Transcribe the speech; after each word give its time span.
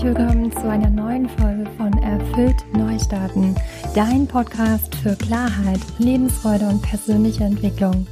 herzlich 0.00 0.18
willkommen 0.18 0.50
zu 0.52 0.66
einer 0.66 0.88
neuen 0.88 1.28
Folge 1.28 1.66
von 1.76 1.92
Erfüllt 2.02 2.56
Neustarten, 2.72 3.54
dein 3.94 4.26
Podcast 4.26 4.94
für 4.94 5.14
Klarheit, 5.14 5.80
Lebensfreude 5.98 6.66
und 6.66 6.80
persönliche 6.80 7.44
Entwicklung. 7.44 8.06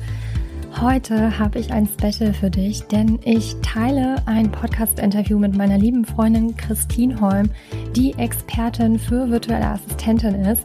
Heute 0.83 1.39
habe 1.39 1.59
ich 1.59 1.73
ein 1.73 1.89
Special 1.89 2.35
für 2.35 2.51
dich, 2.51 2.83
denn 2.83 3.19
ich 3.25 3.57
teile 3.63 4.17
ein 4.27 4.53
Podcast-Interview 4.53 5.39
mit 5.39 5.57
meiner 5.57 5.79
lieben 5.79 6.05
Freundin 6.05 6.55
Christine 6.59 7.19
Holm, 7.23 7.49
die 7.97 8.13
Expertin 8.19 8.99
für 8.99 9.31
virtuelle 9.31 9.69
Assistentin 9.69 10.35
ist. 10.35 10.65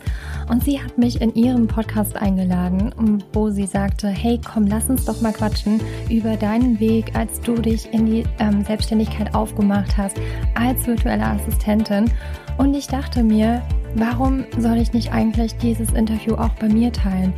Und 0.50 0.64
sie 0.64 0.82
hat 0.82 0.98
mich 0.98 1.22
in 1.22 1.34
ihrem 1.36 1.68
Podcast 1.68 2.16
eingeladen, 2.16 2.94
wo 3.34 3.50
sie 3.50 3.66
sagte, 3.66 4.08
hey, 4.08 4.40
komm, 4.44 4.68
lass 4.68 4.90
uns 4.90 5.06
doch 5.06 5.22
mal 5.22 5.34
quatschen 5.34 5.82
über 6.10 6.36
deinen 6.36 6.80
Weg, 6.80 7.16
als 7.16 7.40
du 7.42 7.56
dich 7.56 7.92
in 7.94 8.06
die 8.06 8.24
ähm, 8.40 8.64
Selbstständigkeit 8.64 9.34
aufgemacht 9.34 9.98
hast 9.98 10.18
als 10.56 10.86
virtuelle 10.86 11.26
Assistentin. 11.26 12.12
Und 12.58 12.74
ich 12.76 12.88
dachte 12.88 13.24
mir, 13.24 13.62
warum 13.96 14.46
soll 14.58 14.78
ich 14.78 14.94
nicht 14.94 15.12
eigentlich 15.12 15.56
dieses 15.58 15.92
Interview 15.92 16.36
auch 16.36 16.54
bei 16.60 16.68
mir 16.68 16.92
teilen? 16.92 17.34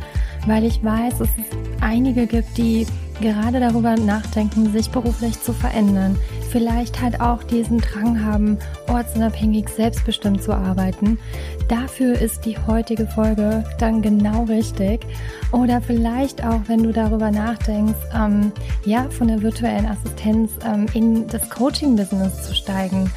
Weil 0.46 0.64
ich 0.64 0.82
weiß, 0.82 1.18
dass 1.18 1.28
es 1.28 1.56
einige 1.80 2.26
gibt, 2.26 2.56
die 2.56 2.86
gerade 3.20 3.60
darüber 3.60 3.96
nachdenken, 3.96 4.72
sich 4.72 4.90
beruflich 4.90 5.40
zu 5.40 5.52
verändern. 5.52 6.16
Vielleicht 6.50 7.00
halt 7.00 7.20
auch 7.20 7.42
diesen 7.42 7.78
Drang 7.78 8.24
haben, 8.24 8.58
ortsunabhängig 8.88 9.68
selbstbestimmt 9.68 10.42
zu 10.42 10.52
arbeiten. 10.52 11.18
Dafür 11.68 12.20
ist 12.20 12.44
die 12.44 12.56
heutige 12.58 13.06
Folge 13.06 13.64
dann 13.78 14.00
genau 14.02 14.44
richtig. 14.44 15.06
Oder 15.52 15.80
vielleicht 15.80 16.44
auch, 16.44 16.60
wenn 16.66 16.82
du 16.82 16.92
darüber 16.92 17.30
nachdenkst, 17.30 17.98
ähm, 18.14 18.52
ja, 18.84 19.08
von 19.10 19.28
der 19.28 19.42
virtuellen 19.42 19.86
Assistenz 19.86 20.52
ähm, 20.64 20.86
in 20.94 21.26
das 21.26 21.48
Coaching-Business 21.50 22.48
zu 22.48 22.54
steigen. 22.54 23.10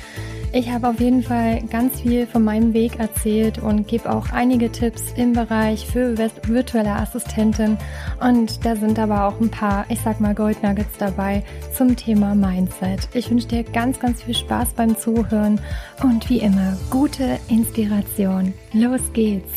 Ich 0.52 0.72
habe 0.72 0.88
auf 0.88 1.00
jeden 1.00 1.22
Fall 1.22 1.61
ganz 1.69 2.02
viel 2.02 2.25
von 2.25 2.44
meinem 2.44 2.73
Weg 2.73 3.00
erzählt 3.00 3.59
und 3.59 3.88
gebe 3.88 4.11
auch 4.11 4.31
einige 4.31 4.72
Tipps 4.72 5.14
im 5.16 5.33
Bereich 5.33 5.86
für 5.86 6.17
virtuelle 6.17 6.92
Assistentin. 6.92 7.78
Und 8.19 8.66
da 8.66 8.75
sind 8.75 8.97
aber 8.97 9.25
auch 9.27 9.39
ein 9.39 9.52
paar, 9.52 9.86
ich 9.89 10.00
sag 10.00 10.20
mal, 10.20 10.33
Goldnuggets 10.33 10.97
dabei 10.97 11.44
zum 11.77 11.95
Thema 11.95 12.33
Mindset. 12.33 13.09
Ich 13.14 13.30
wünsche 13.30 13.47
dir 13.47 13.64
ganz, 13.64 14.00
ganz 14.00 14.23
viel 14.23 14.33
Spaß 14.33 14.73
beim 14.73 14.97
Zuhören 14.97 15.61
und 16.02 16.27
wie 16.31 16.39
immer 16.39 16.75
gute 16.89 17.38
Inspiration. 17.47 18.52
Los 18.73 19.02
geht's! 19.14 19.52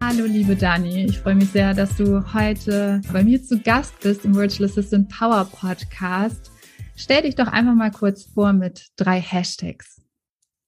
Hallo 0.00 0.26
liebe 0.26 0.54
Dani, 0.54 1.06
ich 1.06 1.18
freue 1.18 1.34
mich 1.34 1.50
sehr, 1.50 1.74
dass 1.74 1.96
du 1.96 2.22
heute 2.34 3.00
bei 3.12 3.24
mir 3.24 3.42
zu 3.42 3.58
Gast 3.58 3.98
bist 4.00 4.24
im 4.24 4.36
Virtual 4.36 4.68
Assistant 4.68 5.08
Power 5.08 5.44
Podcast. 5.46 6.53
Stell 6.96 7.22
dich 7.22 7.34
doch 7.34 7.48
einfach 7.48 7.74
mal 7.74 7.90
kurz 7.90 8.22
vor 8.22 8.52
mit 8.52 8.90
drei 8.96 9.20
Hashtags. 9.20 10.00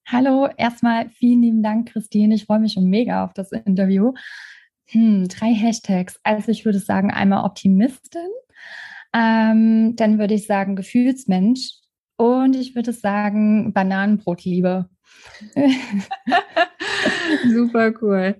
Hallo, 0.08 0.48
erstmal 0.56 1.08
vielen 1.10 1.42
lieben 1.42 1.62
Dank, 1.62 1.88
Christine. 1.88 2.34
Ich 2.34 2.46
freue 2.46 2.58
mich 2.58 2.72
schon 2.72 2.88
mega 2.88 3.24
auf 3.24 3.32
das 3.32 3.52
Interview. 3.52 4.12
Hm, 4.86 5.28
drei 5.28 5.54
Hashtags. 5.54 6.19
Also 6.24 6.50
ich 6.50 6.64
würde 6.64 6.80
sagen, 6.80 7.12
einmal 7.12 7.44
Optimistin, 7.44 8.28
ähm, 9.12 9.94
dann 9.94 10.19
würde 10.19 10.34
ich 10.34 10.47
sagen 10.47 10.74
Gefühlsmensch 10.74 11.70
und 12.16 12.56
ich 12.56 12.74
würde 12.74 12.92
sagen 12.92 13.72
Bananenbrotliebe. 13.72 14.88
Super 17.53 17.92
cool. 18.00 18.36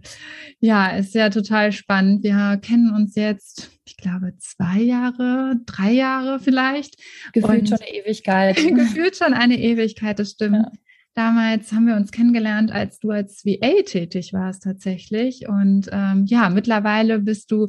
Ja, 0.61 0.97
ist 0.97 1.15
ja 1.15 1.31
total 1.31 1.73
spannend. 1.73 2.23
Wir 2.23 2.59
kennen 2.63 2.95
uns 2.95 3.15
jetzt, 3.15 3.71
ich 3.85 3.97
glaube, 3.97 4.35
zwei 4.39 4.81
Jahre, 4.81 5.57
drei 5.67 5.93
Jahre 5.93 6.41
vielleicht. 6.41 6.97
Gefühlt 7.33 7.61
Und 7.61 7.69
schon 7.69 7.79
eine 7.79 7.95
Ewigkeit. 7.95 8.57
gefühlt 8.75 9.17
schon 9.17 9.35
eine 9.35 9.59
Ewigkeit, 9.59 10.19
das 10.19 10.33
stimmt. 10.33 10.57
Ja. 10.57 10.73
Damals 11.15 11.73
haben 11.73 11.87
wir 11.87 11.97
uns 11.97 12.13
kennengelernt, 12.13 12.71
als 12.71 12.99
du 12.99 13.11
als 13.11 13.45
VA 13.45 13.83
tätig 13.85 14.33
warst 14.33 14.65
tatsächlich. 14.65 15.49
Und 15.49 15.89
ähm, 15.91 16.27
ja, 16.27 16.51
mittlerweile 16.51 17.19
bist 17.19 17.51
du 17.51 17.69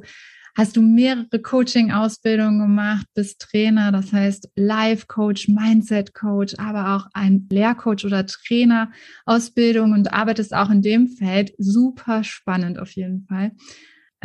hast 0.57 0.75
du 0.75 0.81
mehrere 0.81 1.39
Coaching-Ausbildungen 1.39 2.59
gemacht, 2.59 3.05
bist 3.13 3.39
Trainer, 3.39 3.91
das 3.91 4.11
heißt 4.11 4.49
Life-Coach, 4.55 5.49
Mindset-Coach, 5.49 6.55
aber 6.57 6.95
auch 6.95 7.07
ein 7.13 7.47
Lehrcoach 7.51 8.05
oder 8.05 8.25
Trainer-Ausbildung 8.25 9.93
und 9.93 10.11
arbeitest 10.11 10.55
auch 10.55 10.71
in 10.71 10.81
dem 10.81 11.07
Feld. 11.07 11.53
Super 11.59 12.23
spannend 12.23 12.79
auf 12.79 12.91
jeden 12.93 13.27
Fall. 13.27 13.51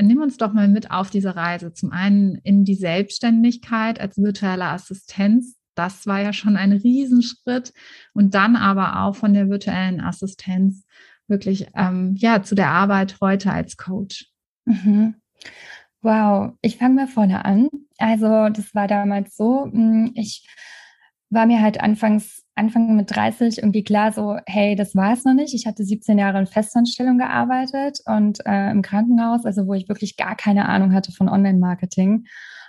Nimm 0.00 0.22
uns 0.22 0.38
doch 0.38 0.54
mal 0.54 0.68
mit 0.68 0.90
auf 0.90 1.10
diese 1.10 1.36
Reise. 1.36 1.74
Zum 1.74 1.92
einen 1.92 2.36
in 2.36 2.64
die 2.64 2.76
Selbstständigkeit 2.76 4.00
als 4.00 4.16
virtuelle 4.16 4.64
Assistenz. 4.64 5.58
Das 5.74 6.06
war 6.06 6.22
ja 6.22 6.32
schon 6.32 6.56
ein 6.56 6.72
Riesenschritt. 6.72 7.74
Und 8.14 8.32
dann 8.32 8.56
aber 8.56 9.02
auch 9.02 9.16
von 9.16 9.34
der 9.34 9.50
virtuellen 9.50 10.00
Assistenz 10.00 10.86
wirklich 11.28 11.66
ähm, 11.74 12.14
ja 12.16 12.42
zu 12.42 12.54
der 12.54 12.68
Arbeit 12.68 13.18
heute 13.20 13.52
als 13.52 13.76
Coach. 13.76 14.30
Mhm. 14.64 15.16
Wow, 16.02 16.54
ich 16.62 16.78
fange 16.78 16.94
mal 16.94 17.06
vorne 17.08 17.44
an. 17.44 17.68
Also 17.98 18.48
das 18.48 18.74
war 18.74 18.88
damals 18.88 19.36
so, 19.36 19.66
hm, 19.66 20.12
ich 20.16 20.44
war 21.30 21.46
mir 21.46 21.62
halt 21.62 21.80
anfangs, 21.80 22.42
Anfang 22.56 22.96
mit 22.96 23.14
30 23.14 23.58
irgendwie 23.58 23.84
klar 23.84 24.12
so, 24.12 24.36
hey, 24.46 24.74
das 24.74 24.94
war 24.96 25.12
es 25.14 25.24
noch 25.24 25.32
nicht. 25.34 25.54
Ich 25.54 25.66
hatte 25.66 25.84
17 25.84 26.18
Jahre 26.18 26.38
in 26.40 26.46
Festanstellung 26.46 27.18
gearbeitet 27.18 28.00
und 28.04 28.44
äh, 28.44 28.70
im 28.70 28.82
Krankenhaus, 28.82 29.46
also 29.46 29.66
wo 29.66 29.74
ich 29.74 29.88
wirklich 29.88 30.16
gar 30.16 30.36
keine 30.36 30.68
Ahnung 30.68 30.92
hatte 30.92 31.12
von 31.12 31.28
Online-Marketing. 31.28 32.26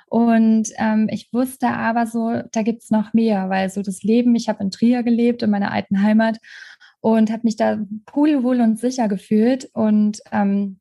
Und 0.07 0.69
ähm, 0.77 1.07
ich 1.11 1.33
wusste 1.33 1.69
aber 1.69 2.05
so, 2.05 2.41
da 2.51 2.61
gibt's 2.61 2.91
noch 2.91 3.13
mehr, 3.13 3.49
weil 3.49 3.69
so 3.72 3.81
das 3.81 4.03
Leben, 4.03 4.35
ich 4.35 4.47
habe 4.47 4.63
in 4.63 4.69
Trier 4.72 5.01
gelebt, 5.01 5.41
in 5.41 5.49
meiner 5.49 5.72
alten 5.72 6.03
Heimat 6.03 6.38
und 7.01 7.31
habe 7.31 7.41
mich 7.43 7.57
da 7.57 7.79
pudelwohl 8.05 8.61
und 8.61 8.79
sicher 8.79 9.07
gefühlt 9.07 9.69
und 9.73 10.22
ähm, 10.31 10.79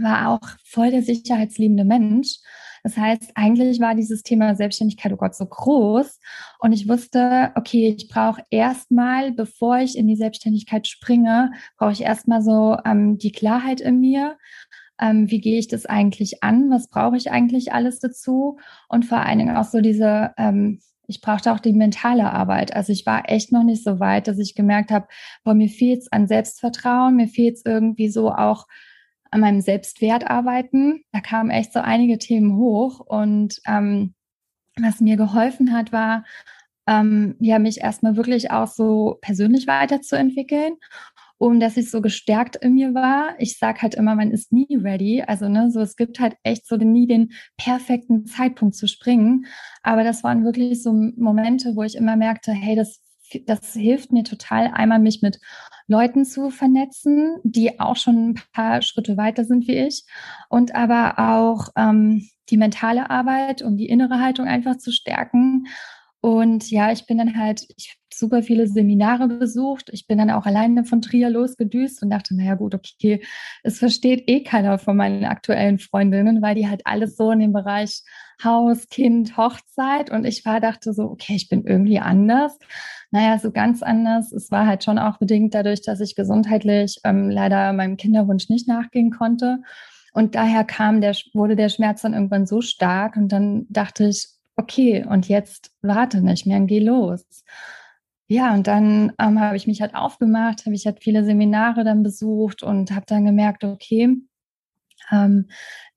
war 0.00 0.28
auch 0.28 0.48
voll 0.64 0.90
der 0.90 1.02
sicherheitsliebende 1.02 1.84
Mensch. 1.84 2.38
Das 2.84 2.98
heißt, 2.98 3.32
eigentlich 3.34 3.80
war 3.80 3.94
dieses 3.94 4.22
Thema 4.22 4.54
Selbstständigkeit, 4.54 5.10
oh 5.12 5.16
Gott, 5.16 5.34
so 5.34 5.46
groß. 5.46 6.20
Und 6.58 6.72
ich 6.72 6.86
wusste, 6.86 7.50
okay, 7.54 7.94
ich 7.96 8.08
brauche 8.08 8.42
erstmal, 8.50 9.32
bevor 9.32 9.78
ich 9.78 9.96
in 9.96 10.06
die 10.06 10.16
Selbstständigkeit 10.16 10.86
springe, 10.86 11.50
brauche 11.78 11.92
ich 11.92 12.02
erstmal 12.02 12.42
so 12.42 12.76
ähm, 12.84 13.16
die 13.16 13.32
Klarheit 13.32 13.80
in 13.80 14.00
mir. 14.00 14.36
Ähm, 15.00 15.30
wie 15.30 15.40
gehe 15.40 15.58
ich 15.58 15.66
das 15.66 15.86
eigentlich 15.86 16.42
an? 16.42 16.70
Was 16.70 16.88
brauche 16.88 17.16
ich 17.16 17.30
eigentlich 17.30 17.72
alles 17.72 18.00
dazu? 18.00 18.58
Und 18.88 19.06
vor 19.06 19.18
allen 19.18 19.38
Dingen 19.38 19.56
auch 19.56 19.64
so 19.64 19.80
diese, 19.80 20.32
ähm, 20.36 20.80
ich 21.06 21.22
brauchte 21.22 21.52
auch 21.52 21.60
die 21.60 21.72
mentale 21.72 22.30
Arbeit. 22.30 22.76
Also 22.76 22.92
ich 22.92 23.06
war 23.06 23.30
echt 23.30 23.50
noch 23.50 23.64
nicht 23.64 23.82
so 23.82 23.98
weit, 23.98 24.28
dass 24.28 24.38
ich 24.38 24.54
gemerkt 24.54 24.90
habe, 24.90 25.06
boah, 25.42 25.54
mir 25.54 25.70
fehlt 25.70 26.02
es 26.02 26.12
an 26.12 26.28
Selbstvertrauen, 26.28 27.16
mir 27.16 27.28
fehlt 27.28 27.56
es 27.56 27.62
irgendwie 27.64 28.10
so 28.10 28.30
auch 28.30 28.66
an 29.34 29.40
meinem 29.40 29.60
Selbstwert 29.60 30.30
arbeiten. 30.30 31.02
Da 31.12 31.20
kamen 31.20 31.50
echt 31.50 31.72
so 31.72 31.80
einige 31.80 32.18
Themen 32.18 32.56
hoch 32.56 33.00
und 33.00 33.60
ähm, 33.66 34.14
was 34.80 35.00
mir 35.00 35.16
geholfen 35.16 35.72
hat, 35.72 35.92
war, 35.92 36.24
ähm, 36.86 37.34
ja, 37.40 37.58
mich 37.58 37.80
erstmal 37.80 38.16
wirklich 38.16 38.52
auch 38.52 38.68
so 38.68 39.18
persönlich 39.22 39.66
weiterzuentwickeln 39.66 40.76
und 41.38 41.58
dass 41.58 41.76
ich 41.76 41.90
so 41.90 42.00
gestärkt 42.00 42.56
in 42.56 42.74
mir 42.74 42.94
war. 42.94 43.34
Ich 43.38 43.58
sage 43.58 43.82
halt 43.82 43.96
immer, 43.96 44.14
man 44.14 44.30
ist 44.30 44.52
nie 44.52 44.76
ready. 44.76 45.22
Also, 45.26 45.48
ne, 45.48 45.68
so 45.70 45.80
es 45.80 45.96
gibt 45.96 46.20
halt 46.20 46.36
echt 46.44 46.66
so 46.68 46.76
nie 46.76 47.08
den 47.08 47.32
perfekten 47.56 48.26
Zeitpunkt 48.26 48.76
zu 48.76 48.86
springen. 48.86 49.46
Aber 49.82 50.04
das 50.04 50.22
waren 50.22 50.44
wirklich 50.44 50.80
so 50.82 50.92
Momente, 50.92 51.74
wo 51.74 51.82
ich 51.82 51.96
immer 51.96 52.16
merkte, 52.16 52.52
hey, 52.52 52.76
das, 52.76 53.00
das 53.46 53.72
hilft 53.72 54.12
mir 54.12 54.24
total, 54.24 54.70
einmal 54.72 54.98
mich 54.98 55.22
mit 55.22 55.40
Leuten 55.86 56.24
zu 56.24 56.50
vernetzen, 56.50 57.38
die 57.42 57.78
auch 57.80 57.96
schon 57.96 58.30
ein 58.30 58.40
paar 58.52 58.82
Schritte 58.82 59.16
weiter 59.16 59.44
sind 59.44 59.68
wie 59.68 59.76
ich 59.76 60.04
und 60.48 60.74
aber 60.74 61.18
auch 61.18 61.68
ähm, 61.76 62.28
die 62.50 62.56
mentale 62.56 63.10
Arbeit 63.10 63.62
und 63.62 63.76
die 63.76 63.88
innere 63.88 64.20
Haltung 64.20 64.46
einfach 64.46 64.76
zu 64.76 64.92
stärken. 64.92 65.66
Und 66.24 66.70
ja, 66.70 66.90
ich 66.90 67.04
bin 67.04 67.18
dann 67.18 67.38
halt, 67.38 67.66
ich 67.76 67.90
habe 67.90 67.98
super 68.14 68.42
viele 68.42 68.66
Seminare 68.66 69.28
besucht. 69.28 69.90
Ich 69.92 70.06
bin 70.06 70.16
dann 70.16 70.30
auch 70.30 70.46
alleine 70.46 70.86
von 70.86 71.02
Trier 71.02 71.28
losgedüst 71.28 72.02
und 72.02 72.08
dachte, 72.08 72.34
naja 72.34 72.54
gut, 72.54 72.74
okay, 72.74 73.22
es 73.62 73.78
versteht 73.78 74.24
eh 74.26 74.42
keiner 74.42 74.78
von 74.78 74.96
meinen 74.96 75.26
aktuellen 75.26 75.78
Freundinnen, 75.78 76.40
weil 76.40 76.54
die 76.54 76.66
halt 76.66 76.86
alles 76.86 77.18
so 77.18 77.30
in 77.30 77.40
dem 77.40 77.52
Bereich 77.52 78.00
Haus, 78.42 78.88
Kind, 78.88 79.36
Hochzeit. 79.36 80.10
Und 80.10 80.24
ich 80.24 80.46
war, 80.46 80.60
dachte 80.60 80.94
so, 80.94 81.10
okay, 81.10 81.34
ich 81.36 81.50
bin 81.50 81.66
irgendwie 81.66 81.98
anders 81.98 82.58
naja, 83.10 83.38
so 83.38 83.52
ganz 83.52 83.82
anders. 83.82 84.32
Es 84.32 84.50
war 84.50 84.66
halt 84.66 84.82
schon 84.82 84.98
auch 84.98 85.18
bedingt 85.18 85.54
dadurch, 85.54 85.82
dass 85.82 86.00
ich 86.00 86.16
gesundheitlich 86.16 87.00
ähm, 87.04 87.30
leider 87.30 87.72
meinem 87.74 87.96
Kinderwunsch 87.96 88.48
nicht 88.48 88.66
nachgehen 88.66 89.10
konnte. 89.12 89.58
Und 90.14 90.34
daher 90.34 90.64
kam 90.64 91.00
der, 91.00 91.14
wurde 91.34 91.54
der 91.54 91.68
Schmerz 91.68 92.02
dann 92.02 92.14
irgendwann 92.14 92.46
so 92.46 92.60
stark 92.60 93.16
und 93.16 93.28
dann 93.28 93.66
dachte 93.68 94.06
ich, 94.06 94.33
okay, 94.56 95.04
und 95.08 95.28
jetzt 95.28 95.72
warte 95.82 96.20
nicht 96.20 96.46
mehr 96.46 96.58
und 96.58 96.66
geh 96.66 96.80
los. 96.80 97.24
Ja, 98.28 98.54
und 98.54 98.66
dann 98.66 99.12
ähm, 99.18 99.38
habe 99.40 99.56
ich 99.56 99.66
mich 99.66 99.82
halt 99.82 99.94
aufgemacht, 99.94 100.64
habe 100.64 100.74
ich 100.74 100.86
halt 100.86 101.02
viele 101.02 101.24
Seminare 101.24 101.84
dann 101.84 102.02
besucht 102.02 102.62
und 102.62 102.90
habe 102.90 103.04
dann 103.06 103.24
gemerkt, 103.26 103.64
okay, 103.64 104.16
ähm, 105.10 105.48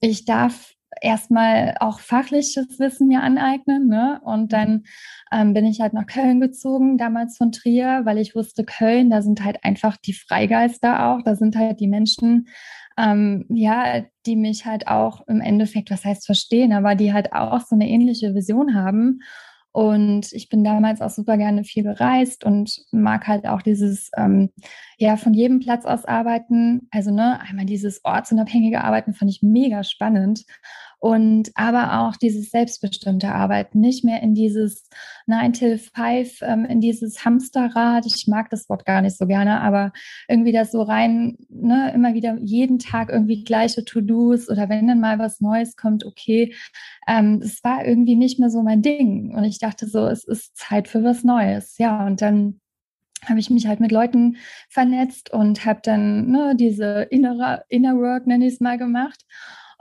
ich 0.01 0.25
darf 0.25 0.73
erstmal 1.01 1.75
auch 1.79 1.99
fachliches 1.99 2.79
Wissen 2.79 3.07
mir 3.07 3.21
aneignen. 3.21 3.87
Ne? 3.87 4.19
Und 4.23 4.53
dann 4.53 4.83
ähm, 5.31 5.53
bin 5.53 5.65
ich 5.65 5.81
halt 5.81 5.93
nach 5.93 6.07
Köln 6.07 6.39
gezogen, 6.39 6.97
damals 6.97 7.37
von 7.37 7.51
Trier, 7.51 8.01
weil 8.03 8.17
ich 8.17 8.35
wusste, 8.35 8.63
Köln, 8.63 9.09
da 9.09 9.21
sind 9.21 9.43
halt 9.43 9.63
einfach 9.63 9.97
die 9.97 10.13
Freigeister 10.13 11.07
auch, 11.07 11.21
da 11.23 11.35
sind 11.35 11.55
halt 11.55 11.79
die 11.79 11.87
Menschen, 11.87 12.47
ähm, 12.97 13.45
ja, 13.49 14.03
die 14.25 14.35
mich 14.35 14.65
halt 14.65 14.87
auch 14.87 15.27
im 15.27 15.41
Endeffekt, 15.41 15.91
was 15.91 16.03
heißt 16.05 16.25
verstehen, 16.25 16.73
aber 16.73 16.95
die 16.95 17.13
halt 17.13 17.33
auch 17.33 17.61
so 17.61 17.75
eine 17.75 17.87
ähnliche 17.87 18.33
Vision 18.33 18.75
haben. 18.75 19.19
Und 19.71 20.33
ich 20.33 20.49
bin 20.49 20.63
damals 20.63 21.01
auch 21.01 21.11
super 21.11 21.37
gerne 21.37 21.63
viel 21.63 21.83
gereist 21.83 22.43
und 22.43 22.83
mag 22.91 23.27
halt 23.27 23.45
auch 23.47 23.61
dieses, 23.61 24.09
ähm, 24.17 24.49
ja, 24.97 25.17
von 25.17 25.35
jedem 25.35 25.59
Platz 25.59 25.85
aus 25.85 26.03
arbeiten. 26.05 26.87
Also, 26.89 27.11
ne, 27.11 27.39
einmal 27.41 27.65
dieses 27.65 28.03
ortsunabhängige 28.03 28.83
Arbeiten 28.83 29.13
fand 29.13 29.29
ich 29.29 29.43
mega 29.43 29.83
spannend 29.83 30.45
und 30.99 31.51
aber 31.55 32.01
auch 32.01 32.15
dieses 32.15 32.49
selbstbestimmte 32.49 33.29
Arbeiten, 33.29 33.79
nicht 33.79 34.03
mehr 34.03 34.21
in 34.23 34.33
dieses 34.33 34.89
9 35.27 35.53
till 35.53 35.77
5, 35.77 36.41
ähm, 36.41 36.65
in 36.65 36.81
dieses 36.81 37.23
Hamsterrad. 37.23 38.05
Ich 38.05 38.25
mag 38.27 38.49
das 38.49 38.67
Wort 38.67 38.85
gar 38.85 39.01
nicht 39.01 39.17
so 39.17 39.27
gerne, 39.27 39.61
aber 39.61 39.93
irgendwie 40.27 40.51
das 40.51 40.71
so 40.71 40.81
rein, 40.81 41.37
ne, 41.49 41.91
immer 41.93 42.13
wieder 42.13 42.37
jeden 42.41 42.79
Tag 42.79 43.09
irgendwie 43.09 43.43
gleiche 43.43 43.85
To-Dos 43.85 44.49
oder 44.49 44.69
wenn 44.69 44.87
dann 44.87 44.99
mal 44.99 45.19
was 45.19 45.39
Neues 45.39 45.75
kommt, 45.75 46.05
okay. 46.05 46.55
Ähm, 47.07 47.41
das 47.41 47.63
war 47.63 47.85
irgendwie 47.85 48.15
nicht 48.15 48.39
mehr 48.39 48.49
so 48.49 48.63
mein 48.63 48.81
Ding. 48.81 49.35
Und 49.35 49.43
ich 49.43 49.59
dachte 49.59 49.87
so, 49.87 50.07
es 50.07 50.23
ist 50.23 50.57
Zeit 50.57 50.87
für 50.87 51.03
was 51.03 51.23
Neues. 51.23 51.77
Ja, 51.77 52.05
und 52.07 52.21
dann 52.21 52.59
habe 53.25 53.39
ich 53.39 53.49
mich 53.49 53.67
halt 53.67 53.79
mit 53.79 53.91
Leuten 53.91 54.37
vernetzt 54.69 55.31
und 55.31 55.65
habe 55.65 55.81
dann 55.83 56.29
ne, 56.29 56.55
diese 56.55 57.07
innere 57.09 57.65
Inner 57.69 57.97
Work, 57.97 58.27
nenne 58.27 58.47
ich 58.47 58.55
es 58.55 58.59
mal, 58.59 58.77
gemacht. 58.77 59.25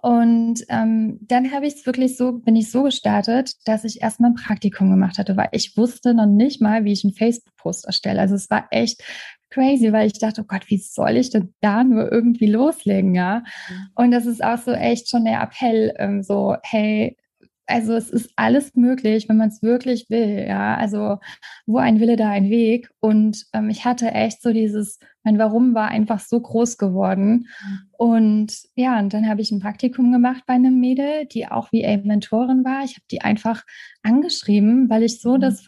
Und 0.06 0.64
ähm, 0.69 1.19
dann 1.23 1.50
habe 1.50 1.67
ich 1.67 1.75
es 1.75 1.85
wirklich 1.85 2.17
so, 2.17 2.38
bin 2.38 2.55
ich 2.55 2.70
so 2.70 2.85
gestartet, 2.85 3.55
dass 3.64 3.82
ich 3.82 4.03
erstmal 4.03 4.31
ein 4.31 4.37
Praktikum 4.37 4.88
gemacht 4.88 5.19
hatte, 5.19 5.37
weil 5.37 5.49
ich 5.50 5.76
wusste 5.76 6.14
noch 6.14 6.26
nicht 6.26 6.62
mal, 6.62 6.85
wie 6.85 6.93
ich 6.93 7.03
einen 7.03 7.12
Facebook-Post 7.12 7.87
erstelle. 7.87 8.20
Also 8.20 8.37
es 8.37 8.49
war 8.49 8.69
echt 8.70 9.03
crazy, 9.50 9.93
weil 9.93 10.06
ich 10.06 10.20
dachte, 10.20 10.43
oh 10.43 10.47
Gott, 10.47 10.70
wie 10.70 10.79
soll 10.79 11.17
ich 11.17 11.31
denn 11.31 11.55
da 11.61 11.82
nur 11.82 12.12
irgendwie 12.12 12.47
loslegen, 12.47 13.17
ja? 13.17 13.43
Mhm. 13.69 13.88
Und 13.97 14.11
das 14.12 14.26
ist 14.26 14.44
auch 14.44 14.58
so 14.58 14.70
echt 14.70 15.11
schon 15.11 15.25
der 15.25 15.43
Appell, 15.43 15.93
ähm, 15.99 16.23
so, 16.23 16.55
hey, 16.62 17.17
also 17.66 17.94
es 17.94 18.10
ist 18.10 18.30
alles 18.36 18.74
möglich, 18.74 19.28
wenn 19.28 19.36
man 19.36 19.48
es 19.48 19.62
wirklich 19.62 20.08
will, 20.08 20.46
ja. 20.48 20.76
Also 20.76 21.18
wo 21.66 21.78
ein 21.78 22.00
Wille, 22.00 22.16
da 22.16 22.30
ein 22.30 22.48
Weg. 22.48 22.88
Und 23.00 23.44
ähm, 23.52 23.68
ich 23.70 23.84
hatte 23.84 24.12
echt 24.12 24.40
so 24.40 24.52
dieses, 24.52 24.98
mein 25.24 25.38
Warum 25.38 25.74
war 25.74 25.88
einfach 25.88 26.20
so 26.20 26.40
groß 26.40 26.78
geworden. 26.78 27.48
Mhm. 27.62 27.78
Und 27.98 28.58
ja, 28.76 28.98
und 29.00 29.12
dann 29.12 29.28
habe 29.28 29.40
ich 29.40 29.50
ein 29.50 29.60
Praktikum 29.60 30.12
gemacht 30.12 30.44
bei 30.46 30.54
einem 30.54 30.78
Mädel, 30.78 31.26
die 31.26 31.48
auch 31.48 31.72
wie 31.72 31.84
a 31.84 31.96
Mentorin 31.96 32.64
war. 32.64 32.84
Ich 32.84 32.92
habe 32.92 33.06
die 33.10 33.22
einfach 33.22 33.64
angeschrieben, 34.02 34.88
weil 34.88 35.02
ich 35.02 35.20
so 35.20 35.36
mhm. 35.36 35.40
das 35.40 35.64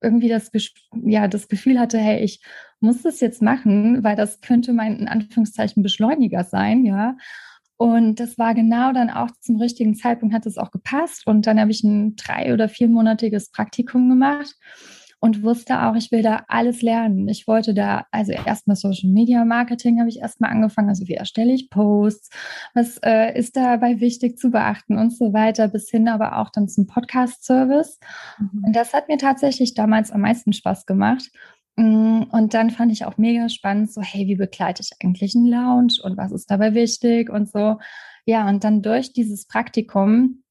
irgendwie 0.00 0.28
das, 0.28 0.50
ja, 1.04 1.28
das 1.28 1.48
Gefühl 1.48 1.78
hatte, 1.78 1.98
hey, 1.98 2.22
ich 2.22 2.40
muss 2.78 3.02
das 3.02 3.20
jetzt 3.20 3.42
machen, 3.42 4.02
weil 4.04 4.16
das 4.16 4.40
könnte 4.40 4.72
mein 4.72 5.00
in 5.00 5.08
Anführungszeichen 5.08 5.82
Beschleuniger 5.82 6.44
sein, 6.44 6.84
ja. 6.84 7.16
Und 7.80 8.20
das 8.20 8.36
war 8.36 8.52
genau 8.52 8.92
dann 8.92 9.08
auch 9.08 9.30
zum 9.40 9.56
richtigen 9.56 9.94
Zeitpunkt, 9.94 10.34
hat 10.34 10.44
es 10.44 10.58
auch 10.58 10.70
gepasst. 10.70 11.26
Und 11.26 11.46
dann 11.46 11.58
habe 11.58 11.70
ich 11.70 11.82
ein 11.82 12.14
drei- 12.14 12.52
oder 12.52 12.68
viermonatiges 12.68 13.50
Praktikum 13.52 14.06
gemacht 14.10 14.54
und 15.18 15.42
wusste 15.42 15.80
auch, 15.80 15.94
ich 15.94 16.12
will 16.12 16.20
da 16.20 16.44
alles 16.46 16.82
lernen. 16.82 17.26
Ich 17.28 17.46
wollte 17.46 17.72
da, 17.72 18.04
also 18.10 18.32
erstmal 18.32 18.76
Social 18.76 19.08
Media 19.08 19.46
Marketing 19.46 19.98
habe 19.98 20.10
ich 20.10 20.18
erstmal 20.18 20.50
angefangen, 20.50 20.90
also 20.90 21.08
wie 21.08 21.14
erstelle 21.14 21.54
ich 21.54 21.70
Posts, 21.70 22.28
was 22.74 22.98
äh, 22.98 23.38
ist 23.38 23.56
dabei 23.56 23.98
wichtig 23.98 24.36
zu 24.36 24.50
beachten 24.50 24.98
und 24.98 25.16
so 25.16 25.32
weiter, 25.32 25.66
bis 25.68 25.88
hin 25.88 26.06
aber 26.06 26.36
auch 26.36 26.50
dann 26.50 26.68
zum 26.68 26.86
Podcast-Service. 26.86 27.98
Mhm. 28.38 28.64
Und 28.66 28.76
das 28.76 28.92
hat 28.92 29.08
mir 29.08 29.16
tatsächlich 29.16 29.72
damals 29.72 30.10
am 30.10 30.20
meisten 30.20 30.52
Spaß 30.52 30.84
gemacht. 30.84 31.30
Mm, 31.76 32.22
und 32.30 32.54
dann 32.54 32.70
fand 32.70 32.92
ich 32.92 33.04
auch 33.04 33.16
mega 33.18 33.48
spannend, 33.48 33.92
so, 33.92 34.02
hey, 34.02 34.26
wie 34.26 34.36
begleite 34.36 34.82
ich 34.82 34.90
eigentlich 35.02 35.34
einen 35.34 35.46
Lounge 35.46 35.94
und 36.02 36.16
was 36.16 36.32
ist 36.32 36.50
dabei 36.50 36.74
wichtig 36.74 37.30
und 37.30 37.48
so. 37.50 37.78
Ja, 38.26 38.48
und 38.48 38.64
dann 38.64 38.82
durch 38.82 39.12
dieses 39.12 39.46
Praktikum 39.46 40.42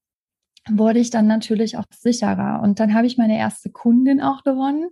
wurde 0.68 0.98
ich 0.98 1.10
dann 1.10 1.26
natürlich 1.26 1.76
auch 1.78 1.84
sicherer. 1.90 2.60
Und 2.62 2.80
dann 2.80 2.94
habe 2.94 3.06
ich 3.06 3.16
meine 3.16 3.38
erste 3.38 3.70
Kundin 3.70 4.20
auch 4.20 4.42
gewonnen. 4.44 4.88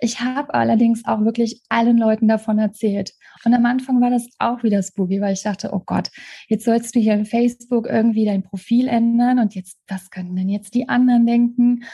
Ich 0.00 0.20
habe 0.20 0.52
allerdings 0.54 1.04
auch 1.04 1.20
wirklich 1.24 1.62
allen 1.68 1.96
Leuten 1.96 2.28
davon 2.28 2.58
erzählt. 2.58 3.12
Und 3.44 3.54
am 3.54 3.64
Anfang 3.66 4.00
war 4.00 4.10
das 4.10 4.28
auch 4.38 4.62
wieder 4.62 4.82
spooky, 4.82 5.20
weil 5.20 5.34
ich 5.34 5.42
dachte, 5.42 5.70
oh 5.72 5.82
Gott, 5.86 6.10
jetzt 6.48 6.64
sollst 6.64 6.94
du 6.94 7.00
hier 7.00 7.14
in 7.14 7.24
Facebook 7.24 7.86
irgendwie 7.86 8.24
dein 8.24 8.42
Profil 8.42 8.88
ändern 8.88 9.38
und 9.38 9.54
jetzt, 9.54 9.78
was 9.86 10.10
können 10.10 10.34
denn 10.34 10.48
jetzt 10.48 10.74
die 10.74 10.88
anderen 10.88 11.26
denken? 11.26 11.84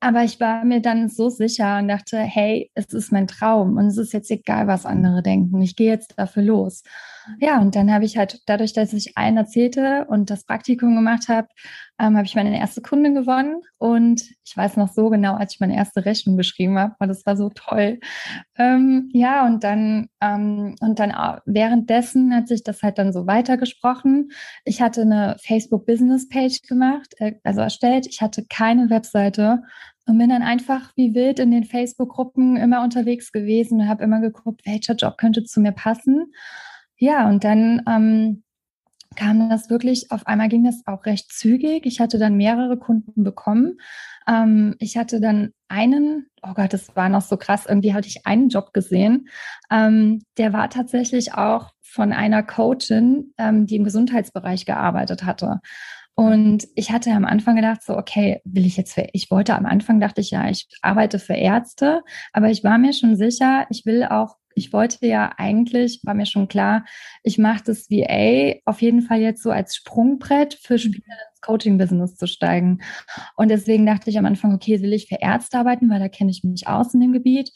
Aber 0.00 0.22
ich 0.22 0.38
war 0.38 0.64
mir 0.64 0.80
dann 0.80 1.08
so 1.08 1.28
sicher 1.28 1.78
und 1.78 1.88
dachte, 1.88 2.18
hey, 2.18 2.70
es 2.74 2.86
ist 2.92 3.10
mein 3.10 3.26
Traum 3.26 3.76
und 3.76 3.86
es 3.86 3.98
ist 3.98 4.12
jetzt 4.12 4.30
egal, 4.30 4.68
was 4.68 4.86
andere 4.86 5.22
denken. 5.22 5.60
Ich 5.60 5.74
gehe 5.74 5.90
jetzt 5.90 6.14
dafür 6.16 6.44
los. 6.44 6.84
Ja, 7.40 7.60
und 7.60 7.74
dann 7.76 7.92
habe 7.92 8.04
ich 8.04 8.16
halt 8.16 8.40
dadurch, 8.46 8.72
dass 8.72 8.92
ich 8.92 9.16
allen 9.16 9.36
erzählte 9.36 10.06
und 10.08 10.30
das 10.30 10.44
Praktikum 10.44 10.94
gemacht 10.94 11.28
habe, 11.28 11.48
ähm, 11.98 12.16
habe 12.16 12.26
ich 12.26 12.34
meine 12.34 12.58
erste 12.58 12.80
Kundin 12.80 13.14
gewonnen. 13.14 13.62
Und 13.78 14.22
ich 14.44 14.56
weiß 14.56 14.76
noch 14.76 14.88
so 14.88 15.10
genau, 15.10 15.34
als 15.34 15.54
ich 15.54 15.60
meine 15.60 15.76
erste 15.76 16.04
Rechnung 16.04 16.36
geschrieben 16.36 16.78
habe, 16.78 16.94
weil 16.98 17.08
das 17.08 17.26
war 17.26 17.36
so 17.36 17.50
toll. 17.54 18.00
Ähm, 18.56 19.10
ja, 19.12 19.46
und 19.46 19.64
dann, 19.64 20.08
ähm, 20.20 20.74
und 20.80 20.98
dann 20.98 21.12
währenddessen 21.46 22.34
hat 22.34 22.48
sich 22.48 22.62
das 22.62 22.82
halt 22.82 22.98
dann 22.98 23.12
so 23.12 23.26
weitergesprochen. 23.26 24.30
Ich 24.64 24.80
hatte 24.80 25.02
eine 25.02 25.36
Facebook 25.40 25.86
Business 25.86 26.28
Page 26.28 26.62
gemacht, 26.62 27.14
äh, 27.18 27.34
also 27.44 27.60
erstellt. 27.60 28.06
Ich 28.08 28.20
hatte 28.20 28.44
keine 28.48 28.90
Webseite 28.90 29.62
und 30.08 30.16
bin 30.18 30.30
dann 30.30 30.42
einfach 30.42 30.92
wie 30.96 31.14
wild 31.14 31.38
in 31.38 31.50
den 31.50 31.64
Facebook-Gruppen 31.64 32.56
immer 32.56 32.82
unterwegs 32.82 33.30
gewesen 33.30 33.82
und 33.82 33.88
habe 33.88 34.04
immer 34.04 34.20
geguckt, 34.20 34.62
welcher 34.64 34.94
Job 34.94 35.18
könnte 35.18 35.44
zu 35.44 35.60
mir 35.60 35.72
passen. 35.72 36.32
Ja, 36.98 37.28
und 37.28 37.44
dann 37.44 37.82
ähm, 37.88 38.42
kam 39.16 39.48
das 39.48 39.70
wirklich, 39.70 40.10
auf 40.10 40.26
einmal 40.26 40.48
ging 40.48 40.64
das 40.64 40.82
auch 40.86 41.04
recht 41.06 41.32
zügig. 41.32 41.86
Ich 41.86 42.00
hatte 42.00 42.18
dann 42.18 42.36
mehrere 42.36 42.76
Kunden 42.76 43.24
bekommen. 43.24 43.78
Ähm, 44.26 44.74
ich 44.78 44.96
hatte 44.96 45.20
dann 45.20 45.52
einen, 45.68 46.26
oh 46.42 46.54
Gott, 46.54 46.72
das 46.72 46.94
war 46.96 47.08
noch 47.08 47.22
so 47.22 47.36
krass, 47.36 47.66
irgendwie 47.66 47.94
hatte 47.94 48.08
ich 48.08 48.26
einen 48.26 48.48
Job 48.48 48.72
gesehen. 48.72 49.28
Ähm, 49.70 50.22
der 50.36 50.52
war 50.52 50.70
tatsächlich 50.70 51.34
auch 51.34 51.70
von 51.82 52.12
einer 52.12 52.42
Coachin, 52.42 53.32
ähm, 53.38 53.66
die 53.66 53.76
im 53.76 53.84
Gesundheitsbereich 53.84 54.66
gearbeitet 54.66 55.24
hatte. 55.24 55.60
Und 56.14 56.66
ich 56.74 56.90
hatte 56.90 57.12
am 57.12 57.24
Anfang 57.24 57.54
gedacht, 57.54 57.82
so, 57.84 57.96
okay, 57.96 58.40
will 58.44 58.66
ich 58.66 58.76
jetzt 58.76 58.92
für, 58.94 59.06
ich 59.12 59.30
wollte 59.30 59.54
am 59.54 59.66
Anfang 59.66 60.00
dachte 60.00 60.20
ich, 60.20 60.32
ja, 60.32 60.50
ich 60.50 60.66
arbeite 60.82 61.20
für 61.20 61.34
Ärzte, 61.34 62.02
aber 62.32 62.50
ich 62.50 62.64
war 62.64 62.76
mir 62.76 62.92
schon 62.92 63.16
sicher, 63.16 63.66
ich 63.70 63.86
will 63.86 64.04
auch 64.04 64.37
ich 64.54 64.72
wollte 64.72 65.06
ja 65.06 65.32
eigentlich, 65.36 66.00
war 66.04 66.14
mir 66.14 66.26
schon 66.26 66.48
klar, 66.48 66.84
ich 67.22 67.38
mache 67.38 67.62
das 67.64 67.90
VA 67.90 68.60
auf 68.64 68.82
jeden 68.82 69.02
Fall 69.02 69.20
jetzt 69.20 69.42
so 69.42 69.50
als 69.50 69.76
Sprungbrett 69.76 70.54
für 70.54 70.74
mhm. 70.74 70.78
Spieler 70.78 71.16
ins 71.30 71.40
Coaching-Business 71.40 72.16
zu 72.16 72.26
steigen. 72.26 72.80
Und 73.36 73.50
deswegen 73.50 73.86
dachte 73.86 74.10
ich 74.10 74.18
am 74.18 74.26
Anfang, 74.26 74.54
okay, 74.54 74.82
will 74.82 74.92
ich 74.92 75.08
für 75.08 75.18
Ärzte 75.20 75.58
arbeiten, 75.58 75.88
weil 75.90 76.00
da 76.00 76.08
kenne 76.08 76.30
ich 76.30 76.42
mich 76.44 76.66
aus 76.66 76.94
in 76.94 77.00
dem 77.00 77.12
Gebiet. 77.12 77.52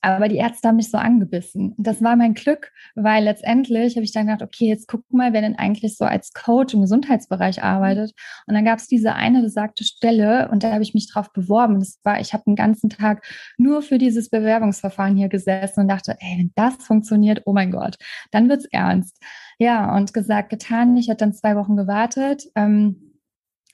Aber 0.00 0.28
die 0.28 0.36
Ärzte 0.36 0.68
haben 0.68 0.76
mich 0.76 0.90
so 0.90 0.98
angebissen. 0.98 1.72
Und 1.72 1.86
das 1.86 2.02
war 2.02 2.14
mein 2.14 2.34
Glück, 2.34 2.70
weil 2.94 3.24
letztendlich 3.24 3.96
habe 3.96 4.04
ich 4.04 4.12
dann 4.12 4.26
gedacht, 4.26 4.42
okay, 4.42 4.66
jetzt 4.66 4.86
guck 4.86 5.02
mal, 5.12 5.32
wer 5.32 5.40
denn 5.40 5.58
eigentlich 5.58 5.96
so 5.96 6.04
als 6.04 6.32
Coach 6.32 6.74
im 6.74 6.82
Gesundheitsbereich 6.82 7.62
arbeitet. 7.62 8.12
Und 8.46 8.54
dann 8.54 8.64
gab 8.64 8.78
es 8.78 8.86
diese 8.86 9.14
eine 9.14 9.42
besagte 9.42 9.82
Stelle 9.82 10.48
und 10.50 10.62
da 10.62 10.72
habe 10.72 10.82
ich 10.82 10.94
mich 10.94 11.10
drauf 11.10 11.32
beworben. 11.32 11.80
Das 11.80 11.98
war, 12.04 12.20
ich 12.20 12.32
habe 12.32 12.44
den 12.46 12.54
ganzen 12.54 12.90
Tag 12.90 13.24
nur 13.56 13.82
für 13.82 13.98
dieses 13.98 14.30
Bewerbungsverfahren 14.30 15.16
hier 15.16 15.28
gesessen 15.28 15.80
und 15.80 15.88
dachte, 15.88 16.16
ey, 16.20 16.38
wenn 16.38 16.52
das 16.54 16.76
funktioniert, 16.76 17.42
oh 17.44 17.52
mein 17.52 17.72
Gott, 17.72 17.96
dann 18.30 18.48
wird's 18.48 18.66
ernst. 18.66 19.20
Ja, 19.58 19.96
und 19.96 20.14
gesagt, 20.14 20.50
getan. 20.50 20.96
Ich 20.96 21.10
hatte 21.10 21.24
dann 21.24 21.34
zwei 21.34 21.56
Wochen 21.56 21.76
gewartet. 21.76 22.44
Ähm, 22.54 23.14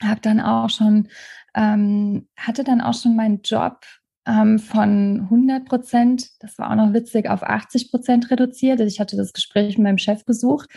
habe 0.01 0.21
dann 0.21 0.41
auch 0.41 0.69
schon 0.69 1.07
ähm, 1.55 2.27
hatte 2.37 2.63
dann 2.63 2.81
auch 2.81 2.93
schon 2.93 3.15
meinen 3.15 3.41
Job 3.41 3.85
ähm, 4.27 4.59
von 4.59 5.21
100 5.21 5.65
Prozent, 5.65 6.29
das 6.39 6.57
war 6.57 6.71
auch 6.71 6.75
noch 6.75 6.93
witzig, 6.93 7.29
auf 7.29 7.43
80 7.43 7.91
Prozent 7.91 8.31
reduziert. 8.31 8.79
Also 8.79 8.91
ich 8.91 8.99
hatte 8.99 9.17
das 9.17 9.33
Gespräch 9.33 9.77
mit 9.77 9.83
meinem 9.83 9.97
Chef 9.97 10.25
gesucht. 10.25 10.69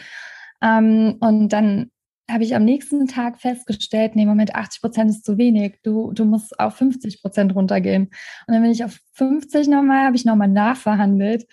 Ähm, 0.62 1.17
und 1.21 1.52
dann 1.52 1.90
habe 2.31 2.45
ich 2.45 2.55
am 2.55 2.64
nächsten 2.64 3.07
Tag 3.07 3.40
festgestellt, 3.40 4.14
nee, 4.14 4.26
Moment, 4.26 4.55
80 4.55 4.83
Prozent 4.83 5.11
ist 5.11 5.25
zu 5.25 5.38
wenig. 5.38 5.78
Du, 5.83 6.12
du 6.12 6.25
musst 6.25 6.59
auf 6.61 6.76
50 6.76 7.23
Prozent 7.23 7.55
runtergehen. 7.55 8.05
Und 8.47 8.55
dann 8.55 8.62
bin 8.62 8.71
ich 8.71 8.85
auf 8.85 8.99
50 9.14 9.69
nochmal, 9.69 10.05
habe 10.05 10.17
ich 10.17 10.26
nochmal 10.26 10.49
nachverhandelt. 10.49 11.47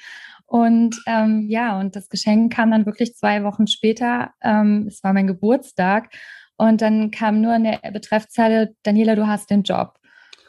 Und 0.45 1.01
ähm, 1.07 1.45
ja, 1.47 1.79
und 1.79 1.95
das 1.95 2.09
Geschenk 2.09 2.53
kam 2.53 2.71
dann 2.71 2.85
wirklich 2.85 3.15
zwei 3.15 3.43
Wochen 3.43 3.67
später. 3.67 4.31
Ähm, 4.43 4.85
es 4.87 5.03
war 5.03 5.13
mein 5.13 5.27
Geburtstag. 5.27 6.09
Und 6.57 6.81
dann 6.81 7.11
kam 7.11 7.41
nur 7.41 7.55
in 7.55 7.63
der 7.63 7.79
Betreffzeile, 7.91 8.75
Daniela, 8.83 9.15
du 9.15 9.27
hast 9.27 9.49
den 9.49 9.63
Job. 9.63 9.97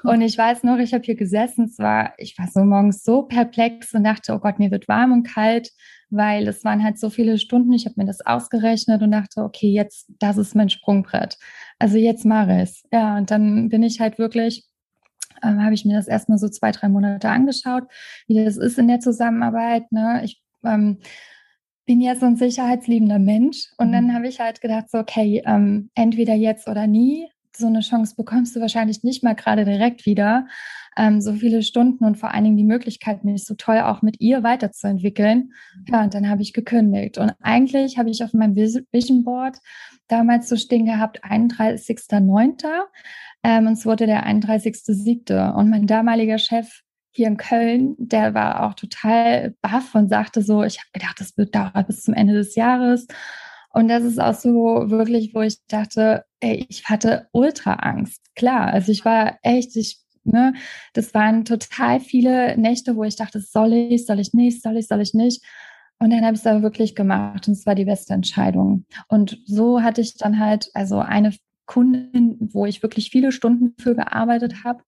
Und 0.06 0.22
ich 0.22 0.36
weiß 0.36 0.62
noch, 0.62 0.78
ich 0.78 0.94
habe 0.94 1.04
hier 1.04 1.16
gesessen, 1.16 1.64
es 1.66 1.78
war, 1.78 2.14
ich 2.18 2.38
war 2.38 2.48
so 2.48 2.60
morgens 2.64 3.02
so 3.02 3.22
perplex 3.22 3.94
und 3.94 4.04
dachte, 4.04 4.32
oh 4.34 4.38
Gott, 4.38 4.58
mir 4.58 4.70
wird 4.70 4.88
warm 4.88 5.12
und 5.12 5.24
kalt, 5.24 5.70
weil 6.10 6.46
es 6.48 6.64
waren 6.64 6.82
halt 6.82 6.98
so 6.98 7.10
viele 7.10 7.38
Stunden. 7.38 7.72
Ich 7.72 7.86
habe 7.86 7.94
mir 7.98 8.06
das 8.06 8.24
ausgerechnet 8.24 9.02
und 9.02 9.10
dachte, 9.12 9.42
okay, 9.42 9.68
jetzt, 9.68 10.12
das 10.18 10.36
ist 10.36 10.54
mein 10.54 10.70
Sprungbrett. 10.70 11.36
Also 11.78 11.98
jetzt 11.98 12.24
mache 12.24 12.54
ich 12.56 12.62
es. 12.62 12.82
Ja, 12.92 13.16
und 13.16 13.30
dann 13.30 13.68
bin 13.68 13.82
ich 13.82 14.00
halt 14.00 14.18
wirklich 14.18 14.68
ähm, 15.42 15.62
habe 15.62 15.74
ich 15.74 15.84
mir 15.84 15.96
das 15.96 16.08
erstmal 16.08 16.38
so 16.38 16.48
zwei, 16.48 16.72
drei 16.72 16.88
Monate 16.88 17.28
angeschaut, 17.28 17.84
wie 18.26 18.42
das 18.42 18.56
ist 18.56 18.78
in 18.78 18.88
der 18.88 19.00
Zusammenarbeit. 19.00 19.90
Ne? 19.92 20.22
Ich 20.24 20.42
ähm, 20.64 20.98
bin 21.86 22.00
ja 22.00 22.16
so 22.16 22.26
ein 22.26 22.36
sicherheitsliebender 22.36 23.18
Mensch 23.18 23.68
und 23.78 23.88
mhm. 23.88 23.92
dann 23.92 24.14
habe 24.14 24.28
ich 24.28 24.40
halt 24.40 24.60
gedacht, 24.60 24.90
so, 24.90 24.98
okay, 24.98 25.42
ähm, 25.46 25.90
entweder 25.94 26.34
jetzt 26.34 26.68
oder 26.68 26.86
nie. 26.86 27.28
So 27.56 27.66
eine 27.66 27.80
Chance 27.80 28.14
bekommst 28.16 28.54
du 28.54 28.60
wahrscheinlich 28.60 29.02
nicht 29.02 29.22
mal 29.22 29.34
gerade 29.34 29.64
direkt 29.64 30.06
wieder. 30.06 30.46
Ähm, 30.96 31.20
so 31.20 31.34
viele 31.34 31.62
Stunden 31.62 32.04
und 32.04 32.16
vor 32.16 32.32
allen 32.32 32.44
Dingen 32.44 32.56
die 32.56 32.64
Möglichkeit, 32.64 33.24
mich 33.24 33.44
so 33.44 33.54
toll 33.54 33.80
auch 33.80 34.02
mit 34.02 34.20
ihr 34.20 34.42
weiterzuentwickeln. 34.42 35.52
Mhm. 35.76 35.84
Ja, 35.88 36.04
und 36.04 36.14
dann 36.14 36.28
habe 36.28 36.42
ich 36.42 36.52
gekündigt. 36.52 37.18
Und 37.18 37.32
eigentlich 37.40 37.98
habe 37.98 38.10
ich 38.10 38.22
auf 38.24 38.32
meinem 38.32 38.56
Vision 38.56 39.24
Board 39.24 39.58
damals 40.08 40.48
so 40.48 40.56
stehen 40.56 40.86
gehabt, 40.86 41.24
31.09. 41.24 42.64
Ähm, 43.42 43.66
und 43.66 43.74
es 43.74 43.86
wurde 43.86 44.06
der 44.06 44.26
31.07. 44.26 45.52
Und 45.54 45.70
mein 45.70 45.86
damaliger 45.86 46.38
Chef 46.38 46.82
hier 47.12 47.28
in 47.28 47.38
Köln, 47.38 47.94
der 47.98 48.34
war 48.34 48.66
auch 48.66 48.74
total 48.74 49.54
baff 49.62 49.94
und 49.94 50.08
sagte 50.08 50.42
so, 50.42 50.62
ich 50.62 50.78
habe 50.78 50.88
gedacht, 50.92 51.18
das 51.18 51.36
wird 51.38 51.54
dauern 51.54 51.84
bis 51.86 52.02
zum 52.02 52.14
Ende 52.14 52.34
des 52.34 52.54
Jahres. 52.54 53.06
Und 53.76 53.88
das 53.88 54.04
ist 54.04 54.18
auch 54.18 54.32
so 54.32 54.88
wirklich, 54.88 55.34
wo 55.34 55.42
ich 55.42 55.58
dachte, 55.66 56.24
ey, 56.40 56.64
ich 56.70 56.86
hatte 56.86 57.28
ultra 57.32 57.74
Angst. 57.74 58.22
Klar, 58.34 58.68
also 58.72 58.90
ich 58.90 59.04
war 59.04 59.38
echt, 59.42 59.76
ich, 59.76 59.98
ne, 60.24 60.54
das 60.94 61.12
waren 61.12 61.44
total 61.44 62.00
viele 62.00 62.56
Nächte, 62.56 62.96
wo 62.96 63.04
ich 63.04 63.16
dachte, 63.16 63.38
soll 63.38 63.74
ich, 63.74 64.06
soll 64.06 64.18
ich 64.18 64.32
nicht, 64.32 64.62
soll 64.62 64.78
ich, 64.78 64.88
soll 64.88 65.02
ich 65.02 65.12
nicht. 65.12 65.44
Und 65.98 66.08
dann 66.08 66.24
habe 66.24 66.32
ich 66.32 66.40
es 66.40 66.46
aber 66.46 66.62
wirklich 66.62 66.94
gemacht 66.94 67.48
und 67.48 67.52
es 67.52 67.66
war 67.66 67.74
die 67.74 67.84
beste 67.84 68.14
Entscheidung. 68.14 68.86
Und 69.08 69.42
so 69.44 69.82
hatte 69.82 70.00
ich 70.00 70.16
dann 70.16 70.40
halt, 70.40 70.70
also 70.72 71.00
eine 71.00 71.34
Kundin, 71.66 72.38
wo 72.40 72.64
ich 72.64 72.82
wirklich 72.82 73.10
viele 73.10 73.30
Stunden 73.30 73.74
für 73.78 73.94
gearbeitet 73.94 74.64
habe. 74.64 74.84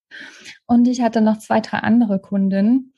Und 0.65 0.89
ich 0.89 1.03
hatte 1.03 1.21
noch 1.21 1.37
zwei, 1.37 1.61
drei 1.61 1.81
andere 1.81 2.21
Kundinnen. 2.21 2.95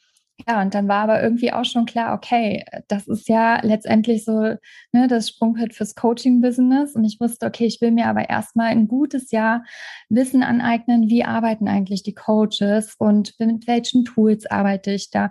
Ja, 0.48 0.62
und 0.62 0.74
dann 0.74 0.88
war 0.88 1.02
aber 1.02 1.22
irgendwie 1.22 1.52
auch 1.52 1.64
schon 1.64 1.86
klar, 1.86 2.14
okay, 2.14 2.64
das 2.88 3.06
ist 3.08 3.28
ja 3.28 3.60
letztendlich 3.62 4.24
so 4.24 4.54
ne, 4.92 5.08
das 5.08 5.28
Sprungbrett 5.28 5.74
fürs 5.74 5.94
Coaching-Business. 5.94 6.94
Und 6.94 7.04
ich 7.04 7.20
wusste, 7.20 7.46
okay, 7.46 7.66
ich 7.66 7.80
will 7.80 7.90
mir 7.90 8.06
aber 8.06 8.28
erstmal 8.28 8.68
ein 8.68 8.88
gutes 8.88 9.30
Jahr 9.30 9.64
Wissen 10.08 10.42
aneignen, 10.42 11.08
wie 11.08 11.24
arbeiten 11.24 11.68
eigentlich 11.68 12.02
die 12.02 12.14
Coaches 12.14 12.94
und 12.98 13.34
mit 13.38 13.66
welchen 13.66 14.04
Tools 14.04 14.46
arbeite 14.46 14.92
ich 14.92 15.10
da. 15.10 15.30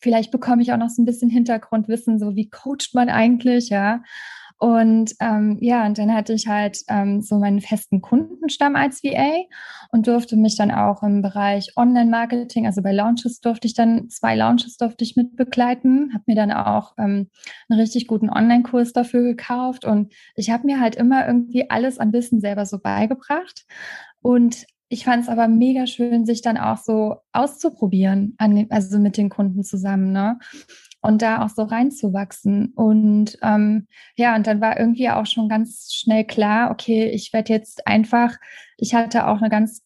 Vielleicht 0.00 0.30
bekomme 0.30 0.62
ich 0.62 0.72
auch 0.72 0.78
noch 0.78 0.88
so 0.88 1.02
ein 1.02 1.06
bisschen 1.06 1.30
Hintergrundwissen, 1.30 2.18
so 2.18 2.34
wie 2.34 2.48
coacht 2.48 2.94
man 2.94 3.08
eigentlich, 3.08 3.68
ja. 3.68 4.02
Und 4.60 5.14
ähm, 5.20 5.56
ja, 5.62 5.86
und 5.86 5.96
dann 5.96 6.12
hatte 6.12 6.34
ich 6.34 6.46
halt 6.46 6.80
ähm, 6.88 7.22
so 7.22 7.38
meinen 7.38 7.62
festen 7.62 8.02
Kundenstamm 8.02 8.76
als 8.76 9.02
VA 9.02 9.46
und 9.90 10.06
durfte 10.06 10.36
mich 10.36 10.54
dann 10.54 10.70
auch 10.70 11.02
im 11.02 11.22
Bereich 11.22 11.72
Online-Marketing, 11.76 12.66
also 12.66 12.82
bei 12.82 12.92
Launches 12.92 13.40
durfte 13.40 13.66
ich 13.66 13.72
dann, 13.72 14.10
zwei 14.10 14.36
Launches 14.36 14.76
durfte 14.76 15.02
ich 15.02 15.16
mit 15.16 15.34
begleiten, 15.34 16.12
habe 16.12 16.24
mir 16.26 16.36
dann 16.36 16.52
auch 16.52 16.92
ähm, 16.98 17.30
einen 17.70 17.80
richtig 17.80 18.06
guten 18.06 18.28
Online-Kurs 18.28 18.92
dafür 18.92 19.22
gekauft 19.22 19.86
und 19.86 20.12
ich 20.36 20.50
habe 20.50 20.66
mir 20.66 20.78
halt 20.78 20.94
immer 20.94 21.26
irgendwie 21.26 21.70
alles 21.70 21.98
an 21.98 22.12
Wissen 22.12 22.42
selber 22.42 22.66
so 22.66 22.78
beigebracht. 22.78 23.64
Und 24.20 24.66
ich 24.90 25.04
fand 25.04 25.22
es 25.22 25.28
aber 25.28 25.48
mega 25.48 25.86
schön, 25.86 26.26
sich 26.26 26.42
dann 26.42 26.58
auch 26.58 26.76
so 26.76 27.16
auszuprobieren, 27.32 28.34
an, 28.36 28.66
also 28.68 28.98
mit 28.98 29.16
den 29.16 29.30
Kunden 29.30 29.64
zusammen. 29.64 30.12
Ne? 30.12 30.38
und 31.02 31.22
da 31.22 31.42
auch 31.42 31.48
so 31.48 31.62
reinzuwachsen. 31.62 32.72
Und 32.74 33.38
ähm, 33.42 33.86
ja, 34.16 34.36
und 34.36 34.46
dann 34.46 34.60
war 34.60 34.78
irgendwie 34.78 35.08
auch 35.08 35.26
schon 35.26 35.48
ganz 35.48 35.92
schnell 35.92 36.24
klar, 36.24 36.70
okay, 36.70 37.08
ich 37.08 37.32
werde 37.32 37.52
jetzt 37.52 37.86
einfach, 37.86 38.36
ich 38.76 38.94
hatte 38.94 39.26
auch 39.26 39.40
eine 39.40 39.48
ganz 39.48 39.82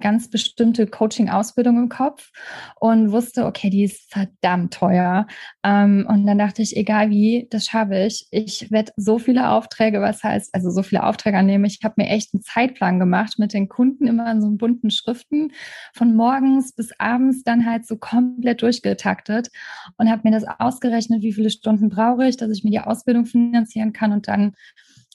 ganz 0.00 0.28
bestimmte 0.28 0.86
Coaching-Ausbildung 0.86 1.78
im 1.78 1.88
Kopf 1.88 2.30
und 2.78 3.12
wusste, 3.12 3.46
okay, 3.46 3.70
die 3.70 3.84
ist 3.84 4.12
verdammt 4.12 4.74
teuer. 4.74 5.26
Ähm, 5.62 6.06
und 6.08 6.26
dann 6.26 6.38
dachte 6.38 6.62
ich, 6.62 6.76
egal 6.76 7.10
wie, 7.10 7.46
das 7.50 7.66
schaffe 7.66 7.96
ich. 8.04 8.26
Ich 8.30 8.70
werde 8.70 8.92
so 8.96 9.18
viele 9.18 9.50
Aufträge, 9.50 10.00
was 10.00 10.22
heißt, 10.22 10.54
also 10.54 10.70
so 10.70 10.82
viele 10.82 11.04
Aufträge 11.04 11.38
annehmen. 11.38 11.64
Ich 11.64 11.80
habe 11.82 11.94
mir 11.98 12.08
echt 12.08 12.34
einen 12.34 12.42
Zeitplan 12.42 12.98
gemacht 12.98 13.38
mit 13.38 13.52
den 13.52 13.68
Kunden 13.68 14.06
immer 14.06 14.30
in 14.30 14.42
so 14.42 14.50
bunten 14.50 14.90
Schriften 14.90 15.52
von 15.94 16.14
morgens 16.14 16.74
bis 16.74 16.90
abends 16.98 17.42
dann 17.44 17.64
halt 17.64 17.86
so 17.86 17.96
komplett 17.96 18.62
durchgetaktet 18.62 19.48
und 19.96 20.10
habe 20.10 20.22
mir 20.24 20.32
das 20.32 20.44
ausgerechnet, 20.58 21.22
wie 21.22 21.32
viele 21.32 21.50
Stunden 21.50 21.88
brauche 21.88 22.26
ich, 22.26 22.36
dass 22.36 22.50
ich 22.50 22.64
mir 22.64 22.70
die 22.70 22.80
Ausbildung 22.80 23.24
finanzieren 23.24 23.92
kann 23.92 24.12
und 24.12 24.28
dann 24.28 24.52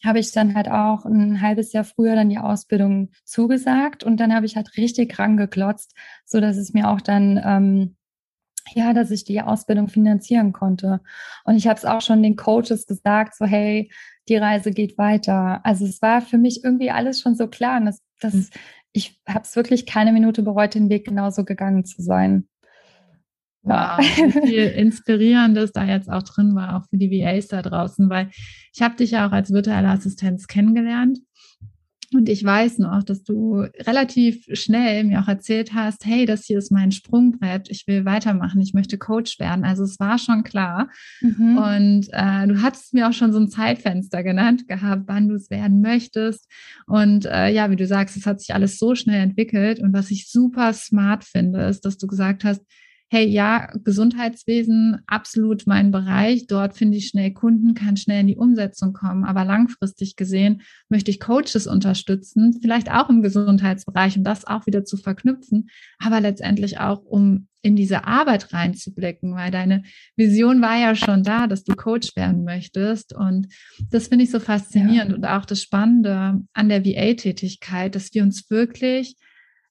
habe 0.04 0.20
ich 0.20 0.32
dann 0.32 0.56
halt 0.56 0.70
auch 0.70 1.06
ein 1.06 1.42
halbes 1.42 1.74
Jahr 1.74 1.84
früher 1.84 2.16
dann 2.16 2.30
die 2.30 2.38
Ausbildung 2.38 3.10
zugesagt 3.26 4.04
und 4.04 4.18
dann 4.18 4.34
habe 4.34 4.46
ich 4.46 4.56
halt 4.56 4.78
richtig 4.78 5.18
rangeklotzt, 5.20 5.96
so 6.26 6.40
dass 6.40 6.58
es 6.58 6.74
mir 6.74 6.90
auch 6.90 7.02
dann 7.02 7.42
ähm, 7.44 7.96
ja, 8.76 8.94
dass 8.94 9.12
ich 9.12 9.24
die 9.24 9.42
Ausbildung 9.42 9.88
finanzieren 9.88 10.54
konnte. 10.54 11.02
Und 11.44 11.56
ich 11.56 11.68
habe 11.68 11.78
es 11.78 11.86
auch 11.86 12.02
schon 12.02 12.24
den 12.24 12.36
Coaches 12.36 12.86
gesagt, 12.86 13.36
so 13.36 13.46
hey, 13.46 13.92
die 14.28 14.36
Reise 14.36 14.72
geht 14.72 14.98
weiter. 14.98 15.66
Also 15.66 15.86
es 15.86 16.02
war 16.02 16.22
für 16.22 16.38
mich 16.38 16.64
irgendwie 16.64 16.92
alles 16.92 17.22
schon 17.22 17.36
so 17.36 17.48
klar. 17.48 17.80
Und 17.80 17.86
das, 17.86 18.02
das, 18.20 18.34
mhm. 18.34 18.48
ich 18.94 19.22
habe 19.28 19.42
es 19.42 19.56
wirklich 19.56 19.86
keine 19.86 20.12
Minute 20.12 20.44
bereut, 20.44 20.76
den 20.76 20.90
Weg 20.90 21.06
genauso 21.06 21.44
gegangen 21.46 21.86
zu 21.86 22.02
sein. 22.02 22.48
Wow, 23.62 24.00
wie 24.00 24.48
viel 24.48 24.64
Inspirierendes 24.68 25.72
da 25.74 25.86
jetzt 25.86 26.10
auch 26.10 26.24
drin 26.24 26.56
war, 26.56 26.78
auch 26.78 26.88
für 26.90 26.98
die 26.98 27.12
VAs 27.12 27.48
da 27.48 27.62
draußen, 27.62 28.10
weil 28.10 28.30
ich 28.74 28.82
habe 28.82 28.96
dich 28.96 29.12
ja 29.12 29.28
auch 29.28 29.32
als 29.32 29.52
virtuelle 29.52 29.90
Assistenz 29.90 30.48
kennengelernt. 30.48 31.20
Und 32.12 32.28
ich 32.28 32.44
weiß 32.44 32.80
noch, 32.80 33.04
dass 33.04 33.24
du 33.24 33.66
relativ 33.82 34.44
schnell 34.54 35.04
mir 35.04 35.22
auch 35.22 35.28
erzählt 35.28 35.74
hast, 35.76 36.06
hey, 36.06 36.26
das 36.26 36.46
hier 36.46 36.58
ist 36.58 36.72
mein 36.72 36.92
Sprungbrett, 36.92 37.70
ich 37.70 37.86
will 37.86 38.04
weitermachen, 38.04 38.62
ich 38.62 38.74
möchte 38.74 38.98
Coach 38.98 39.40
werden. 39.40 39.64
Also 39.64 39.84
es 39.84 40.00
war 40.00 40.18
schon 40.18 40.44
klar. 40.44 40.90
Mhm. 41.22 41.58
Und 41.58 42.08
äh, 42.12 42.48
du 42.48 42.64
hattest 42.64 42.96
mir 42.96 43.08
auch 43.08 43.14
schon 43.14 43.32
so 43.32 43.40
ein 43.40 43.50
Zeitfenster 43.50 44.24
genannt 44.24 44.68
gehabt, 44.68 45.04
wann 45.06 45.28
du 45.28 45.36
es 45.36 45.52
werden 45.52 45.82
möchtest. 45.82 46.50
Und 46.88 47.26
äh, 47.26 47.50
ja, 47.50 47.70
wie 47.70 47.76
du 47.76 47.86
sagst, 47.86 48.18
es 48.18 48.26
hat 48.26 48.40
sich 48.40 48.56
alles 48.56 48.80
so 48.80 48.96
schnell 48.96 49.22
entwickelt. 49.22 49.80
Und 49.80 49.94
was 49.94 50.10
ich 50.10 50.32
super 50.32 50.74
smart 50.74 51.24
finde, 51.24 51.62
ist, 51.68 51.86
dass 51.86 52.00
du 52.00 52.08
gesagt 52.08 52.44
hast, 52.44 52.64
hey, 53.12 53.28
ja, 53.28 53.72
Gesundheitswesen, 53.84 55.02
absolut 55.08 55.66
mein 55.66 55.92
Bereich. 55.92 56.46
Dort 56.46 56.78
finde 56.78 56.98
ich 56.98 57.08
schnell 57.08 57.34
Kunden, 57.34 57.74
kann 57.74 57.98
schnell 57.98 58.22
in 58.22 58.28
die 58.28 58.38
Umsetzung 58.38 58.94
kommen. 58.94 59.26
Aber 59.26 59.46
langfristig 59.46 60.16
gesehen 60.16 60.62
möchte 60.90 61.10
ich 61.10 61.20
Coaches 61.20 61.66
unterstützen, 61.66 62.60
vielleicht 62.62 62.92
auch 62.92 63.10
im 63.10 63.24
Gesundheitsbereich, 63.24 64.16
um 64.18 64.24
das 64.24 64.46
auch 64.46 64.68
wieder 64.68 64.86
zu 64.86 64.96
verknüpfen, 64.96 65.70
aber 65.98 66.22
letztendlich 66.22 66.80
auch, 66.80 67.04
um 67.04 67.48
in 67.62 67.76
diese 67.76 68.06
Arbeit 68.06 68.54
reinzublicken, 68.54 69.36
weil 69.36 69.52
deine 69.52 69.84
Vision 70.16 70.62
war 70.62 70.78
ja 70.78 70.96
schon 70.96 71.24
da, 71.24 71.48
dass 71.48 71.64
du 71.64 71.76
Coach 71.76 72.16
werden 72.16 72.46
möchtest. 72.46 73.14
Und 73.14 73.48
das 73.90 74.08
finde 74.08 74.24
ich 74.24 74.32
so 74.32 74.40
faszinierend 74.40 75.12
ja. 75.12 75.16
und 75.18 75.26
auch 75.26 75.46
das 75.46 75.62
Spannende 75.62 76.42
an 76.54 76.70
der 76.70 76.86
VA-Tätigkeit, 76.86 77.96
dass 77.96 78.14
wir 78.14 78.24
uns 78.24 78.50
wirklich 78.50 79.16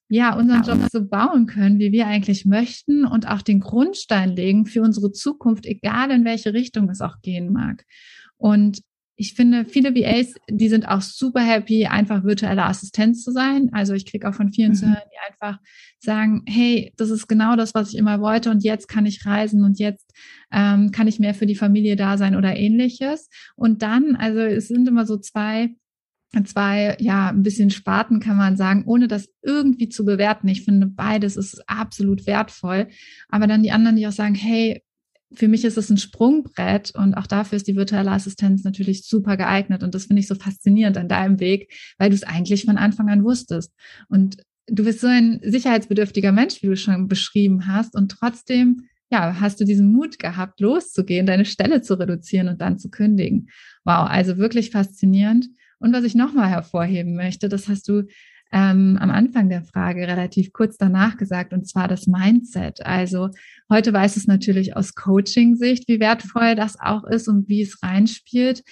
ja, 0.09 0.35
unseren 0.35 0.63
Job 0.63 0.79
so 0.91 1.05
bauen 1.05 1.45
können, 1.45 1.77
wie 1.77 1.91
wir 1.91 2.07
eigentlich 2.07 2.45
möchten 2.45 3.05
und 3.05 3.27
auch 3.27 3.43
den 3.43 3.59
Grundstein 3.59 4.35
legen 4.35 4.65
für 4.65 4.81
unsere 4.81 5.11
Zukunft, 5.11 5.67
egal 5.67 6.09
in 6.09 6.25
welche 6.25 6.53
Richtung 6.53 6.89
es 6.89 6.99
auch 6.99 7.21
gehen 7.21 7.53
mag. 7.53 7.85
Und 8.37 8.81
ich 9.15 9.33
finde, 9.33 9.65
viele 9.65 9.93
VAs, 9.93 10.33
die 10.49 10.69
sind 10.69 10.87
auch 10.87 11.01
super 11.01 11.41
happy, 11.41 11.85
einfach 11.85 12.23
virtuelle 12.23 12.63
Assistenz 12.63 13.21
zu 13.21 13.31
sein. 13.31 13.69
Also 13.73 13.93
ich 13.93 14.05
kriege 14.05 14.27
auch 14.27 14.33
von 14.33 14.53
vielen 14.53 14.71
mhm. 14.71 14.75
zu 14.75 14.85
hören, 14.87 15.09
die 15.11 15.33
einfach 15.33 15.59
sagen, 15.99 16.43
hey, 16.47 16.93
das 16.95 17.09
ist 17.09 17.27
genau 17.27 17.57
das, 17.57 17.75
was 17.75 17.89
ich 17.89 17.97
immer 17.97 18.21
wollte 18.21 18.49
und 18.49 18.63
jetzt 18.63 18.87
kann 18.87 19.05
ich 19.05 19.25
reisen 19.25 19.65
und 19.65 19.77
jetzt 19.77 20.09
ähm, 20.53 20.91
kann 20.91 21.07
ich 21.07 21.19
mehr 21.19 21.33
für 21.33 21.45
die 21.45 21.55
Familie 21.55 21.97
da 21.97 22.17
sein 22.17 22.35
oder 22.35 22.55
ähnliches. 22.55 23.29
Und 23.57 23.81
dann, 23.81 24.15
also 24.15 24.39
es 24.39 24.69
sind 24.69 24.87
immer 24.87 25.05
so 25.05 25.17
zwei 25.17 25.75
zwei, 26.45 26.95
ja, 26.99 27.29
ein 27.29 27.43
bisschen 27.43 27.69
Sparten 27.69 28.19
kann 28.19 28.37
man 28.37 28.55
sagen, 28.55 28.83
ohne 28.85 29.07
das 29.07 29.29
irgendwie 29.41 29.89
zu 29.89 30.05
bewerten. 30.05 30.47
Ich 30.47 30.63
finde, 30.63 30.87
beides 30.87 31.37
ist 31.37 31.63
absolut 31.67 32.27
wertvoll. 32.27 32.87
Aber 33.29 33.47
dann 33.47 33.63
die 33.63 33.71
anderen, 33.71 33.95
die 33.95 34.07
auch 34.07 34.11
sagen, 34.11 34.35
hey, 34.35 34.83
für 35.33 35.47
mich 35.47 35.63
ist 35.63 35.77
es 35.77 35.89
ein 35.89 35.97
Sprungbrett 35.97 36.91
und 36.95 37.13
auch 37.13 37.27
dafür 37.27 37.55
ist 37.55 37.67
die 37.67 37.75
virtuelle 37.75 38.11
Assistenz 38.11 38.63
natürlich 38.63 39.07
super 39.07 39.37
geeignet. 39.37 39.83
Und 39.83 39.93
das 39.93 40.05
finde 40.05 40.21
ich 40.21 40.27
so 40.27 40.35
faszinierend 40.35 40.97
an 40.97 41.07
deinem 41.07 41.39
Weg, 41.39 41.71
weil 41.97 42.09
du 42.09 42.15
es 42.15 42.23
eigentlich 42.23 42.65
von 42.65 42.77
Anfang 42.77 43.09
an 43.09 43.23
wusstest. 43.23 43.73
Und 44.07 44.37
du 44.67 44.83
bist 44.83 45.01
so 45.01 45.07
ein 45.07 45.39
sicherheitsbedürftiger 45.43 46.31
Mensch, 46.31 46.61
wie 46.61 46.67
du 46.67 46.77
schon 46.77 47.07
beschrieben 47.07 47.67
hast. 47.67 47.95
Und 47.95 48.09
trotzdem, 48.11 48.87
ja, 49.11 49.39
hast 49.39 49.59
du 49.59 49.65
diesen 49.65 49.91
Mut 49.91 50.19
gehabt, 50.19 50.59
loszugehen, 50.59 51.25
deine 51.25 51.45
Stelle 51.45 51.81
zu 51.81 51.99
reduzieren 51.99 52.47
und 52.47 52.61
dann 52.61 52.79
zu 52.79 52.89
kündigen. 52.89 53.49
Wow, 53.83 54.07
also 54.09 54.37
wirklich 54.37 54.71
faszinierend. 54.71 55.47
Und 55.79 55.93
was 55.93 56.03
ich 56.03 56.15
nochmal 56.15 56.49
hervorheben 56.49 57.15
möchte, 57.15 57.49
das 57.49 57.67
hast 57.67 57.87
du 57.87 58.03
ähm, 58.51 58.97
am 58.99 59.11
Anfang 59.11 59.49
der 59.49 59.61
Frage 59.61 60.07
relativ 60.07 60.51
kurz 60.53 60.77
danach 60.77 61.17
gesagt, 61.17 61.53
und 61.53 61.67
zwar 61.67 61.87
das 61.87 62.07
Mindset. 62.07 62.83
Also 62.83 63.29
heute 63.69 63.93
weiß 63.93 64.17
es 64.17 64.25
natürlich 64.25 64.75
aus 64.75 64.95
Coaching-Sicht, 64.95 65.87
wie 65.87 65.99
wertvoll 65.99 66.55
das 66.55 66.79
auch 66.79 67.03
ist 67.03 67.27
und 67.27 67.47
wie 67.47 67.61
es 67.61 67.83
reinspielt. 67.83 68.63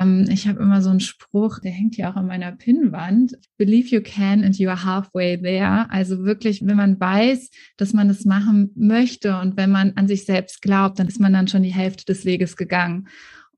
Ähm, 0.00 0.26
ich 0.30 0.46
habe 0.46 0.60
immer 0.60 0.80
so 0.80 0.90
einen 0.90 1.00
Spruch, 1.00 1.58
der 1.58 1.72
hängt 1.72 1.96
hier 1.96 2.08
auch 2.08 2.16
an 2.16 2.28
meiner 2.28 2.52
Pinnwand. 2.52 3.36
Believe 3.56 3.88
you 3.88 4.00
can 4.00 4.44
and 4.44 4.58
you 4.58 4.68
are 4.68 4.84
halfway 4.84 5.36
there. 5.40 5.90
Also 5.90 6.24
wirklich, 6.24 6.64
wenn 6.64 6.76
man 6.76 7.00
weiß, 7.00 7.50
dass 7.76 7.92
man 7.92 8.08
es 8.08 8.24
machen 8.24 8.70
möchte 8.76 9.40
und 9.40 9.56
wenn 9.56 9.70
man 9.70 9.92
an 9.96 10.06
sich 10.06 10.24
selbst 10.24 10.62
glaubt, 10.62 11.00
dann 11.00 11.08
ist 11.08 11.20
man 11.20 11.32
dann 11.32 11.48
schon 11.48 11.64
die 11.64 11.74
Hälfte 11.74 12.04
des 12.04 12.24
Weges 12.24 12.56
gegangen. 12.56 13.08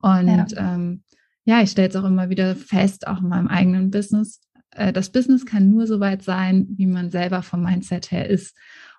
Und 0.00 0.52
ja, 0.52 0.74
ähm, 0.74 1.02
ja 1.48 1.62
ich 1.62 1.70
stelle 1.70 1.88
es 1.88 1.96
auch 1.96 2.04
immer 2.04 2.28
wieder 2.28 2.54
fest, 2.54 3.06
auch 3.06 3.22
in 3.22 3.28
meinem 3.28 3.48
eigenen 3.48 3.90
Business. 3.90 4.42
Äh, 4.70 4.92
das 4.92 5.10
Business 5.10 5.46
kann 5.46 5.70
nur 5.70 5.86
so 5.86 5.98
weit 5.98 6.22
sein, 6.22 6.66
wie 6.76 6.86
man 6.86 7.10
selber 7.10 7.42
vom 7.42 7.62
Mindset 7.62 8.10
her 8.10 8.28
ist. 8.28 8.54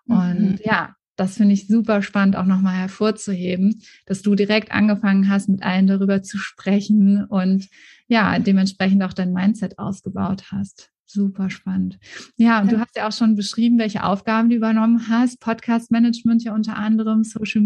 Und 0.07 0.53
mhm. 0.53 0.59
ja, 0.63 0.95
das 1.15 1.37
finde 1.37 1.53
ich 1.53 1.67
super 1.67 2.01
spannend 2.01 2.35
auch 2.35 2.45
nochmal 2.45 2.75
hervorzuheben, 2.75 3.83
dass 4.07 4.23
du 4.23 4.33
direkt 4.33 4.71
angefangen 4.71 5.29
hast, 5.29 5.47
mit 5.47 5.61
allen 5.61 5.85
darüber 5.85 6.23
zu 6.23 6.39
sprechen 6.39 7.23
und 7.25 7.67
ja, 8.07 8.39
dementsprechend 8.39 9.03
auch 9.03 9.13
dein 9.13 9.31
Mindset 9.31 9.77
ausgebaut 9.77 10.45
hast. 10.51 10.89
Super 11.05 11.51
spannend. 11.51 11.99
Ja, 12.35 12.61
und 12.61 12.71
du 12.71 12.79
hast 12.79 12.95
ja 12.95 13.07
auch 13.07 13.11
schon 13.11 13.35
beschrieben, 13.35 13.77
welche 13.77 14.03
Aufgaben 14.03 14.49
du 14.49 14.55
übernommen 14.55 15.07
hast. 15.07 15.39
Podcast 15.39 15.91
Management 15.91 16.43
ja 16.43 16.55
unter 16.55 16.77
anderem, 16.77 17.23
Social 17.23 17.61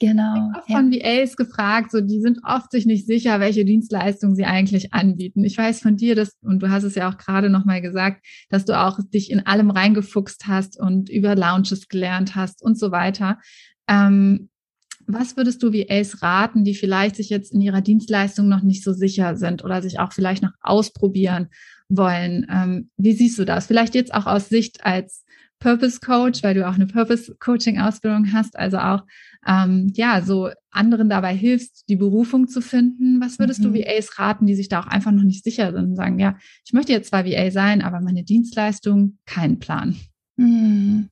Genau. 0.00 0.50
Ich 0.66 0.74
von 0.74 0.90
VAs 0.90 1.36
gefragt, 1.36 1.90
so 1.90 2.00
die 2.00 2.20
sind 2.20 2.40
oft 2.42 2.72
sich 2.72 2.86
nicht 2.86 3.06
sicher, 3.06 3.38
welche 3.38 3.66
Dienstleistungen 3.66 4.34
sie 4.34 4.46
eigentlich 4.46 4.94
anbieten. 4.94 5.44
Ich 5.44 5.58
weiß 5.58 5.80
von 5.80 5.96
dir, 5.98 6.14
dass 6.14 6.38
und 6.42 6.62
du 6.62 6.70
hast 6.70 6.84
es 6.84 6.94
ja 6.94 7.10
auch 7.10 7.18
gerade 7.18 7.50
noch 7.50 7.66
mal 7.66 7.82
gesagt, 7.82 8.24
dass 8.48 8.64
du 8.64 8.78
auch 8.78 8.98
dich 9.12 9.30
in 9.30 9.46
allem 9.46 9.70
reingefuchst 9.70 10.46
hast 10.46 10.80
und 10.80 11.10
über 11.10 11.36
Lounges 11.36 11.86
gelernt 11.88 12.34
hast 12.34 12.62
und 12.62 12.78
so 12.78 12.90
weiter. 12.90 13.38
Ähm, 13.88 14.48
was 15.06 15.36
würdest 15.36 15.62
du 15.62 15.74
VAs 15.74 16.22
raten, 16.22 16.64
die 16.64 16.74
vielleicht 16.74 17.16
sich 17.16 17.28
jetzt 17.28 17.52
in 17.52 17.60
ihrer 17.60 17.82
Dienstleistung 17.82 18.48
noch 18.48 18.62
nicht 18.62 18.82
so 18.82 18.94
sicher 18.94 19.36
sind 19.36 19.64
oder 19.64 19.82
sich 19.82 19.98
auch 19.98 20.12
vielleicht 20.14 20.42
noch 20.42 20.52
ausprobieren 20.62 21.48
wollen? 21.90 22.46
Ähm, 22.50 22.90
wie 22.96 23.12
siehst 23.12 23.38
du 23.38 23.44
das? 23.44 23.66
Vielleicht 23.66 23.94
jetzt 23.94 24.14
auch 24.14 24.26
aus 24.26 24.48
Sicht 24.48 24.82
als 24.82 25.24
Purpose 25.58 26.00
Coach, 26.00 26.42
weil 26.42 26.54
du 26.54 26.66
auch 26.66 26.74
eine 26.74 26.86
Purpose 26.86 27.36
Coaching 27.38 27.78
Ausbildung 27.78 28.32
hast, 28.32 28.58
also 28.58 28.78
auch 28.78 29.02
ähm, 29.46 29.92
ja 29.94 30.22
so 30.22 30.50
anderen 30.70 31.08
dabei 31.08 31.34
hilfst, 31.34 31.88
die 31.88 31.96
Berufung 31.96 32.48
zu 32.48 32.60
finden. 32.60 33.20
Was 33.20 33.38
würdest 33.38 33.60
mhm. 33.60 33.74
du 33.74 33.80
VAs 33.80 34.18
raten, 34.18 34.46
die 34.46 34.54
sich 34.54 34.68
da 34.68 34.80
auch 34.80 34.86
einfach 34.86 35.12
noch 35.12 35.22
nicht 35.24 35.44
sicher 35.44 35.72
sind 35.72 35.84
und 35.90 35.96
sagen, 35.96 36.18
ja, 36.18 36.36
ich 36.64 36.72
möchte 36.72 36.92
jetzt 36.92 37.08
zwar 37.08 37.24
VA 37.24 37.50
sein, 37.50 37.82
aber 37.82 38.00
meine 38.00 38.24
Dienstleistung 38.24 39.18
keinen 39.26 39.58
Plan. 39.58 39.96
Mhm. 40.36 41.08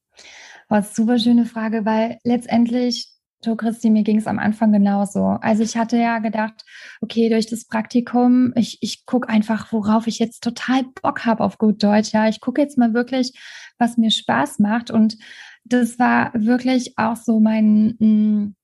Was 0.68 0.94
super 0.94 1.18
schöne 1.18 1.47
Frage, 1.47 1.85
weil 1.85 2.18
letztendlich 2.25 3.18
Du, 3.40 3.54
Christi, 3.54 3.88
mir 3.88 4.02
ging 4.02 4.18
es 4.18 4.26
am 4.26 4.40
Anfang 4.40 4.73
genauso. 4.73 5.38
Also 5.40 5.62
ich 5.62 5.76
hatte 5.76 5.97
ja 5.97 6.18
gedacht, 6.18 6.64
okay, 7.00 7.28
durch 7.28 7.47
das 7.47 7.66
Praktikum, 7.66 8.52
ich, 8.56 8.78
ich 8.80 9.06
gucke 9.06 9.28
einfach, 9.28 9.73
worauf 9.73 10.08
ich 10.08 10.18
jetzt 10.18 10.42
total 10.42 10.82
Bock 11.00 11.25
habe 11.25 11.44
auf 11.44 11.56
gut 11.56 11.80
Deutsch. 11.80 12.12
Ja, 12.12 12.28
ich 12.28 12.40
gucke 12.40 12.61
jetzt 12.61 12.78
mal 12.78 12.94
wirklich, 12.94 13.32
was 13.78 13.97
mir 13.97 14.11
Spaß 14.11 14.58
macht. 14.58 14.90
Und 14.90 15.16
das 15.65 15.99
war 15.99 16.33
wirklich 16.35 16.99
auch 16.99 17.17
so 17.17 17.41
mein, 17.41 17.97
mm, 17.99 18.55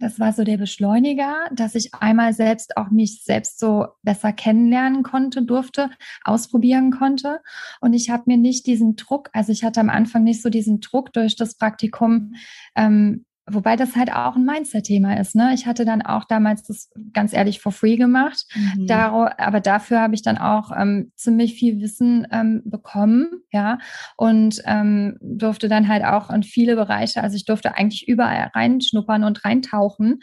das 0.00 0.18
war 0.18 0.32
so 0.32 0.44
der 0.44 0.58
Beschleuniger, 0.58 1.48
dass 1.52 1.74
ich 1.74 1.94
einmal 1.94 2.32
selbst 2.32 2.76
auch 2.76 2.90
mich 2.90 3.22
selbst 3.24 3.58
so 3.58 3.86
besser 4.02 4.32
kennenlernen 4.32 5.02
konnte, 5.02 5.42
durfte, 5.42 5.90
ausprobieren 6.24 6.90
konnte. 6.90 7.40
Und 7.80 7.94
ich 7.94 8.10
habe 8.10 8.24
mir 8.26 8.36
nicht 8.36 8.66
diesen 8.66 8.96
Druck, 8.96 9.30
also 9.32 9.52
ich 9.52 9.64
hatte 9.64 9.80
am 9.80 9.90
Anfang 9.90 10.24
nicht 10.24 10.42
so 10.42 10.50
diesen 10.50 10.80
Druck 10.80 11.12
durch 11.12 11.36
das 11.36 11.56
Praktikum, 11.56 12.34
ähm, 12.74 13.24
Wobei 13.46 13.76
das 13.76 13.94
halt 13.94 14.10
auch 14.10 14.36
ein 14.36 14.44
Mindset-Thema 14.44 15.18
ist. 15.20 15.34
Ne? 15.34 15.52
Ich 15.52 15.66
hatte 15.66 15.84
dann 15.84 16.00
auch 16.00 16.24
damals 16.24 16.62
das 16.62 16.90
ganz 17.12 17.34
ehrlich 17.34 17.60
for 17.60 17.72
free 17.72 17.96
gemacht. 17.96 18.46
Mhm. 18.54 18.86
Dar 18.86 19.38
aber 19.38 19.60
dafür 19.60 20.00
habe 20.00 20.14
ich 20.14 20.22
dann 20.22 20.38
auch 20.38 20.70
ähm, 20.74 21.12
ziemlich 21.14 21.54
viel 21.54 21.80
Wissen 21.80 22.26
ähm, 22.30 22.62
bekommen, 22.64 23.28
ja, 23.50 23.78
und 24.16 24.62
ähm, 24.64 25.18
durfte 25.20 25.68
dann 25.68 25.88
halt 25.88 26.04
auch 26.04 26.30
in 26.30 26.42
viele 26.42 26.74
Bereiche, 26.74 27.22
also 27.22 27.36
ich 27.36 27.44
durfte 27.44 27.74
eigentlich 27.76 28.08
überall 28.08 28.50
reinschnuppern 28.54 29.24
und 29.24 29.44
reintauchen. 29.44 30.20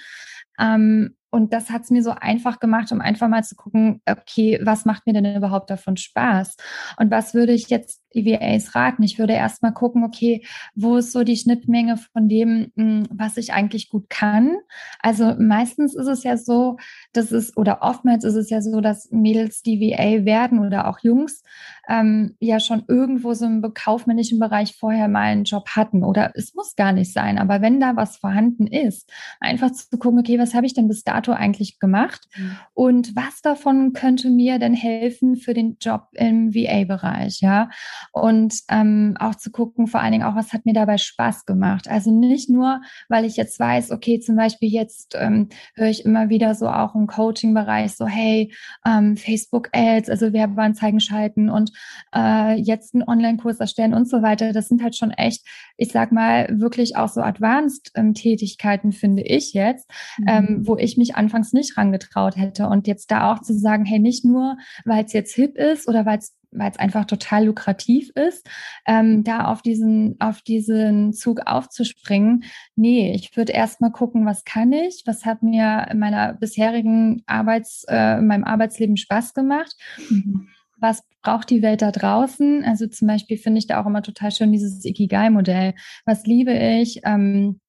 Ähm, 0.59 1.15
und 1.29 1.53
das 1.53 1.69
hat 1.69 1.83
es 1.83 1.91
mir 1.91 2.03
so 2.03 2.11
einfach 2.11 2.59
gemacht, 2.59 2.91
um 2.91 2.99
einfach 3.01 3.29
mal 3.29 3.43
zu 3.43 3.55
gucken, 3.55 4.01
okay, 4.05 4.59
was 4.63 4.85
macht 4.85 5.07
mir 5.07 5.13
denn 5.13 5.35
überhaupt 5.35 5.69
davon 5.69 5.95
Spaß? 5.95 6.57
Und 6.97 7.09
was 7.09 7.33
würde 7.33 7.53
ich 7.53 7.69
jetzt 7.69 8.00
EVAs 8.13 8.75
raten? 8.75 9.03
Ich 9.03 9.19
würde 9.19 9.33
erstmal 9.33 9.73
gucken, 9.73 10.03
okay, 10.03 10.45
wo 10.75 10.97
ist 10.97 11.11
so 11.11 11.23
die 11.23 11.37
Schnittmenge 11.37 11.97
von 11.97 12.27
dem, 12.27 12.71
hm, 12.75 13.07
was 13.11 13.37
ich 13.37 13.53
eigentlich 13.53 13.89
gut 13.89 14.09
kann? 14.09 14.55
Also 14.99 15.35
meistens 15.39 15.95
ist 15.95 16.07
es 16.07 16.23
ja 16.23 16.37
so, 16.37 16.77
dass 17.13 17.31
es, 17.31 17.55
oder 17.57 17.81
oftmals 17.81 18.23
ist 18.23 18.35
es 18.35 18.49
ja 18.49 18.61
so, 18.61 18.81
dass 18.81 19.09
Mädels, 19.11 19.61
die 19.61 19.79
VA 19.79 20.25
werden 20.25 20.59
oder 20.59 20.87
auch 20.87 20.99
Jungs, 20.99 21.43
ähm, 21.87 22.35
ja 22.39 22.59
schon 22.59 22.83
irgendwo 22.87 23.33
so 23.33 23.45
im 23.45 23.61
kaufmännischen 23.73 24.39
Bereich 24.39 24.75
vorher 24.77 25.07
mal 25.07 25.21
einen 25.21 25.43
Job 25.43 25.69
hatten. 25.75 26.03
Oder 26.03 26.31
es 26.35 26.53
muss 26.55 26.75
gar 26.75 26.93
nicht 26.93 27.11
sein, 27.11 27.37
aber 27.37 27.61
wenn 27.61 27.79
da 27.79 27.95
was 27.95 28.17
vorhanden 28.17 28.67
ist, 28.67 29.09
einfach 29.39 29.71
zu 29.71 29.97
gucken, 29.97 30.19
okay, 30.19 30.39
was 30.39 30.53
habe 30.53 30.65
ich 30.65 30.73
denn 30.73 30.87
bis 30.87 31.03
dato 31.03 31.31
eigentlich 31.31 31.79
gemacht? 31.79 32.27
Mhm. 32.35 32.57
Und 32.73 33.15
was 33.15 33.41
davon 33.41 33.93
könnte 33.93 34.29
mir 34.29 34.59
denn 34.59 34.73
helfen 34.73 35.35
für 35.35 35.53
den 35.53 35.77
Job 35.79 36.07
im 36.13 36.53
VA-Bereich? 36.53 37.41
Ja. 37.41 37.69
Und 38.11 38.55
ähm, 38.69 39.15
auch 39.19 39.35
zu 39.35 39.51
gucken, 39.51 39.87
vor 39.87 40.01
allen 40.01 40.11
Dingen 40.11 40.23
auch, 40.23 40.35
was 40.35 40.53
hat 40.53 40.65
mir 40.65 40.73
dabei 40.73 40.97
Spaß 40.97 41.45
gemacht? 41.45 41.87
Also 41.87 42.11
nicht 42.11 42.49
nur, 42.49 42.81
weil 43.09 43.25
ich 43.25 43.37
jetzt 43.37 43.59
weiß, 43.59 43.91
okay, 43.91 44.19
zum 44.19 44.35
Beispiel 44.35 44.69
jetzt 44.69 45.15
ähm, 45.19 45.49
höre 45.75 45.89
ich 45.89 46.05
immer 46.05 46.29
wieder 46.29 46.55
so 46.55 46.67
auch 46.67 46.95
im 46.95 47.07
Coaching-Bereich 47.07 47.95
so, 47.95 48.07
hey, 48.07 48.53
ähm, 48.85 49.17
Facebook-Ads, 49.17 50.09
also 50.09 50.33
Werbeanzeigen 50.33 50.99
schalten 50.99 51.49
und 51.49 51.71
äh, 52.15 52.55
jetzt 52.59 52.93
einen 52.93 53.03
Online-Kurs 53.03 53.59
erstellen 53.59 53.93
und 53.93 54.09
so 54.09 54.21
weiter. 54.21 54.53
Das 54.53 54.67
sind 54.67 54.83
halt 54.83 54.95
schon 54.95 55.11
echt, 55.11 55.45
ich 55.77 55.91
sag 55.91 56.11
mal, 56.11 56.47
wirklich 56.59 56.95
auch 56.95 57.09
so 57.09 57.21
Advanced-Tätigkeiten, 57.21 58.87
ähm, 58.87 58.93
finde 58.93 59.23
ich 59.23 59.53
jetzt, 59.53 59.89
mhm. 60.17 60.27
ähm, 60.27 60.61
wo 60.63 60.77
ich 60.77 60.97
mich 60.97 61.15
anfangs 61.15 61.53
nicht 61.53 61.77
rangetraut 61.77 62.37
hätte. 62.37 62.67
Und 62.67 62.87
jetzt 62.87 63.11
da 63.11 63.31
auch 63.31 63.41
zu 63.41 63.53
sagen, 63.57 63.85
hey, 63.85 63.99
nicht 63.99 64.25
nur, 64.25 64.57
weil 64.85 65.05
es 65.05 65.13
jetzt 65.13 65.35
hip 65.35 65.57
ist 65.57 65.87
oder 65.87 66.05
weil 66.05 66.19
es 66.19 66.35
weil 66.51 66.71
es 66.71 66.79
einfach 66.79 67.05
total 67.05 67.45
lukrativ 67.45 68.09
ist, 68.15 68.47
ähm, 68.85 69.23
da 69.23 69.45
auf 69.45 69.61
diesen, 69.61 70.15
auf 70.19 70.41
diesen 70.41 71.13
Zug 71.13 71.41
aufzuspringen. 71.45 72.43
Nee, 72.75 73.13
ich 73.13 73.35
würde 73.35 73.53
erst 73.53 73.81
mal 73.81 73.91
gucken, 73.91 74.25
was 74.25 74.43
kann 74.43 74.73
ich, 74.73 75.03
was 75.05 75.25
hat 75.25 75.43
mir 75.43 75.87
in 75.89 75.99
meiner 75.99 76.33
bisherigen 76.33 77.23
Arbeits, 77.25 77.85
äh, 77.87 78.19
in 78.19 78.27
meinem 78.27 78.43
Arbeitsleben 78.43 78.97
Spaß 78.97 79.33
gemacht. 79.33 79.75
Mhm. 80.09 80.49
Was 80.77 81.03
braucht 81.21 81.49
die 81.51 81.61
Welt 81.61 81.81
da 81.81 81.91
draußen? 81.91 82.63
Also 82.63 82.87
zum 82.87 83.07
Beispiel 83.07 83.37
finde 83.37 83.59
ich 83.59 83.67
da 83.67 83.81
auch 83.81 83.85
immer 83.85 84.01
total 84.01 84.31
schön 84.31 84.51
dieses 84.51 84.83
Ikigai-Modell. 84.83 85.75
Was 86.05 86.25
liebe 86.25 86.53
ich? 86.53 87.01
Ähm, 87.05 87.59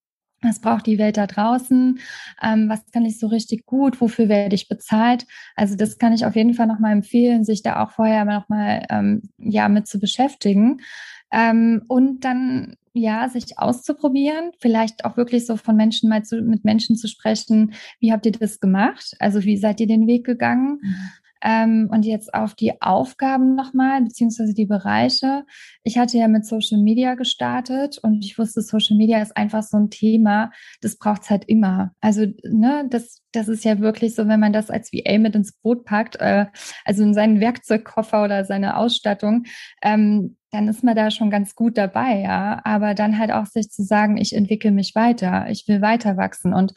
was 0.43 0.61
braucht 0.61 0.87
die 0.87 0.99
Welt 0.99 1.17
da 1.17 1.27
draußen? 1.27 1.99
Ähm, 2.43 2.69
was 2.69 2.85
kann 2.93 3.05
ich 3.05 3.19
so 3.19 3.29
richtig 3.29 3.65
gut? 3.65 4.01
Wofür 4.01 4.29
werde 4.29 4.55
ich 4.55 4.69
bezahlt? 4.69 5.27
Also 5.57 5.77
das 5.77 5.99
kann 5.99 6.13
ich 6.13 6.27
auf 6.27 6.37
jeden 6.37 6.55
Fall 6.55 6.67
nochmal 6.67 6.93
empfehlen, 6.93 7.45
sich 7.45 7.63
da 7.63 7.83
auch 7.83 7.93
vorher 7.93 8.25
nochmal 8.25 8.85
ähm, 8.91 9.23
ja, 9.39 9.69
mit 9.69 9.87
zu 9.87 9.99
beschäftigen. 9.99 10.81
Ähm, 11.31 11.83
und 11.89 12.25
dann 12.25 12.77
ja, 12.95 13.29
sich 13.29 13.59
auszuprobieren, 13.59 14.53
vielleicht 14.61 15.07
auch 15.07 15.17
wirklich 15.17 15.47
so 15.47 15.57
von 15.57 15.77
Menschen 15.77 16.11
mal 16.11 16.23
zu, 16.25 16.43
mit 16.43 16.65
Menschen 16.65 16.97
zu 16.97 17.09
sprechen. 17.09 17.73
Wie 18.01 18.13
habt 18.13 18.27
ihr 18.27 18.33
das 18.33 18.61
gemacht? 18.61 19.17
Also 19.19 19.45
wie 19.45 19.57
seid 19.57 19.81
ihr 19.81 19.87
den 19.87 20.07
Weg 20.07 20.27
gegangen? 20.27 20.79
Mhm. 20.83 20.97
Ähm, 21.43 21.89
und 21.91 22.05
jetzt 22.05 22.33
auf 22.35 22.55
die 22.55 22.81
Aufgaben 22.81 23.55
nochmal, 23.55 24.03
beziehungsweise 24.03 24.55
die 24.55 24.67
Bereiche. 24.67 25.45
Ich 25.83 25.99
hatte 25.99 26.19
ja 26.19 26.29
mit 26.29 26.47
Social 26.47 26.79
Media 26.81 27.15
gestartet 27.15 27.99
und 28.03 28.25
ich 28.25 28.39
wusste, 28.39 28.63
Social 28.63 28.97
Media 28.97 29.21
ist 29.21 29.37
einfach 29.37 29.63
so 29.63 29.77
ein 29.77 29.91
Thema, 29.91 30.51
das 30.81 30.97
braucht 30.97 31.23
es 31.23 31.31
halt 31.31 31.45
immer. 31.47 31.93
Also, 32.01 32.27
ne, 32.45 32.87
das, 32.89 33.23
das 33.33 33.49
ist 33.49 33.65
ja 33.65 33.81
wirklich 33.81 34.15
so, 34.15 34.29
wenn 34.29 34.41
man 34.41 34.53
das 34.53 34.71
als 34.71 34.93
VA 34.93 35.19
mit 35.19 35.35
ins 35.35 35.53
Boot 35.53 35.85
packt, 35.85 36.17
äh, 36.21 36.47
also 36.85 37.03
in 37.03 37.15
seinen 37.15 37.41
Werkzeugkoffer 37.41 38.25
oder 38.25 38.45
seine 38.45 38.77
Ausstattung, 38.77 39.45
ähm, 39.83 40.37
dann 40.53 40.69
ist 40.69 40.85
man 40.85 40.95
da 40.95 41.11
schon 41.11 41.31
ganz 41.31 41.55
gut 41.55 41.79
dabei, 41.79 42.21
ja. 42.21 42.61
Aber 42.65 42.95
dann 42.95 43.19
halt 43.19 43.33
auch 43.33 43.47
sich 43.47 43.71
zu 43.71 43.83
sagen, 43.83 44.19
ich 44.19 44.35
entwickle 44.37 44.71
mich 44.71 44.95
weiter, 44.95 45.47
ich 45.49 45.67
will 45.67 45.81
weiter 45.81 46.17
wachsen 46.17 46.53
und 46.53 46.75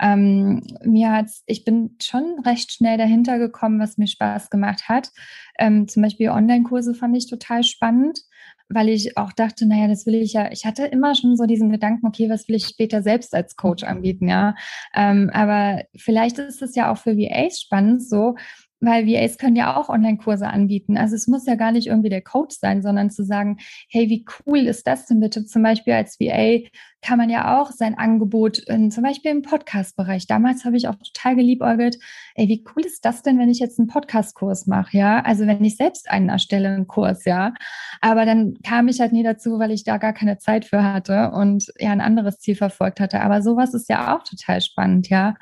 ähm, 0.00 0.62
mir 0.84 1.12
hat's, 1.12 1.42
ich 1.46 1.64
bin 1.64 1.96
schon 2.00 2.38
recht 2.44 2.72
schnell 2.72 2.98
dahinter 2.98 3.38
gekommen, 3.38 3.80
was 3.80 3.98
mir 3.98 4.06
Spaß 4.06 4.50
gemacht 4.50 4.88
hat. 4.88 5.10
Ähm, 5.58 5.88
zum 5.88 6.02
Beispiel 6.02 6.30
Online-Kurse 6.30 6.94
fand 6.94 7.16
ich 7.16 7.28
total 7.28 7.64
spannend, 7.64 8.20
weil 8.68 8.88
ich 8.88 9.16
auch 9.16 9.32
dachte, 9.32 9.66
naja, 9.66 9.88
das 9.88 10.06
will 10.06 10.16
ich 10.16 10.32
ja, 10.32 10.50
ich 10.50 10.64
hatte 10.64 10.86
immer 10.86 11.14
schon 11.14 11.36
so 11.36 11.46
diesen 11.46 11.70
Gedanken, 11.70 12.06
okay, 12.06 12.28
was 12.28 12.48
will 12.48 12.56
ich 12.56 12.66
später 12.66 13.02
selbst 13.02 13.34
als 13.34 13.56
Coach 13.56 13.84
anbieten, 13.84 14.28
ja. 14.28 14.54
Ähm, 14.94 15.30
aber 15.32 15.84
vielleicht 15.96 16.38
ist 16.38 16.62
es 16.62 16.74
ja 16.74 16.90
auch 16.92 16.98
für 16.98 17.16
VAs 17.16 17.60
spannend, 17.60 18.06
so 18.06 18.34
weil 18.80 19.06
VAs 19.06 19.38
können 19.38 19.56
ja 19.56 19.76
auch 19.76 19.88
Online-Kurse 19.88 20.46
anbieten. 20.46 20.98
Also 20.98 21.14
es 21.14 21.26
muss 21.26 21.46
ja 21.46 21.54
gar 21.54 21.72
nicht 21.72 21.86
irgendwie 21.86 22.10
der 22.10 22.22
Coach 22.22 22.56
sein, 22.58 22.82
sondern 22.82 23.10
zu 23.10 23.24
sagen, 23.24 23.58
hey, 23.88 24.08
wie 24.08 24.24
cool 24.46 24.58
ist 24.58 24.86
das 24.86 25.06
denn 25.06 25.20
bitte? 25.20 25.46
Zum 25.46 25.62
Beispiel 25.62 25.94
als 25.94 26.20
VA 26.20 26.60
kann 27.02 27.18
man 27.18 27.30
ja 27.30 27.60
auch 27.60 27.70
sein 27.70 27.96
Angebot 27.96 28.58
in, 28.58 28.90
zum 28.90 29.04
Beispiel 29.04 29.30
im 29.30 29.42
Podcast-Bereich. 29.42 30.26
Damals 30.26 30.64
habe 30.64 30.76
ich 30.76 30.88
auch 30.88 30.96
total 30.96 31.36
geliebäugelt, 31.36 31.98
ey, 32.34 32.48
wie 32.48 32.64
cool 32.74 32.84
ist 32.84 33.04
das 33.04 33.22
denn, 33.22 33.38
wenn 33.38 33.50
ich 33.50 33.58
jetzt 33.58 33.78
einen 33.78 33.88
Podcast-Kurs 33.88 34.66
mache, 34.66 34.96
ja? 34.96 35.20
Also 35.20 35.46
wenn 35.46 35.62
ich 35.64 35.76
selbst 35.76 36.10
einen 36.10 36.28
erstelle, 36.28 36.68
einen 36.68 36.86
Kurs, 36.86 37.24
ja. 37.24 37.54
Aber 38.00 38.24
dann 38.24 38.54
kam 38.62 38.88
ich 38.88 39.00
halt 39.00 39.12
nie 39.12 39.22
dazu, 39.22 39.58
weil 39.58 39.70
ich 39.70 39.84
da 39.84 39.98
gar 39.98 40.12
keine 40.12 40.38
Zeit 40.38 40.64
für 40.64 40.82
hatte 40.82 41.30
und 41.32 41.72
ja 41.78 41.92
ein 41.92 42.00
anderes 42.00 42.38
Ziel 42.38 42.56
verfolgt 42.56 43.00
hatte. 43.00 43.20
Aber 43.20 43.42
sowas 43.42 43.74
ist 43.74 43.88
ja 43.88 44.16
auch 44.16 44.24
total 44.24 44.60
spannend, 44.60 45.08
ja. 45.08 45.34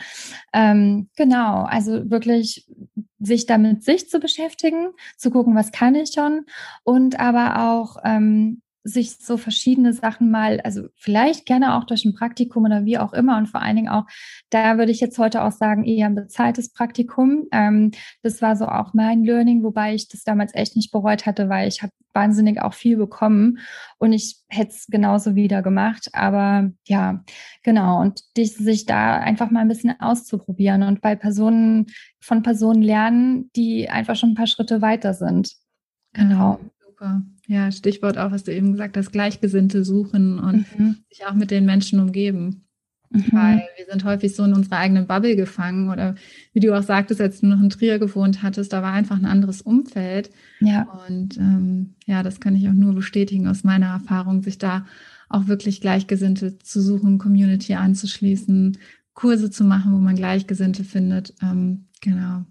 Ähm, 0.53 1.09
genau, 1.17 1.63
also 1.63 2.11
wirklich 2.11 2.67
sich 3.21 3.47
damit 3.47 3.85
sich 3.85 4.09
zu 4.09 4.21
beschäftigen, 4.21 4.89
zu 5.17 5.31
gucken, 5.31 5.55
was 5.55 5.73
kann 5.73 5.95
ich 5.95 6.13
schon 6.15 6.45
und 6.83 7.19
aber 7.19 7.71
auch 7.71 7.97
ähm, 8.05 8.61
sich 8.85 9.17
so 9.19 9.39
verschiedene 9.39 9.95
Sachen 9.95 10.31
mal, 10.31 10.61
also 10.61 10.89
vielleicht 10.95 11.47
gerne 11.47 11.75
auch 11.75 11.85
durch 11.85 12.05
ein 12.05 12.15
Praktikum 12.15 12.65
oder 12.65 12.85
wie 12.85 12.99
auch 12.99 13.15
immer 13.15 13.39
und 13.39 13.47
vor 13.47 13.63
allen 13.63 13.77
Dingen 13.77 13.89
auch, 13.89 14.05
da 14.51 14.77
würde 14.77 14.93
ich 14.93 15.01
jetzt 15.01 15.19
heute 15.19 15.43
auch 15.43 15.53
sagen, 15.53 15.85
eher 15.85 16.07
ein 16.07 16.15
bezahltes 16.15 16.71
Praktikum. 16.71 17.47
Ähm, 17.51 17.93
das 18.23 18.43
war 18.43 18.57
so 18.57 18.67
auch 18.67 18.93
mein 18.93 19.25
Learning, 19.25 19.63
wobei 19.63 19.95
ich 19.95 20.09
das 20.09 20.23
damals 20.23 20.55
echt 20.55 20.77
nicht 20.77 20.93
bereut 20.93 21.25
hatte, 21.25 21.49
weil 21.49 21.67
ich 21.67 21.83
habe 21.83 21.93
wahnsinnig 22.13 22.61
auch 22.61 22.75
viel 22.75 22.97
bekommen 22.99 23.59
und 23.99 24.13
ich 24.13 24.37
hätte 24.49 24.71
es 24.71 24.87
genauso 24.87 25.35
wieder 25.35 25.63
gemacht. 25.63 26.11
Aber 26.13 26.71
ja, 26.87 27.25
genau. 27.63 28.01
Und 28.03 28.37
dich, 28.37 28.55
sich 28.55 28.85
da 28.85 29.17
einfach 29.19 29.51
mal 29.51 29.61
ein 29.61 29.69
bisschen 29.69 29.99
auszuprobieren 29.99 30.83
und 30.83 31.01
bei 31.01 31.17
Personen, 31.17 31.87
von 32.21 32.43
Personen 32.43 32.83
lernen, 32.83 33.51
die 33.57 33.89
einfach 33.89 34.15
schon 34.17 34.31
ein 34.31 34.37
paar 34.37 34.47
Schritte 34.47 34.83
weiter 34.83 35.15
sind. 35.15 35.55
Genau. 36.13 36.61
Super. 37.05 37.23
Ja, 37.47 37.71
Stichwort 37.71 38.17
auch, 38.17 38.31
was 38.31 38.45
du 38.45 38.55
eben 38.55 38.73
gesagt 38.73 38.97
hast, 38.97 39.13
Gleichgesinnte 39.13 39.85
suchen 39.85 40.39
und 40.39 40.79
mhm. 40.79 40.97
sich 41.11 41.27
auch 41.27 41.35
mit 41.35 41.51
den 41.51 41.67
Menschen 41.67 42.01
umgeben. 42.01 42.65
Mhm. 43.11 43.25
Weil 43.33 43.63
wir 43.77 43.85
sind 43.89 44.05
häufig 44.05 44.35
so 44.35 44.45
in 44.45 44.55
unserer 44.55 44.79
eigenen 44.79 45.07
Bubble 45.07 45.37
gefangen 45.37 45.91
oder 45.91 46.15
wie 46.53 46.61
du 46.61 46.77
auch 46.77 46.83
sagtest, 46.83 47.21
als 47.21 47.41
du 47.41 47.47
noch 47.47 47.61
in 47.61 47.71
Trier 47.71 47.99
gewohnt 47.99 48.43
hattest, 48.43 48.73
da 48.73 48.83
war 48.83 48.93
einfach 48.93 49.17
ein 49.17 49.27
anderes 49.27 49.61
Umfeld. 49.61 50.31
Ja. 50.61 50.87
Und 51.07 51.37
ähm, 51.37 51.95
ja, 52.07 52.23
das 52.23 52.41
kann 52.41 52.57
ich 52.57 52.67
auch 52.69 52.73
nur 52.73 52.95
bestätigen 52.95 53.47
aus 53.47 53.63
meiner 53.63 53.89
Erfahrung, 53.89 54.43
sich 54.43 54.59
da 54.59 54.87
auch 55.29 55.47
wirklich 55.47 55.81
Gleichgesinnte 55.81 56.59
zu 56.59 56.81
suchen, 56.81 57.19
Community 57.19 57.75
anzuschließen, 57.75 58.79
Kurse 59.13 59.51
zu 59.51 59.65
machen, 59.65 59.93
wo 59.93 59.99
man 59.99 60.17
Gleichgesinnte 60.17 60.83
findet. 60.83 61.35
Ähm, 61.43 61.87
genau. 62.05 62.45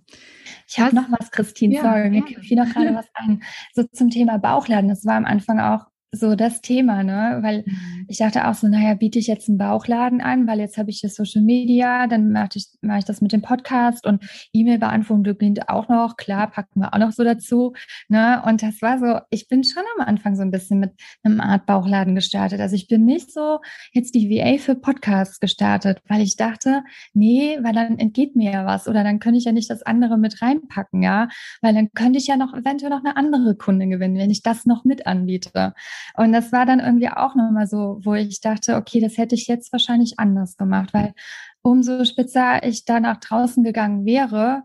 Ich 0.67 0.79
habe 0.79 0.95
noch 0.95 1.11
was, 1.11 1.31
Christine, 1.31 1.75
ja, 1.75 1.81
sorry, 1.81 2.09
mir 2.09 2.25
fiel 2.41 2.57
noch 2.57 2.71
gerade 2.71 2.95
was 2.95 3.07
ein. 3.13 3.43
So 3.73 3.83
zum 3.83 4.09
Thema 4.09 4.37
Bauchladen. 4.39 4.89
Das 4.89 5.05
war 5.05 5.15
am 5.15 5.25
Anfang 5.25 5.59
auch 5.59 5.85
so 6.13 6.35
das 6.35 6.61
Thema, 6.61 7.03
ne? 7.03 7.39
Weil 7.41 7.63
mhm. 7.65 8.05
ich 8.07 8.19
dachte 8.19 8.47
auch 8.47 8.53
so, 8.53 8.67
naja, 8.67 8.93
biete 8.93 9.17
ich 9.17 9.27
jetzt 9.27 9.49
einen 9.49 9.57
Bauchladen 9.57 10.21
an, 10.21 10.47
weil 10.47 10.59
jetzt 10.59 10.77
habe 10.77 10.91
ich 10.91 11.01
das 11.01 11.15
Social 11.15 11.41
Media, 11.41 12.07
dann 12.07 12.31
mache 12.31 12.49
ich, 12.55 12.67
mach 12.81 12.99
ich 12.99 13.05
das 13.05 13.19
mit 13.19 13.33
dem 13.33 13.41
Podcast 13.41 14.05
und 14.05 14.23
E-Mail-Beantwortung 14.53 15.23
beginnt 15.23 15.69
auch 15.69 15.89
noch, 15.89 16.15
klar, 16.15 16.49
packen 16.51 16.81
wir 16.81 16.93
auch 16.93 16.99
noch 16.99 17.11
so 17.11 17.23
dazu. 17.23 17.73
Ne? 18.09 18.41
Und 18.45 18.61
das 18.61 18.81
war 18.81 18.99
so, 18.99 19.19
ich 19.31 19.47
bin 19.47 19.63
schon 19.63 19.83
am 19.97 20.05
Anfang 20.05 20.35
so 20.35 20.43
ein 20.43 20.51
bisschen 20.51 20.79
mit 20.79 20.91
einem 21.23 21.41
Art 21.41 21.65
Bauchladen 21.65 22.13
gestartet. 22.13 22.61
Also 22.61 22.75
ich 22.75 22.87
bin 22.87 23.05
nicht 23.05 23.31
so 23.31 23.59
jetzt 23.91 24.13
die 24.13 24.29
VA 24.29 24.59
für 24.59 24.75
Podcasts 24.75 25.39
gestartet, 25.39 26.01
weil 26.07 26.21
ich 26.21 26.37
dachte, 26.37 26.83
nee, 27.13 27.57
weil 27.61 27.73
dann 27.73 27.97
entgeht 27.97 28.35
mir 28.35 28.51
ja 28.51 28.65
was 28.65 28.87
oder 28.87 29.03
dann 29.03 29.19
könnte 29.19 29.39
ich 29.39 29.45
ja 29.45 29.51
nicht 29.51 29.69
das 29.69 29.81
andere 29.81 30.19
mit 30.19 30.41
reinpacken, 30.43 31.01
ja, 31.01 31.27
weil 31.61 31.73
dann 31.73 31.91
könnte 31.93 32.19
ich 32.19 32.27
ja 32.27 32.37
noch 32.37 32.53
eventuell 32.53 32.91
noch 32.91 33.03
eine 33.03 33.17
andere 33.17 33.55
Kunde 33.55 33.87
gewinnen, 33.87 34.17
wenn 34.17 34.29
ich 34.29 34.43
das 34.43 34.67
noch 34.67 34.83
mit 34.83 35.07
anbiete. 35.07 35.73
Und 36.15 36.33
das 36.33 36.51
war 36.51 36.65
dann 36.65 36.79
irgendwie 36.79 37.09
auch 37.09 37.35
nochmal 37.35 37.67
so, 37.67 37.99
wo 38.03 38.13
ich 38.13 38.41
dachte, 38.41 38.75
okay, 38.75 38.99
das 38.99 39.17
hätte 39.17 39.35
ich 39.35 39.47
jetzt 39.47 39.71
wahrscheinlich 39.71 40.19
anders 40.19 40.57
gemacht, 40.57 40.93
weil 40.93 41.13
umso 41.61 42.05
spitzer 42.05 42.63
ich 42.63 42.85
da 42.85 42.99
nach 42.99 43.17
draußen 43.17 43.63
gegangen 43.63 44.05
wäre, 44.05 44.63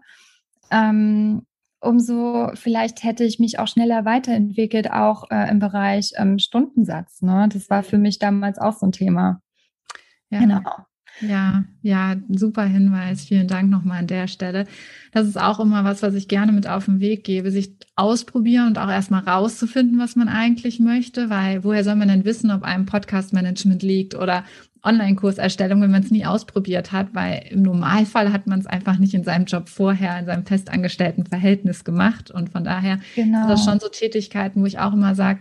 ähm, 0.71 1.47
umso 1.81 2.51
vielleicht 2.55 3.05
hätte 3.05 3.25
ich 3.25 3.39
mich 3.39 3.59
auch 3.59 3.69
schneller 3.69 4.05
weiterentwickelt, 4.05 4.91
auch 4.91 5.31
äh, 5.31 5.49
im 5.51 5.61
Bereich 5.61 6.13
ähm, 6.17 6.39
Stundensatz. 6.39 7.23
Ne? 7.23 7.49
Das 7.53 7.71
war 7.71 7.83
für 7.83 7.99
mich 7.99 8.19
damals 8.19 8.59
auch 8.59 8.77
so 8.77 8.87
ein 8.87 8.93
Thema. 8.93 9.41
Ja. 10.31 10.41
Genau. 10.41 10.61
Ja, 11.21 11.65
ja, 11.83 12.17
super 12.29 12.65
Hinweis. 12.65 13.25
Vielen 13.25 13.49
Dank 13.49 13.71
nochmal 13.71 14.01
an 14.01 14.07
der 14.07 14.29
Stelle. 14.29 14.67
Das 15.13 15.27
ist 15.27 15.41
auch 15.41 15.61
immer 15.61 15.85
was, 15.85 16.03
was 16.03 16.15
ich 16.15 16.29
gerne 16.29 16.53
mit 16.53 16.69
auf 16.69 16.85
den 16.85 17.01
Weg 17.01 17.25
gebe, 17.25 17.51
sich 17.51 17.73
ausprobieren 17.97 18.69
und 18.69 18.79
auch 18.79 18.89
erstmal 18.89 19.25
rauszufinden, 19.25 19.99
was 19.99 20.17
man 20.17 20.29
eigentlich 20.29 20.81
möchte, 20.81 21.31
weil 21.31 21.65
woher 21.65 21.85
soll 21.85 21.97
man 21.97 22.09
denn 22.09 22.25
wissen, 22.25 22.51
ob 22.51 22.63
einem 22.63 22.87
Podcast-Management 22.87 23.83
liegt 23.83 24.15
oder 24.15 24.45
Online-Kurserstellung, 24.85 25.81
wenn 25.83 25.91
man 25.91 26.03
es 26.03 26.11
nie 26.11 26.25
ausprobiert 26.25 26.93
hat, 26.93 27.09
weil 27.13 27.47
im 27.51 27.63
Normalfall 27.63 28.33
hat 28.33 28.47
man 28.47 28.61
es 28.61 28.67
einfach 28.67 28.99
nicht 28.99 29.15
in 29.15 29.25
seinem 29.25 29.47
Job 29.47 29.69
vorher, 29.69 30.19
in 30.19 30.27
seinem 30.27 30.47
festangestellten 30.47 31.27
Verhältnis 31.27 31.85
gemacht. 31.85 32.31
Und 32.31 32.51
von 32.51 32.65
daher 32.65 33.01
genau. 33.15 33.41
sind 33.41 33.51
das 33.51 33.65
schon 33.65 33.81
so 33.81 33.89
Tätigkeiten, 33.89 34.63
wo 34.63 34.67
ich 34.67 34.79
auch 34.79 34.93
immer 34.93 35.15
sage, 35.15 35.41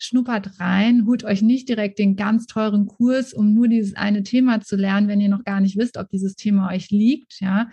schnuppert 0.00 0.58
rein, 0.58 1.06
holt 1.06 1.24
euch 1.24 1.42
nicht 1.42 1.68
direkt 1.68 1.98
den 1.98 2.16
ganz 2.16 2.46
teuren 2.46 2.86
Kurs, 2.86 3.32
um 3.32 3.54
nur 3.54 3.68
dieses 3.68 3.94
eine 3.94 4.22
Thema 4.22 4.60
zu 4.60 4.76
lernen, 4.76 5.08
wenn 5.08 5.20
ihr 5.20 5.28
noch 5.28 5.44
gar 5.44 5.60
nicht 5.60 5.76
wisst, 5.76 5.98
ob 5.98 6.08
dieses 6.08 6.34
Thema 6.34 6.70
euch 6.70 6.90
liegt, 6.90 7.40
ja. 7.40 7.68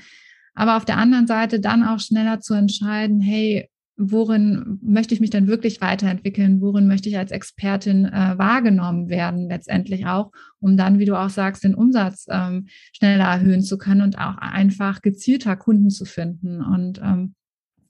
Aber 0.53 0.75
auf 0.75 0.85
der 0.85 0.97
anderen 0.97 1.27
Seite 1.27 1.59
dann 1.59 1.83
auch 1.83 1.99
schneller 1.99 2.39
zu 2.39 2.53
entscheiden, 2.53 3.21
hey, 3.21 3.69
worin 3.95 4.79
möchte 4.81 5.13
ich 5.13 5.19
mich 5.19 5.29
dann 5.29 5.47
wirklich 5.47 5.81
weiterentwickeln? 5.81 6.61
Worin 6.61 6.87
möchte 6.87 7.09
ich 7.09 7.17
als 7.17 7.31
Expertin 7.31 8.05
äh, 8.05 8.37
wahrgenommen 8.37 9.09
werden, 9.09 9.49
letztendlich 9.49 10.05
auch, 10.05 10.31
um 10.59 10.77
dann, 10.77 10.99
wie 10.99 11.05
du 11.05 11.15
auch 11.19 11.29
sagst, 11.29 11.63
den 11.63 11.75
Umsatz 11.75 12.25
ähm, 12.29 12.67
schneller 12.93 13.25
erhöhen 13.25 13.63
zu 13.63 13.77
können 13.77 14.01
und 14.01 14.17
auch 14.17 14.37
einfach 14.37 15.01
gezielter 15.01 15.55
Kunden 15.55 15.89
zu 15.89 16.05
finden. 16.05 16.61
Und 16.61 16.99
ähm, 17.03 17.33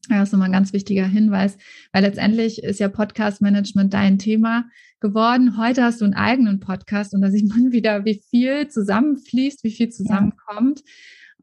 ja, 0.10 0.20
das 0.20 0.30
ist 0.30 0.34
nochmal 0.34 0.50
ein 0.50 0.54
ganz 0.54 0.74
wichtiger 0.74 1.06
Hinweis, 1.06 1.58
weil 1.92 2.04
letztendlich 2.04 2.64
ist 2.64 2.80
ja 2.80 2.88
Podcast-Management 2.88 3.94
dein 3.94 4.18
Thema 4.18 4.66
geworden. 5.00 5.58
Heute 5.58 5.84
hast 5.84 6.02
du 6.02 6.06
einen 6.06 6.14
eigenen 6.14 6.60
Podcast 6.60 7.14
und 7.14 7.22
da 7.22 7.30
sieht 7.30 7.48
man 7.48 7.72
wieder, 7.72 8.06
wie 8.06 8.22
viel 8.30 8.68
zusammenfließt, 8.68 9.64
wie 9.64 9.72
viel 9.72 9.90
zusammenkommt. 9.90 10.80
Ja. 10.80 10.94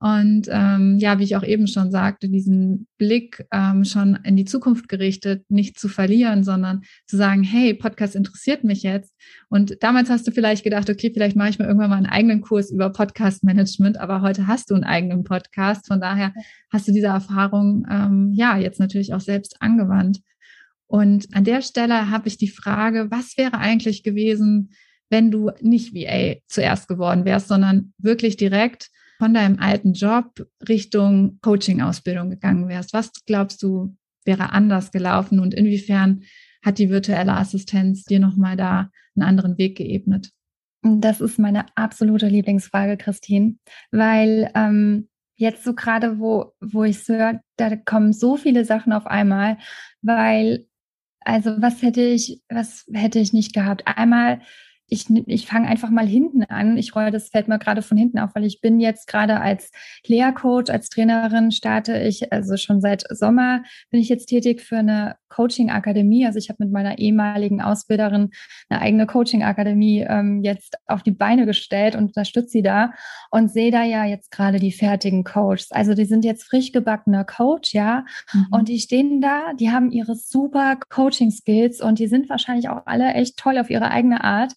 Und 0.05 0.49
ähm, 0.51 0.99
ja, 0.99 1.19
wie 1.19 1.25
ich 1.25 1.35
auch 1.35 1.43
eben 1.43 1.67
schon 1.67 1.91
sagte, 1.91 2.29
diesen 2.29 2.87
Blick 2.99 3.47
ähm, 3.51 3.87
schon 3.87 4.19
in 4.23 4.37
die 4.37 4.45
Zukunft 4.45 4.87
gerichtet, 4.87 5.47
nicht 5.49 5.79
zu 5.79 5.89
verlieren, 5.89 6.45
sondern 6.45 6.83
zu 7.07 7.17
sagen, 7.17 7.43
hey, 7.43 7.73
Podcast 7.73 8.15
interessiert 8.15 8.65
mich 8.65 8.83
jetzt. 8.83 9.15
Und 9.49 9.83
damals 9.83 10.11
hast 10.11 10.27
du 10.27 10.31
vielleicht 10.31 10.63
gedacht, 10.63 10.91
okay, 10.91 11.11
vielleicht 11.11 11.37
mache 11.37 11.49
ich 11.49 11.59
mir 11.59 11.65
irgendwann 11.65 11.89
mal 11.89 11.97
einen 11.97 12.05
eigenen 12.05 12.43
Kurs 12.43 12.71
über 12.71 12.91
Podcast-Management, 12.91 13.97
aber 13.99 14.21
heute 14.21 14.47
hast 14.47 14.71
du 14.71 14.75
einen 14.75 14.85
eigenen 14.85 15.25
Podcast. 15.25 15.87
Von 15.87 16.03
daher 16.03 16.35
hast 16.71 16.87
du 16.87 16.93
diese 16.93 17.07
Erfahrung 17.07 17.87
ähm, 17.91 18.31
ja 18.35 18.59
jetzt 18.59 18.81
natürlich 18.81 19.15
auch 19.15 19.23
selbst 19.23 19.57
angewandt. 19.63 20.21
Und 20.87 21.35
an 21.35 21.45
der 21.45 21.63
Stelle 21.63 22.11
habe 22.11 22.29
ich 22.29 22.37
die 22.37 22.49
Frage, 22.49 23.11
was 23.11 23.39
wäre 23.39 23.57
eigentlich 23.57 24.03
gewesen, 24.03 24.75
wenn 25.09 25.31
du 25.31 25.51
nicht 25.63 25.95
VA 25.95 26.43
zuerst 26.47 26.89
geworden 26.89 27.25
wärst, 27.25 27.49
sondern 27.49 27.95
wirklich 27.97 28.37
direkt 28.37 28.91
von 29.19 29.35
deinem 29.35 29.59
alten 29.59 29.93
Job 29.93 30.47
Richtung 30.69 31.39
Coaching-Ausbildung 31.41 32.31
gegangen 32.31 32.69
wärst, 32.69 32.93
was 32.93 33.13
glaubst 33.27 33.63
du 33.63 33.97
wäre 34.25 34.53
anders 34.53 34.91
gelaufen 34.91 35.39
und 35.39 35.55
inwiefern 35.55 36.23
hat 36.65 36.79
die 36.79 36.91
virtuelle 36.91 37.35
Assistenz 37.35 38.05
dir 38.05 38.21
nochmal 38.21 38.57
da 38.57 38.91
einen 39.15 39.29
anderen 39.29 39.59
Weg 39.59 39.77
geebnet? 39.77 40.31
Das 40.83 41.21
ist 41.21 41.39
meine 41.39 41.67
absolute 41.77 42.29
Lieblingsfrage, 42.29 42.97
Christine, 42.97 43.57
weil 43.91 44.51
ähm, 44.55 45.09
jetzt 45.37 45.65
so 45.65 45.75
gerade, 45.75 46.19
wo, 46.19 46.53
wo 46.61 46.85
ich 46.85 47.09
höre, 47.09 47.41
da 47.57 47.75
kommen 47.77 48.13
so 48.13 48.37
viele 48.37 48.65
Sachen 48.65 48.93
auf 48.93 49.07
einmal, 49.07 49.59
weil, 50.03 50.67
also 51.21 51.51
was 51.59 51.83
hätte 51.83 52.03
ich, 52.03 52.43
was 52.49 52.87
hätte 52.93 53.19
ich 53.19 53.33
nicht 53.33 53.55
gehabt? 53.55 53.87
Einmal 53.87 54.41
ich, 54.89 55.07
ich 55.27 55.47
fange 55.47 55.69
einfach 55.69 55.91
mal 55.91 56.07
hinten 56.07 56.45
an. 56.45 56.77
Ich 56.77 56.95
rolle 56.95 57.11
das 57.11 57.29
fällt 57.29 57.49
mir 57.49 57.59
gerade 57.59 57.83
von 57.83 57.97
hinten 57.97 58.19
auf, 58.19 58.31
weil 58.35 58.45
ich 58.45 58.61
bin 58.61 58.81
jetzt 58.81 59.07
gerade 59.07 59.41
als 59.41 59.71
Lehrcoach, 60.07 60.71
als 60.71 60.89
Trainerin 60.89 61.51
starte 61.51 61.99
ich, 61.99 62.33
also 62.33 62.57
schon 62.57 62.81
seit 62.81 63.05
Sommer 63.11 63.63
bin 63.91 64.01
ich 64.01 64.09
jetzt 64.09 64.27
tätig 64.27 64.61
für 64.61 64.77
eine 64.77 65.17
Coaching-Akademie. 65.35 66.27
Also 66.27 66.39
ich 66.39 66.49
habe 66.49 66.65
mit 66.65 66.73
meiner 66.73 66.99
ehemaligen 66.99 67.61
Ausbilderin 67.61 68.31
eine 68.69 68.81
eigene 68.81 69.07
Coaching-Akademie 69.07 70.07
ähm, 70.09 70.43
jetzt 70.45 70.77
auf 70.87 71.03
die 71.03 71.11
Beine 71.11 71.47
gestellt 71.47 71.97
und 71.97 72.07
unterstütze 72.07 72.51
sie 72.51 72.63
da 72.63 72.93
und 73.31 73.51
sehe 73.51 73.71
da 73.71 73.83
ja 73.83 74.05
jetzt 74.05 74.31
gerade 74.31 74.59
die 74.59 74.73
fertigen 74.73 75.25
Coaches. 75.25 75.73
Also 75.73 75.95
die 75.95 76.05
sind 76.05 76.25
jetzt 76.25 76.45
frisch 76.45 76.73
gebackener 76.73 77.25
Coach, 77.25 77.75
ja, 77.75 78.05
mhm. 78.33 78.47
und 78.53 78.69
die 78.69 78.79
stehen 78.79 79.21
da, 79.21 79.53
die 79.59 79.71
haben 79.71 79.91
ihre 79.91 80.15
super 80.15 80.77
Coaching-Skills 80.89 81.81
und 81.81 81.99
die 81.99 82.07
sind 82.07 82.29
wahrscheinlich 82.29 82.69
auch 82.69 82.83
alle 82.87 83.13
echt 83.15 83.37
toll 83.37 83.59
auf 83.59 83.71
ihre 83.71 83.91
eigene 83.91 84.23
Art. 84.23 84.55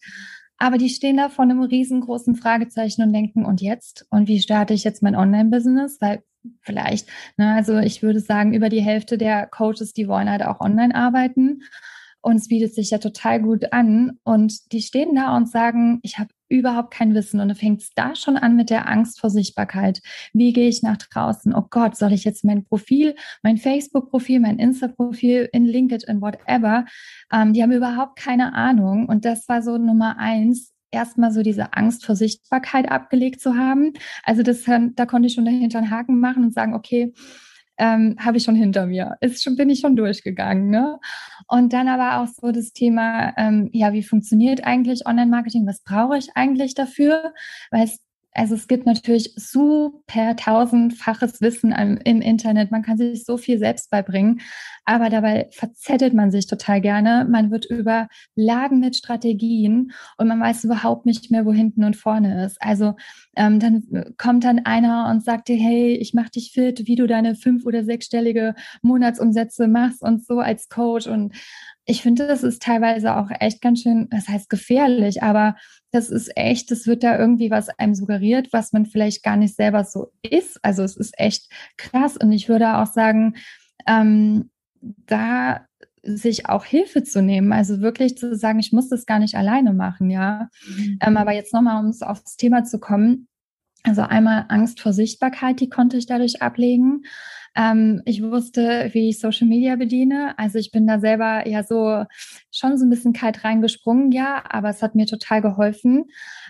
Aber 0.58 0.78
die 0.78 0.90
stehen 0.90 1.18
da 1.18 1.30
vor 1.30 1.44
einem 1.44 1.62
riesengroßen 1.62 2.36
Fragezeichen 2.36 3.04
und 3.04 3.14
denken, 3.14 3.46
und 3.46 3.62
jetzt? 3.62 4.06
Und 4.10 4.28
wie 4.28 4.40
starte 4.40 4.74
ich 4.74 4.84
jetzt 4.84 5.04
mein 5.04 5.16
Online-Business? 5.16 5.98
Weil 6.02 6.24
vielleicht, 6.62 7.10
ne, 7.38 7.54
also 7.54 7.78
ich 7.78 8.02
würde 8.02 8.20
sagen, 8.20 8.54
über 8.54 8.70
die 8.70 8.82
Hälfte 8.82 9.18
der 9.18 9.48
Coaches, 9.48 9.94
die 9.94 10.08
wollen 10.08 10.30
halt 10.30 10.44
auch 10.44 10.60
online 10.60 10.96
arbeiten. 10.96 11.62
Und 12.28 12.36
es 12.36 12.50
bietet 12.50 12.76
sich 12.76 12.90
ja 12.90 12.98
total 12.98 13.42
gut 13.42 13.72
an. 13.72 14.20
Und 14.26 14.74
die 14.74 14.82
stehen 14.82 15.16
da 15.16 15.38
und 15.38 15.48
sagen, 15.48 16.02
ich 16.04 16.20
habe 16.20 16.28
überhaupt 16.50 16.94
kein 16.94 17.14
Wissen. 17.14 17.40
Und 17.40 17.48
du 17.48 17.56
fängst 17.56 17.94
da 17.96 18.16
schon 18.16 18.36
an 18.36 18.58
mit 18.58 18.70
der 18.70 18.90
Angst 18.90 19.22
vor 19.22 19.30
Sichtbarkeit. 19.30 20.02
Wie 20.34 20.52
gehe 20.52 20.68
ich 20.68 20.84
nach 20.84 20.98
draußen? 20.98 21.56
Oh 21.56 21.64
Gott, 21.70 21.96
soll 21.96 22.12
ich 22.12 22.26
jetzt 22.26 22.44
mein 22.44 22.66
Profil, 22.66 23.16
mein 23.44 23.56
Facebook-Profil, 23.56 24.42
mein 24.42 24.60
Insta-Profil 24.60 25.48
in 25.54 25.64
LinkedIn, 25.64 26.20
whatever? 26.20 26.84
Ähm, 27.32 27.54
die 27.54 27.64
haben 27.64 27.72
überhaupt 27.72 28.20
keine 28.20 28.54
Ahnung. 28.54 29.08
Und 29.08 29.24
das 29.24 29.48
war 29.48 29.62
so 29.62 29.78
Nummer 29.78 30.18
eins, 30.20 30.74
erstmal 30.92 31.32
so 31.32 31.44
diese 31.44 31.72
Angst 31.76 32.06
vor 32.06 32.18
Sichtbarkeit 32.18 32.92
abgelegt 32.92 33.40
zu 33.40 33.56
haben. 33.56 33.94
Also 34.24 34.44
das, 34.44 34.66
da 34.66 35.06
konnte 35.06 35.28
ich 35.28 35.34
schon 35.34 35.46
dahinter 35.46 35.78
einen 35.78 35.92
Haken 35.92 36.20
machen 36.20 36.44
und 36.44 36.54
sagen, 36.54 36.74
okay, 36.74 37.14
ähm, 37.78 38.16
habe 38.20 38.38
ich 38.38 38.44
schon 38.44 38.56
hinter 38.56 38.86
mir. 38.86 39.18
Ist 39.22 39.44
schon, 39.44 39.56
bin 39.56 39.70
ich 39.70 39.80
schon 39.80 39.96
durchgegangen. 39.96 40.70
Ne? 40.70 41.00
Und 41.48 41.74
dann 41.74 41.88
aber 41.88 42.22
auch 42.22 42.28
so 42.28 42.52
das 42.52 42.74
Thema, 42.74 43.34
ähm, 43.38 43.70
ja, 43.74 43.94
wie 43.94 44.04
funktioniert 44.04 44.64
eigentlich 44.64 45.06
Online-Marketing? 45.06 45.66
Was 45.68 45.82
brauche 45.84 46.18
ich 46.18 46.30
eigentlich 46.36 46.74
dafür? 46.74 47.34
Weil 47.72 47.84
es 47.86 48.00
also 48.38 48.54
es 48.54 48.68
gibt 48.68 48.86
natürlich 48.86 49.34
super 49.36 50.36
tausendfaches 50.36 51.42
Wissen 51.42 51.72
im 51.72 52.22
Internet. 52.22 52.70
Man 52.70 52.84
kann 52.84 52.98
sich 52.98 53.26
so 53.26 53.38
viel 53.38 53.58
selbst 53.58 53.90
beibringen, 53.90 54.42
aber 54.86 55.10
dabei 55.10 55.50
verzettelt 55.52 56.14
man 56.14 56.30
sich 56.30 56.46
total 56.46 56.80
gerne. 56.80 57.26
Man 57.28 57.50
wird 57.50 57.66
überladen 57.66 58.80
mit 58.80 58.96
Strategien 58.96 59.92
und 60.18 60.28
man 60.28 60.40
weiß 60.40 60.66
überhaupt 60.66 61.08
nicht 61.08 61.32
mehr, 61.32 61.48
wo 61.48 61.52
hinten 61.52 61.84
und 61.84 61.96
vorne 61.96 62.46
ist. 62.46 62.62
Also 62.62 62.94
ähm, 63.36 63.60
dann 63.60 64.14
kommt 64.18 64.44
dann 64.44 64.66
einer 64.66 65.10
und 65.10 65.24
sagt 65.24 65.48
dir, 65.48 65.58
hey, 65.58 65.96
ich 65.96 66.14
mache 66.14 66.30
dich 66.30 66.52
fit, 66.52 66.86
wie 66.86 66.96
du 66.96 67.08
deine 67.08 67.34
fünf- 67.34 67.66
oder 67.66 67.84
sechsstellige 67.84 68.54
Monatsumsätze 68.84 69.68
machst 69.68 70.04
und 70.04 70.24
so 70.24 70.40
als 70.40 70.70
Coach. 70.70 71.08
Und 71.08 71.34
ich 71.88 72.02
finde, 72.02 72.28
das 72.28 72.44
ist 72.44 72.62
teilweise 72.62 73.16
auch 73.16 73.30
echt 73.40 73.62
ganz 73.62 73.82
schön, 73.82 74.10
das 74.10 74.28
heißt 74.28 74.50
gefährlich, 74.50 75.24
aber 75.24 75.56
das 75.92 76.10
ist 76.10 76.36
echt, 76.36 76.70
das 76.70 76.86
wird 76.86 77.02
da 77.02 77.18
irgendwie 77.18 77.50
was 77.50 77.70
einem 77.70 77.96
suggeriert, 77.96 78.50
was 78.52 78.74
man 78.74 78.86
vielleicht 78.86 79.24
gar 79.24 79.38
nicht 79.38 79.56
selber 79.56 79.86
so 79.86 80.12
ist. 80.22 80.60
Also 80.64 80.84
es 80.84 80.98
ist 80.98 81.18
echt 81.18 81.50
krass. 81.78 82.18
Und 82.18 82.34
ich 82.34 82.50
würde 82.50 82.78
auch 82.78 82.88
sagen, 82.88 83.36
ähm, 83.88 84.52
da 84.82 85.66
sich 86.04 86.50
auch 86.50 86.66
Hilfe 86.66 87.04
zu 87.04 87.22
nehmen, 87.22 87.54
also 87.54 87.80
wirklich 87.80 88.18
zu 88.18 88.36
sagen, 88.36 88.60
ich 88.60 88.74
muss 88.74 88.90
das 88.90 89.06
gar 89.06 89.20
nicht 89.20 89.36
alleine 89.36 89.74
machen, 89.74 90.10
ja. 90.10 90.50
Mhm. 90.68 91.00
Ähm, 91.02 91.18
aber 91.18 91.32
jetzt 91.32 91.54
nochmal, 91.54 91.84
um 91.84 91.94
aufs 92.02 92.36
Thema 92.36 92.66
zu 92.66 92.80
kommen. 92.80 93.28
Also 93.84 94.02
einmal 94.02 94.46
Angst 94.50 94.82
vor 94.82 94.92
Sichtbarkeit, 94.92 95.62
die 95.62 95.70
konnte 95.70 95.96
ich 95.96 96.06
dadurch 96.06 96.42
ablegen. 96.42 97.04
Ähm, 97.58 98.04
ich 98.06 98.22
wusste, 98.22 98.90
wie 98.94 99.10
ich 99.10 99.20
Social 99.20 99.48
Media 99.48 99.76
bediene. 99.76 100.38
Also 100.38 100.60
ich 100.60 100.72
bin 100.72 100.86
da 100.86 101.00
selber 101.00 101.48
ja 101.48 101.64
so 101.64 102.04
schon 102.52 102.78
so 102.78 102.86
ein 102.86 102.90
bisschen 102.90 103.14
kalt 103.14 103.44
reingesprungen, 103.44 104.12
ja, 104.12 104.44
aber 104.48 104.70
es 104.70 104.84
hat 104.84 104.94
mir 104.96 105.08
total 105.08 105.42
geholfen. 105.42 106.06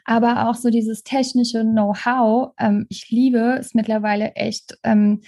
Aber 0.06 0.50
auch 0.50 0.56
so 0.56 0.70
dieses 0.70 1.04
technische 1.04 1.63
Know-how, 1.63 2.54
ähm, 2.60 2.86
ich 2.89 3.10
liebe 3.10 3.58
es 3.60 3.74
mittlerweile 3.74 4.34
echt. 4.36 4.78
Ähm, 4.84 5.22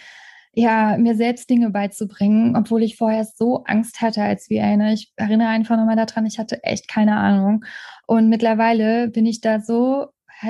ja, 0.54 0.98
mir 0.98 1.16
selbst 1.16 1.50
Dinge 1.50 1.70
beizubringen, 1.70 2.56
obwohl 2.58 2.84
ich 2.84 2.98
vorher 2.98 3.24
so 3.24 3.64
Angst 3.66 4.02
hatte 4.02 4.24
als 4.24 4.50
VA. 4.50 4.76
Ne? 4.76 4.94
Ich 4.94 5.14
erinnere 5.16 5.48
einfach 5.50 5.78
nochmal 5.78 5.96
daran, 5.96 6.26
ich 6.26 6.40
hatte 6.40 6.64
echt 6.64 6.88
keine 6.88 7.16
Ahnung. 7.18 7.64
Und 8.08 8.30
mittlerweile 8.30 9.08
bin 9.10 9.26
ich 9.26 9.42
da 9.42 9.62
so 9.62 10.08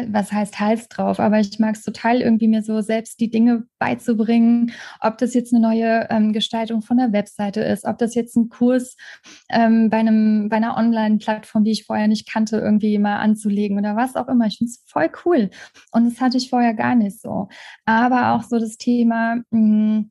was 0.07 0.31
heißt 0.31 0.59
Hals 0.59 0.87
drauf, 0.87 1.19
aber 1.19 1.39
ich 1.39 1.59
mag 1.59 1.75
es 1.75 1.83
total 1.83 2.21
irgendwie 2.21 2.47
mir 2.47 2.63
so 2.63 2.81
selbst 2.81 3.19
die 3.19 3.29
Dinge 3.29 3.63
beizubringen, 3.79 4.71
ob 4.99 5.17
das 5.17 5.33
jetzt 5.33 5.53
eine 5.53 5.61
neue 5.61 6.07
ähm, 6.09 6.33
Gestaltung 6.33 6.81
von 6.81 6.97
der 6.97 7.11
Webseite 7.11 7.61
ist, 7.61 7.85
ob 7.85 7.97
das 7.97 8.15
jetzt 8.15 8.35
ein 8.35 8.49
Kurs 8.49 8.95
ähm, 9.49 9.89
bei 9.89 9.97
einem 9.97 10.49
bei 10.49 10.57
einer 10.57 10.77
Online-Plattform, 10.77 11.63
die 11.63 11.71
ich 11.71 11.85
vorher 11.85 12.07
nicht 12.07 12.31
kannte, 12.31 12.57
irgendwie 12.57 12.97
mal 12.99 13.17
anzulegen 13.17 13.77
oder 13.77 13.95
was 13.95 14.15
auch 14.15 14.27
immer. 14.27 14.45
Ich 14.47 14.57
finde 14.57 14.71
es 14.71 14.83
voll 14.85 15.09
cool 15.25 15.49
und 15.91 16.05
das 16.05 16.21
hatte 16.21 16.37
ich 16.37 16.49
vorher 16.49 16.73
gar 16.73 16.95
nicht 16.95 17.19
so. 17.21 17.47
Aber 17.85 18.33
auch 18.33 18.43
so 18.43 18.59
das 18.59 18.77
Thema 18.77 19.37
mh, 19.51 19.51
hm, 19.51 20.09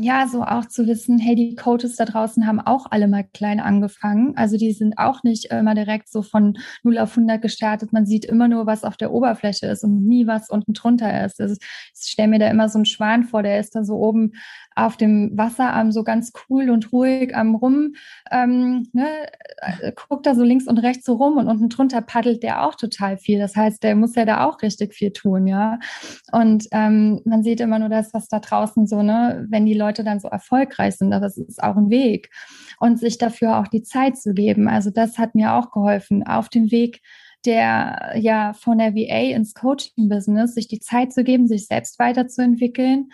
ja, 0.00 0.28
so 0.28 0.42
auch 0.42 0.66
zu 0.66 0.86
wissen, 0.86 1.18
hey, 1.18 1.34
die 1.34 1.54
Coaches 1.56 1.96
da 1.96 2.04
draußen 2.04 2.46
haben 2.46 2.60
auch 2.60 2.86
alle 2.90 3.08
mal 3.08 3.24
klein 3.24 3.60
angefangen. 3.60 4.36
Also 4.36 4.56
die 4.56 4.72
sind 4.72 4.98
auch 4.98 5.22
nicht 5.22 5.46
immer 5.46 5.74
direkt 5.74 6.08
so 6.10 6.22
von 6.22 6.58
0 6.82 6.98
auf 6.98 7.10
100 7.10 7.40
gestartet. 7.42 7.92
Man 7.92 8.06
sieht 8.06 8.24
immer 8.24 8.48
nur, 8.48 8.66
was 8.66 8.84
auf 8.84 8.96
der 8.96 9.12
Oberfläche 9.12 9.66
ist 9.66 9.84
und 9.84 10.06
nie, 10.06 10.26
was 10.26 10.50
unten 10.50 10.72
drunter 10.72 11.24
ist. 11.24 11.40
Also 11.40 11.56
ich 11.94 12.10
stelle 12.10 12.28
mir 12.28 12.38
da 12.38 12.48
immer 12.48 12.68
so 12.68 12.78
einen 12.78 12.86
Schwan 12.86 13.24
vor, 13.24 13.42
der 13.42 13.58
ist 13.58 13.74
da 13.74 13.84
so 13.84 13.94
oben 13.94 14.32
auf 14.78 14.96
dem 14.96 15.36
Wasser 15.36 15.84
so 15.90 16.04
ganz 16.04 16.32
cool 16.48 16.70
und 16.70 16.92
ruhig 16.92 17.34
am 17.36 17.54
rum, 17.54 17.94
ähm, 18.30 18.86
ne, 18.92 19.06
äh, 19.58 19.92
guckt 19.92 20.26
da 20.26 20.34
so 20.34 20.42
links 20.42 20.66
und 20.66 20.78
rechts 20.78 21.04
so 21.04 21.14
rum 21.14 21.36
und 21.36 21.48
unten 21.48 21.68
drunter 21.68 22.00
paddelt 22.00 22.42
der 22.42 22.64
auch 22.64 22.74
total 22.74 23.18
viel. 23.18 23.38
Das 23.38 23.56
heißt, 23.56 23.82
der 23.82 23.96
muss 23.96 24.14
ja 24.14 24.24
da 24.24 24.44
auch 24.44 24.62
richtig 24.62 24.94
viel 24.94 25.12
tun, 25.12 25.46
ja. 25.46 25.78
Und 26.32 26.66
ähm, 26.72 27.20
man 27.24 27.42
sieht 27.42 27.60
immer 27.60 27.78
nur 27.78 27.88
das, 27.88 28.14
was 28.14 28.28
da 28.28 28.38
draußen 28.38 28.86
so, 28.86 29.02
ne, 29.02 29.46
wenn 29.48 29.66
die 29.66 29.74
Leute 29.74 30.04
dann 30.04 30.20
so 30.20 30.28
erfolgreich 30.28 30.96
sind, 30.96 31.12
es 31.12 31.36
ist 31.36 31.62
auch 31.62 31.76
ein 31.76 31.90
Weg. 31.90 32.30
Und 32.80 32.98
sich 32.98 33.18
dafür 33.18 33.58
auch 33.58 33.66
die 33.66 33.82
Zeit 33.82 34.16
zu 34.16 34.34
geben. 34.34 34.68
Also 34.68 34.90
das 34.90 35.18
hat 35.18 35.34
mir 35.34 35.54
auch 35.54 35.72
geholfen, 35.72 36.24
auf 36.26 36.48
dem 36.48 36.70
Weg 36.70 37.00
der 37.44 38.14
ja 38.16 38.52
von 38.52 38.78
der 38.78 38.94
VA 38.94 39.34
ins 39.34 39.54
Coaching-Business, 39.54 40.54
sich 40.54 40.68
die 40.68 40.80
Zeit 40.80 41.12
zu 41.12 41.22
geben, 41.22 41.46
sich 41.46 41.66
selbst 41.66 41.98
weiterzuentwickeln 41.98 43.10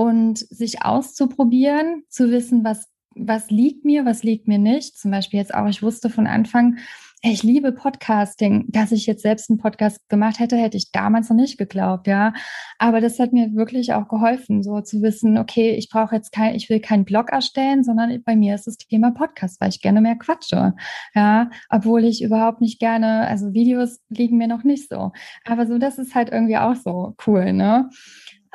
und 0.00 0.38
sich 0.38 0.82
auszuprobieren, 0.82 2.04
zu 2.08 2.30
wissen, 2.30 2.64
was, 2.64 2.88
was 3.14 3.50
liegt 3.50 3.84
mir, 3.84 4.06
was 4.06 4.22
liegt 4.22 4.48
mir 4.48 4.58
nicht. 4.58 4.96
Zum 4.96 5.10
Beispiel 5.10 5.38
jetzt 5.38 5.52
auch, 5.52 5.66
ich 5.68 5.82
wusste 5.82 6.08
von 6.08 6.26
Anfang, 6.26 6.78
ich 7.22 7.42
liebe 7.42 7.72
Podcasting. 7.72 8.64
Dass 8.68 8.92
ich 8.92 9.04
jetzt 9.04 9.20
selbst 9.20 9.50
einen 9.50 9.58
Podcast 9.58 10.08
gemacht 10.08 10.38
hätte, 10.38 10.56
hätte 10.56 10.78
ich 10.78 10.90
damals 10.90 11.28
noch 11.28 11.36
nicht 11.36 11.58
geglaubt, 11.58 12.06
ja. 12.06 12.32
Aber 12.78 13.02
das 13.02 13.18
hat 13.18 13.34
mir 13.34 13.54
wirklich 13.54 13.92
auch 13.92 14.08
geholfen, 14.08 14.62
so 14.62 14.80
zu 14.80 15.02
wissen, 15.02 15.36
okay, 15.36 15.72
ich 15.72 15.90
brauche 15.90 16.14
jetzt 16.14 16.32
kein, 16.32 16.54
ich 16.54 16.70
will 16.70 16.80
keinen 16.80 17.04
Blog 17.04 17.30
erstellen, 17.30 17.84
sondern 17.84 18.22
bei 18.22 18.36
mir 18.36 18.54
ist 18.54 18.66
das 18.66 18.78
Thema 18.78 19.10
Podcast, 19.10 19.60
weil 19.60 19.68
ich 19.68 19.82
gerne 19.82 20.00
mehr 20.00 20.16
quatsche, 20.16 20.72
ja. 21.14 21.50
Obwohl 21.68 22.04
ich 22.04 22.22
überhaupt 22.22 22.62
nicht 22.62 22.80
gerne, 22.80 23.26
also 23.26 23.52
Videos 23.52 24.00
liegen 24.08 24.38
mir 24.38 24.48
noch 24.48 24.64
nicht 24.64 24.88
so. 24.88 25.12
Aber 25.44 25.66
so, 25.66 25.76
das 25.76 25.98
ist 25.98 26.14
halt 26.14 26.30
irgendwie 26.30 26.56
auch 26.56 26.76
so 26.76 27.16
cool, 27.26 27.52
ne? 27.52 27.90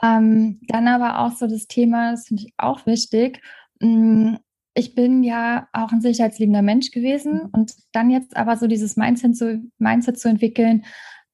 Ähm, 0.04 0.60
dann 0.68 0.88
aber 0.88 1.20
auch 1.20 1.32
so 1.32 1.48
das 1.48 1.68
Thema, 1.68 2.12
das 2.12 2.28
finde 2.28 2.44
ich 2.44 2.54
auch 2.58 2.86
wichtig. 2.86 3.42
Mm, 3.80 4.36
ich 4.74 4.94
bin 4.94 5.24
ja 5.24 5.68
auch 5.72 5.92
ein 5.92 6.02
sicherheitsliebender 6.02 6.62
Mensch 6.62 6.92
gewesen 6.92 7.44
mhm. 7.44 7.50
und 7.54 7.74
dann 7.94 8.10
jetzt 8.10 8.36
aber 8.36 8.58
so 8.58 8.68
dieses 8.68 8.98
Mindset 8.98 9.38
zu, 9.38 9.64
Mindset 9.78 10.20
zu 10.20 10.28
entwickeln, 10.28 10.86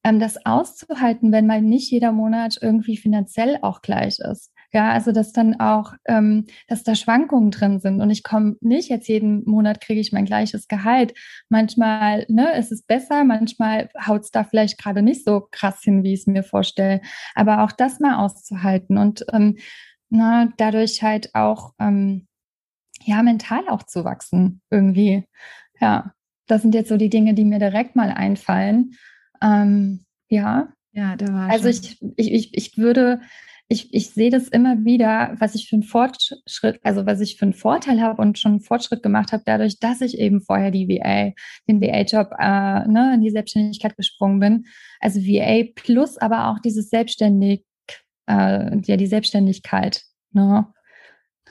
ähm, 0.04 0.20
das 0.20 0.46
auszuhalten, 0.46 1.32
wenn 1.32 1.46
mal 1.46 1.60
nicht 1.60 1.90
jeder 1.90 2.12
Monat 2.12 2.58
irgendwie 2.60 2.96
finanziell 2.96 3.58
auch 3.62 3.82
gleich 3.82 4.18
ist. 4.20 4.51
Ja, 4.74 4.90
also 4.90 5.12
dass 5.12 5.32
dann 5.32 5.60
auch, 5.60 5.92
ähm, 6.06 6.46
dass 6.66 6.82
da 6.82 6.94
Schwankungen 6.94 7.50
drin 7.50 7.78
sind 7.78 8.00
und 8.00 8.08
ich 8.10 8.22
komme 8.22 8.56
nicht 8.60 8.88
jetzt 8.88 9.06
jeden 9.06 9.44
Monat 9.44 9.82
kriege 9.82 10.00
ich 10.00 10.12
mein 10.12 10.24
gleiches 10.24 10.66
Gehalt. 10.66 11.12
Manchmal 11.50 12.24
ne, 12.28 12.56
ist 12.56 12.72
es 12.72 12.82
besser, 12.82 13.24
manchmal 13.24 13.90
haut 14.06 14.22
es 14.22 14.30
da 14.30 14.44
vielleicht 14.44 14.78
gerade 14.78 15.02
nicht 15.02 15.24
so 15.26 15.46
krass 15.50 15.80
hin, 15.82 16.02
wie 16.04 16.14
ich 16.14 16.20
es 16.20 16.26
mir 16.26 16.42
vorstelle. 16.42 17.02
Aber 17.34 17.62
auch 17.64 17.72
das 17.72 18.00
mal 18.00 18.16
auszuhalten 18.24 18.96
und 18.96 19.26
ähm, 19.32 19.58
na, 20.08 20.48
dadurch 20.56 21.02
halt 21.02 21.34
auch 21.34 21.74
ähm, 21.78 22.26
ja 23.04 23.22
mental 23.22 23.68
auch 23.68 23.82
zu 23.82 24.04
wachsen 24.04 24.62
irgendwie. 24.70 25.24
Ja, 25.80 26.14
das 26.46 26.62
sind 26.62 26.74
jetzt 26.74 26.88
so 26.88 26.96
die 26.96 27.10
Dinge, 27.10 27.34
die 27.34 27.44
mir 27.44 27.58
direkt 27.58 27.94
mal 27.96 28.10
einfallen. 28.10 28.92
Ähm, 29.42 30.06
ja. 30.28 30.68
Ja, 30.92 31.16
da 31.16 31.32
war. 31.32 31.50
Also 31.50 31.68
ich, 31.68 31.98
ich, 32.16 32.32
ich, 32.32 32.54
ich 32.54 32.78
würde 32.78 33.20
ich, 33.72 33.92
ich 33.94 34.10
sehe 34.10 34.30
das 34.30 34.48
immer 34.48 34.84
wieder, 34.84 35.34
was 35.38 35.54
ich 35.54 35.68
für 35.68 35.76
einen 35.76 35.82
Fortschritt, 35.82 36.78
also 36.82 37.06
was 37.06 37.20
ich 37.20 37.38
für 37.38 37.46
einen 37.46 37.54
Vorteil 37.54 38.02
habe 38.02 38.20
und 38.20 38.38
schon 38.38 38.52
einen 38.52 38.60
Fortschritt 38.60 39.02
gemacht 39.02 39.32
habe, 39.32 39.42
dadurch, 39.46 39.78
dass 39.80 40.02
ich 40.02 40.18
eben 40.18 40.42
vorher 40.42 40.70
die 40.70 40.88
VA, 40.88 41.32
den 41.66 41.80
VA-Job 41.80 42.32
äh, 42.38 42.86
ne, 42.86 43.12
in 43.14 43.22
die 43.22 43.30
Selbstständigkeit 43.30 43.96
gesprungen 43.96 44.40
bin. 44.40 44.66
Also 45.00 45.20
VA 45.20 45.64
plus 45.74 46.18
aber 46.18 46.48
auch 46.48 46.58
dieses 46.58 46.90
Selbstständig, 46.90 47.64
äh, 48.26 48.78
ja, 48.78 48.96
die 48.96 49.06
Selbstständigkeit. 49.06 50.02
Ne? 50.32 50.66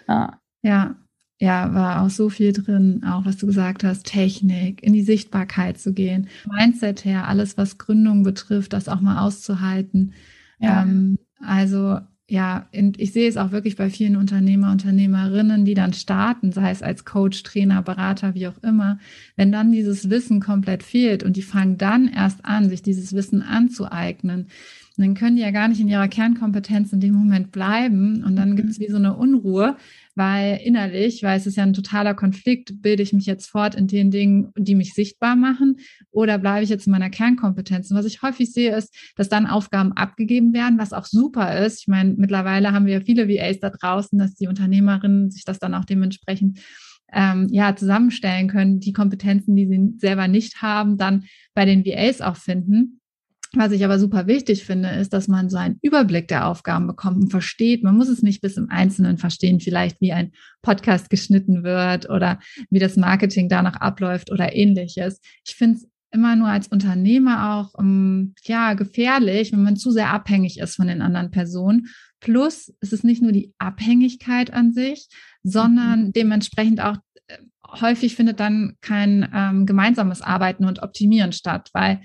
Ja. 0.08 0.40
ja. 0.62 0.96
Ja, 1.44 1.74
war 1.74 2.04
auch 2.04 2.12
so 2.12 2.30
viel 2.30 2.54
drin, 2.54 3.04
auch 3.04 3.26
was 3.26 3.38
du 3.38 3.48
gesagt 3.48 3.84
hast, 3.84 4.06
Technik, 4.06 4.84
in 4.84 4.94
die 4.94 5.02
Sichtbarkeit 5.02 5.80
zu 5.80 5.92
gehen, 5.92 6.28
Mindset 6.46 7.04
her, 7.04 7.28
alles, 7.28 7.58
was 7.58 7.80
Gründung 7.80 8.22
betrifft, 8.22 8.74
das 8.74 8.88
auch 8.88 9.02
mal 9.02 9.26
auszuhalten. 9.26 10.14
Ja. 10.60 10.84
Ähm, 10.84 11.18
also 11.40 11.98
ja, 12.32 12.66
ich 12.72 13.12
sehe 13.12 13.28
es 13.28 13.36
auch 13.36 13.52
wirklich 13.52 13.76
bei 13.76 13.90
vielen 13.90 14.16
Unternehmer, 14.16 14.72
Unternehmerinnen, 14.72 15.66
die 15.66 15.74
dann 15.74 15.92
starten, 15.92 16.54
sei 16.54 16.72
es 16.72 16.82
als 16.82 17.04
Coach, 17.04 17.44
Trainer, 17.44 17.82
Berater, 17.82 18.36
wie 18.36 18.48
auch 18.48 18.64
immer, 18.64 19.00
wenn 19.36 19.52
dann 19.52 19.74
dieses 19.74 20.10
Wissen 20.10 20.40
komplett 20.40 20.82
fehlt 20.82 21.24
und 21.24 21.36
die 21.36 21.42
fangen 21.42 21.78
dann 21.78 22.08
erst 22.08 22.46
an, 22.46 22.70
sich 22.70 22.82
dieses 22.82 23.12
Wissen 23.12 23.42
anzueignen, 23.42 24.48
dann 24.98 25.14
können 25.14 25.38
die 25.38 25.42
ja 25.42 25.52
gar 25.52 25.68
nicht 25.68 25.80
in 25.80 25.88
ihrer 25.88 26.08
Kernkompetenz 26.08 26.92
in 26.92 27.00
dem 27.00 27.14
Moment 27.14 27.52
bleiben 27.52 28.24
und 28.24 28.36
dann 28.36 28.56
gibt 28.56 28.70
es 28.70 28.78
mhm. 28.78 28.84
wie 28.84 28.92
so 28.92 28.98
eine 28.98 29.16
Unruhe, 29.16 29.78
weil 30.16 30.60
innerlich, 30.64 31.24
weil 31.24 31.38
es 31.38 31.48
ist 31.48 31.56
ja 31.58 31.64
ein 31.64 31.74
totaler 31.74 32.14
Konflikt, 32.14 32.82
bilde 32.82 33.02
ich 33.02 33.14
mich 33.14 33.26
jetzt 33.26 33.48
fort 33.48 33.76
in 33.76 33.88
den 33.88 34.12
Dingen, 34.12 34.52
die 34.58 34.76
mich 34.76 34.94
sichtbar 34.94 35.36
machen 35.36 35.78
oder 36.12 36.38
bleibe 36.38 36.64
ich 36.64 36.70
jetzt 36.70 36.88
in 36.88 36.92
meiner 36.92 37.10
Kernkompetenz? 37.10 37.90
Und 37.90 37.98
was 37.98 38.06
ich 38.06 38.22
häufig 38.22 38.52
sehe, 38.52 38.76
ist, 38.76 38.94
dass 39.16 39.30
dann 39.30 39.48
Aufgaben 39.48 39.94
abgegeben 39.94 40.54
werden, 40.54 40.78
was 40.78 40.94
auch 40.94 41.06
super 41.06 41.66
ist. 41.66 41.82
Ich 41.82 41.88
meine, 41.88 42.14
mittlerweile 42.18 42.74
haben 42.74 42.86
wir 42.86 42.94
ja 42.96 43.02
viele 43.02 43.30
VAs 43.30 43.60
da 43.60 43.70
draußen, 43.70 44.20
dass 44.20 44.36
die 44.36 44.48
Unternehmerinnen 44.48 45.32
sich 45.32 45.46
das 45.46 45.60
dann 45.60 45.74
auch 45.74 45.86
dementsprechend 45.86 46.60
ähm, 47.14 47.48
ja, 47.52 47.76
zusammenstellen 47.76 48.48
können, 48.48 48.80
die 48.80 48.94
Kompetenzen, 48.94 49.56
die 49.56 49.68
sie 49.68 49.94
selber 49.98 50.28
nicht 50.28 50.62
haben, 50.62 50.98
dann 50.98 51.26
bei 51.54 51.66
den 51.66 51.86
VAs 51.86 52.22
auch 52.22 52.38
finden. 52.38 53.01
Was 53.54 53.74
ich 53.74 53.84
aber 53.84 54.00
super 54.00 54.28
wichtig 54.28 54.64
finde, 54.64 54.90
ist, 54.90 55.12
dass 55.12 55.28
man 55.28 55.50
so 55.50 55.58
einen 55.58 55.78
Überblick 55.82 56.30
der 56.30 56.48
Aufgaben 56.48 56.88
bekommt 56.88 57.22
und 57.22 57.32
versteht. 57.32 57.84
Man 57.84 57.98
muss 57.98 58.08
es 58.08 58.22
nicht 58.22 58.42
bis 58.42 58.56
im 58.56 58.70
Einzelnen 58.70 59.18
verstehen, 59.18 59.60
vielleicht 59.60 60.00
wie 60.00 60.14
ein 60.14 60.32
Podcast 60.62 61.10
geschnitten 61.10 61.64
wird 61.64 62.10
oder 62.10 62.40
wie 62.70 62.80
das 62.80 62.96
Marketing 62.96 63.50
danach 63.50 63.76
abläuft 63.76 64.32
oder 64.32 64.56
ähnliches. 64.56 65.20
Ich 65.46 65.56
finde 65.56 65.80
es 65.80 65.88
immer 66.12 66.36
nur 66.38 66.48
als 66.48 66.68
Unternehmer 66.68 67.56
auch 67.56 67.74
um, 67.74 67.86
ähm, 67.86 68.36
ja 68.44 68.74
gefährlich, 68.74 69.52
wenn 69.52 69.64
man 69.64 69.76
zu 69.76 69.92
sehr 69.92 70.12
abhängig 70.12 70.60
ist 70.60 70.76
von 70.76 70.88
den 70.88 71.02
anderen 71.02 71.32
Personen. 71.32 71.88
Plus 72.20 72.74
es 72.80 72.94
ist 72.94 73.04
nicht 73.04 73.22
nur 73.22 73.32
die 73.32 73.54
Abhängigkeit 73.58 74.54
an 74.54 74.74
sich, 74.74 75.08
sondern 75.44 76.06
mhm. 76.06 76.14
dementsprechend 76.14 76.82
auch 76.82 76.98
äh, 77.28 77.38
häufig 77.82 78.16
findet 78.16 78.40
dann 78.40 78.78
kein 78.82 79.30
ähm, 79.34 79.66
gemeinsames 79.66 80.22
Arbeiten 80.22 80.66
und 80.66 80.84
Optimieren 80.84 81.32
statt, 81.32 81.70
weil 81.74 82.02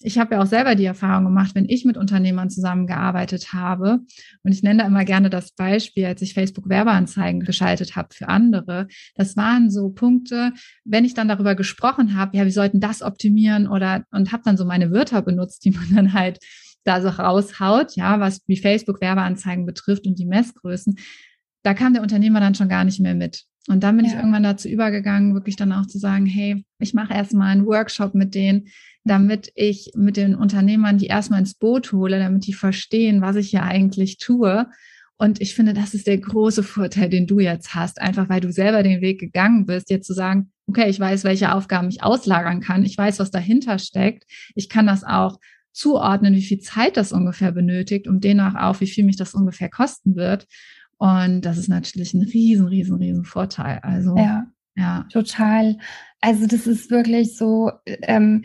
ich 0.00 0.18
habe 0.18 0.34
ja 0.34 0.42
auch 0.42 0.46
selber 0.46 0.74
die 0.74 0.84
Erfahrung 0.84 1.24
gemacht, 1.24 1.54
wenn 1.54 1.68
ich 1.68 1.84
mit 1.84 1.96
Unternehmern 1.96 2.50
zusammengearbeitet 2.50 3.52
habe, 3.52 4.00
und 4.42 4.52
ich 4.52 4.62
nenne 4.62 4.82
da 4.82 4.86
immer 4.86 5.04
gerne 5.04 5.30
das 5.30 5.52
Beispiel, 5.52 6.04
als 6.04 6.20
ich 6.22 6.34
Facebook-Werbeanzeigen 6.34 7.40
geschaltet 7.40 7.96
habe 7.96 8.08
für 8.12 8.28
andere, 8.28 8.88
das 9.14 9.36
waren 9.36 9.70
so 9.70 9.88
Punkte, 9.90 10.52
wenn 10.84 11.04
ich 11.04 11.14
dann 11.14 11.28
darüber 11.28 11.54
gesprochen 11.54 12.16
habe, 12.16 12.36
ja, 12.36 12.44
wir 12.44 12.52
sollten 12.52 12.80
das 12.80 13.02
optimieren 13.02 13.68
oder 13.68 14.04
und 14.10 14.32
habe 14.32 14.42
dann 14.44 14.56
so 14.56 14.64
meine 14.64 14.90
Wörter 14.90 15.22
benutzt, 15.22 15.64
die 15.64 15.70
man 15.70 15.86
dann 15.94 16.12
halt 16.12 16.40
da 16.84 17.00
so 17.00 17.08
raushaut, 17.08 17.96
ja, 17.96 18.20
was 18.20 18.42
wie 18.46 18.56
Facebook-Werbeanzeigen 18.56 19.66
betrifft 19.66 20.06
und 20.06 20.18
die 20.18 20.26
Messgrößen, 20.26 20.96
da 21.62 21.74
kam 21.74 21.94
der 21.94 22.02
Unternehmer 22.02 22.38
dann 22.38 22.54
schon 22.54 22.68
gar 22.68 22.84
nicht 22.84 23.00
mehr 23.00 23.14
mit. 23.14 23.44
Und 23.68 23.82
dann 23.82 23.96
bin 23.96 24.06
ja. 24.06 24.12
ich 24.12 24.16
irgendwann 24.16 24.42
dazu 24.42 24.68
übergegangen, 24.68 25.34
wirklich 25.34 25.56
dann 25.56 25.72
auch 25.72 25.86
zu 25.86 25.98
sagen, 25.98 26.26
hey, 26.26 26.64
ich 26.78 26.94
mache 26.94 27.14
erstmal 27.14 27.48
einen 27.48 27.66
Workshop 27.66 28.14
mit 28.14 28.34
denen, 28.34 28.68
damit 29.04 29.50
ich 29.54 29.90
mit 29.94 30.16
den 30.16 30.34
Unternehmern 30.34 30.98
die 30.98 31.06
erstmal 31.06 31.40
ins 31.40 31.54
Boot 31.54 31.92
hole, 31.92 32.18
damit 32.18 32.46
die 32.46 32.52
verstehen, 32.52 33.20
was 33.20 33.36
ich 33.36 33.50
hier 33.50 33.62
eigentlich 33.62 34.18
tue. 34.18 34.66
Und 35.18 35.40
ich 35.40 35.54
finde, 35.54 35.72
das 35.72 35.94
ist 35.94 36.06
der 36.06 36.18
große 36.18 36.62
Vorteil, 36.62 37.08
den 37.08 37.26
du 37.26 37.40
jetzt 37.40 37.74
hast, 37.74 38.00
einfach 38.00 38.28
weil 38.28 38.40
du 38.40 38.52
selber 38.52 38.82
den 38.82 39.00
Weg 39.00 39.18
gegangen 39.18 39.64
bist, 39.66 39.90
jetzt 39.90 40.06
zu 40.06 40.12
sagen, 40.12 40.52
okay, 40.68 40.88
ich 40.88 41.00
weiß, 41.00 41.24
welche 41.24 41.54
Aufgaben 41.54 41.88
ich 41.88 42.02
auslagern 42.02 42.60
kann, 42.60 42.84
ich 42.84 42.98
weiß, 42.98 43.18
was 43.18 43.30
dahinter 43.30 43.78
steckt, 43.78 44.24
ich 44.54 44.68
kann 44.68 44.86
das 44.86 45.04
auch 45.04 45.38
zuordnen, 45.72 46.34
wie 46.34 46.42
viel 46.42 46.58
Zeit 46.58 46.96
das 46.96 47.12
ungefähr 47.12 47.52
benötigt 47.52 48.08
und 48.08 48.24
demnach 48.24 48.54
auch, 48.54 48.80
wie 48.80 48.86
viel 48.86 49.04
mich 49.04 49.16
das 49.16 49.34
ungefähr 49.34 49.68
kosten 49.68 50.16
wird. 50.16 50.46
Und 50.98 51.42
das 51.42 51.58
ist 51.58 51.68
natürlich 51.68 52.14
ein 52.14 52.22
riesen, 52.22 52.66
riesen, 52.66 52.96
riesen 52.96 53.24
Vorteil. 53.24 53.80
Also 53.82 54.16
ja, 54.16 54.46
ja. 54.76 55.06
total. 55.12 55.78
Also 56.20 56.46
das 56.46 56.66
ist 56.66 56.90
wirklich 56.90 57.36
so. 57.36 57.70
Ähm, 57.84 58.44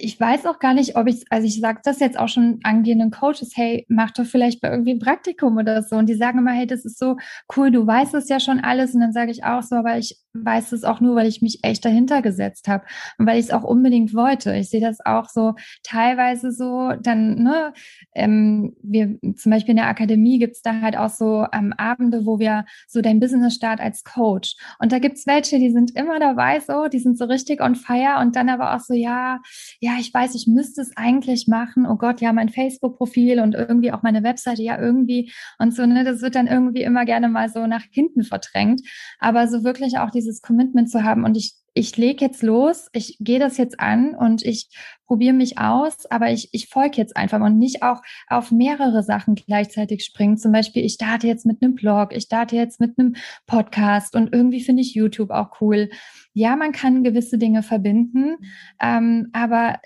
ich 0.00 0.18
weiß 0.18 0.46
auch 0.46 0.58
gar 0.58 0.74
nicht, 0.74 0.96
ob 0.96 1.06
ich, 1.06 1.24
also 1.30 1.46
ich 1.46 1.60
sage 1.60 1.80
das 1.84 2.00
jetzt 2.00 2.18
auch 2.18 2.28
schon 2.28 2.60
angehenden 2.62 3.10
Coaches, 3.10 3.52
hey, 3.54 3.84
mach 3.88 4.10
doch 4.12 4.24
vielleicht 4.24 4.60
bei 4.60 4.70
irgendwie 4.70 4.92
ein 4.92 4.98
Praktikum 4.98 5.56
oder 5.56 5.82
so. 5.82 5.96
Und 5.96 6.08
die 6.08 6.14
sagen 6.14 6.38
immer, 6.38 6.52
hey, 6.52 6.66
das 6.66 6.84
ist 6.84 6.98
so 6.98 7.16
cool, 7.56 7.70
du 7.70 7.86
weißt 7.86 8.14
es 8.14 8.28
ja 8.28 8.40
schon 8.40 8.60
alles. 8.60 8.94
Und 8.94 9.00
dann 9.00 9.12
sage 9.12 9.30
ich 9.30 9.44
auch 9.44 9.62
so, 9.62 9.76
aber 9.76 9.98
ich 9.98 10.18
weiß 10.34 10.72
es 10.72 10.84
auch 10.84 11.00
nur, 11.00 11.14
weil 11.14 11.26
ich 11.26 11.42
mich 11.42 11.60
echt 11.62 11.84
dahinter 11.84 12.22
gesetzt 12.22 12.68
habe 12.68 12.84
und 13.18 13.26
weil 13.26 13.38
ich 13.38 13.46
es 13.46 13.50
auch 13.50 13.64
unbedingt 13.64 14.14
wollte. 14.14 14.54
Ich 14.56 14.70
sehe 14.70 14.80
das 14.80 15.04
auch 15.04 15.28
so 15.28 15.54
teilweise 15.82 16.52
so, 16.52 16.92
dann, 17.00 17.42
ne, 17.42 17.72
ähm, 18.14 18.74
wir 18.82 19.18
zum 19.36 19.50
Beispiel 19.50 19.72
in 19.72 19.76
der 19.76 19.88
Akademie 19.88 20.38
gibt's 20.38 20.62
da 20.62 20.80
halt 20.80 20.96
auch 20.96 21.10
so 21.10 21.46
ähm, 21.52 21.72
Abende, 21.76 22.24
wo 22.24 22.38
wir 22.38 22.64
so 22.88 23.00
dein 23.00 23.20
Business 23.20 23.54
start 23.54 23.80
als 23.80 24.04
Coach. 24.04 24.56
Und 24.78 24.92
da 24.92 24.98
gibt's 24.98 25.26
welche, 25.26 25.58
die 25.58 25.70
sind 25.70 25.94
immer 25.96 26.18
dabei 26.18 26.60
so, 26.60 26.88
die 26.88 26.98
sind 26.98 27.18
so 27.18 27.26
richtig 27.26 27.60
on 27.60 27.74
fire 27.74 28.20
und 28.20 28.36
dann 28.36 28.48
aber 28.48 28.74
auch 28.74 28.80
so, 28.80 28.94
ja, 28.94 29.40
ja, 29.80 29.92
ich 29.98 30.12
weiß, 30.12 30.34
ich 30.34 30.46
müsste 30.46 30.80
es 30.80 30.96
eigentlich 30.96 31.46
machen. 31.48 31.86
Oh 31.86 31.96
Gott, 31.96 32.20
ja, 32.20 32.32
mein 32.32 32.48
Facebook-Profil 32.48 33.40
und 33.40 33.54
irgendwie 33.54 33.92
auch 33.92 34.02
meine 34.02 34.22
Webseite, 34.22 34.62
ja, 34.62 34.78
irgendwie 34.78 35.32
und 35.58 35.74
so, 35.74 35.86
ne, 35.86 36.04
das 36.04 36.22
wird 36.22 36.34
dann 36.34 36.46
irgendwie 36.46 36.82
immer 36.82 37.04
gerne 37.04 37.28
mal 37.28 37.48
so 37.48 37.66
nach 37.66 37.84
hinten 37.90 38.22
verdrängt. 38.22 38.82
Aber 39.18 39.48
so 39.48 39.64
wirklich 39.64 39.98
auch 39.98 40.10
dieses 40.22 40.42
Commitment 40.42 40.90
zu 40.90 41.02
haben 41.04 41.24
und 41.24 41.36
ich, 41.36 41.54
ich 41.74 41.96
lege 41.96 42.24
jetzt 42.24 42.42
los, 42.42 42.88
ich 42.92 43.16
gehe 43.20 43.38
das 43.38 43.56
jetzt 43.56 43.80
an 43.80 44.14
und 44.14 44.44
ich 44.44 44.68
probiere 45.06 45.34
mich 45.34 45.58
aus, 45.58 46.06
aber 46.10 46.30
ich, 46.30 46.50
ich 46.52 46.68
folge 46.68 46.98
jetzt 46.98 47.16
einfach 47.16 47.40
und 47.40 47.58
nicht 47.58 47.82
auch 47.82 48.02
auf 48.28 48.50
mehrere 48.50 49.02
Sachen 49.02 49.34
gleichzeitig 49.34 50.04
springen. 50.04 50.36
Zum 50.36 50.52
Beispiel, 50.52 50.84
ich 50.84 50.94
starte 50.94 51.26
jetzt 51.26 51.46
mit 51.46 51.62
einem 51.62 51.74
Blog, 51.74 52.14
ich 52.14 52.24
starte 52.24 52.56
jetzt 52.56 52.78
mit 52.78 52.98
einem 52.98 53.16
Podcast 53.46 54.14
und 54.14 54.32
irgendwie 54.34 54.62
finde 54.62 54.82
ich 54.82 54.94
YouTube 54.94 55.30
auch 55.30 55.60
cool 55.60 55.88
ja, 56.34 56.56
man 56.56 56.72
kann 56.72 57.04
gewisse 57.04 57.38
Dinge 57.38 57.62
verbinden, 57.62 58.36
ähm, 58.80 59.28
aber 59.32 59.80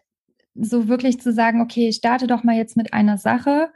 so 0.55 0.89
wirklich 0.89 1.21
zu 1.21 1.33
sagen, 1.33 1.61
okay, 1.61 1.89
ich 1.89 1.97
starte 1.97 2.27
doch 2.27 2.43
mal 2.43 2.57
jetzt 2.57 2.77
mit 2.77 2.95
einer 2.95 3.19
Sache. 3.19 3.71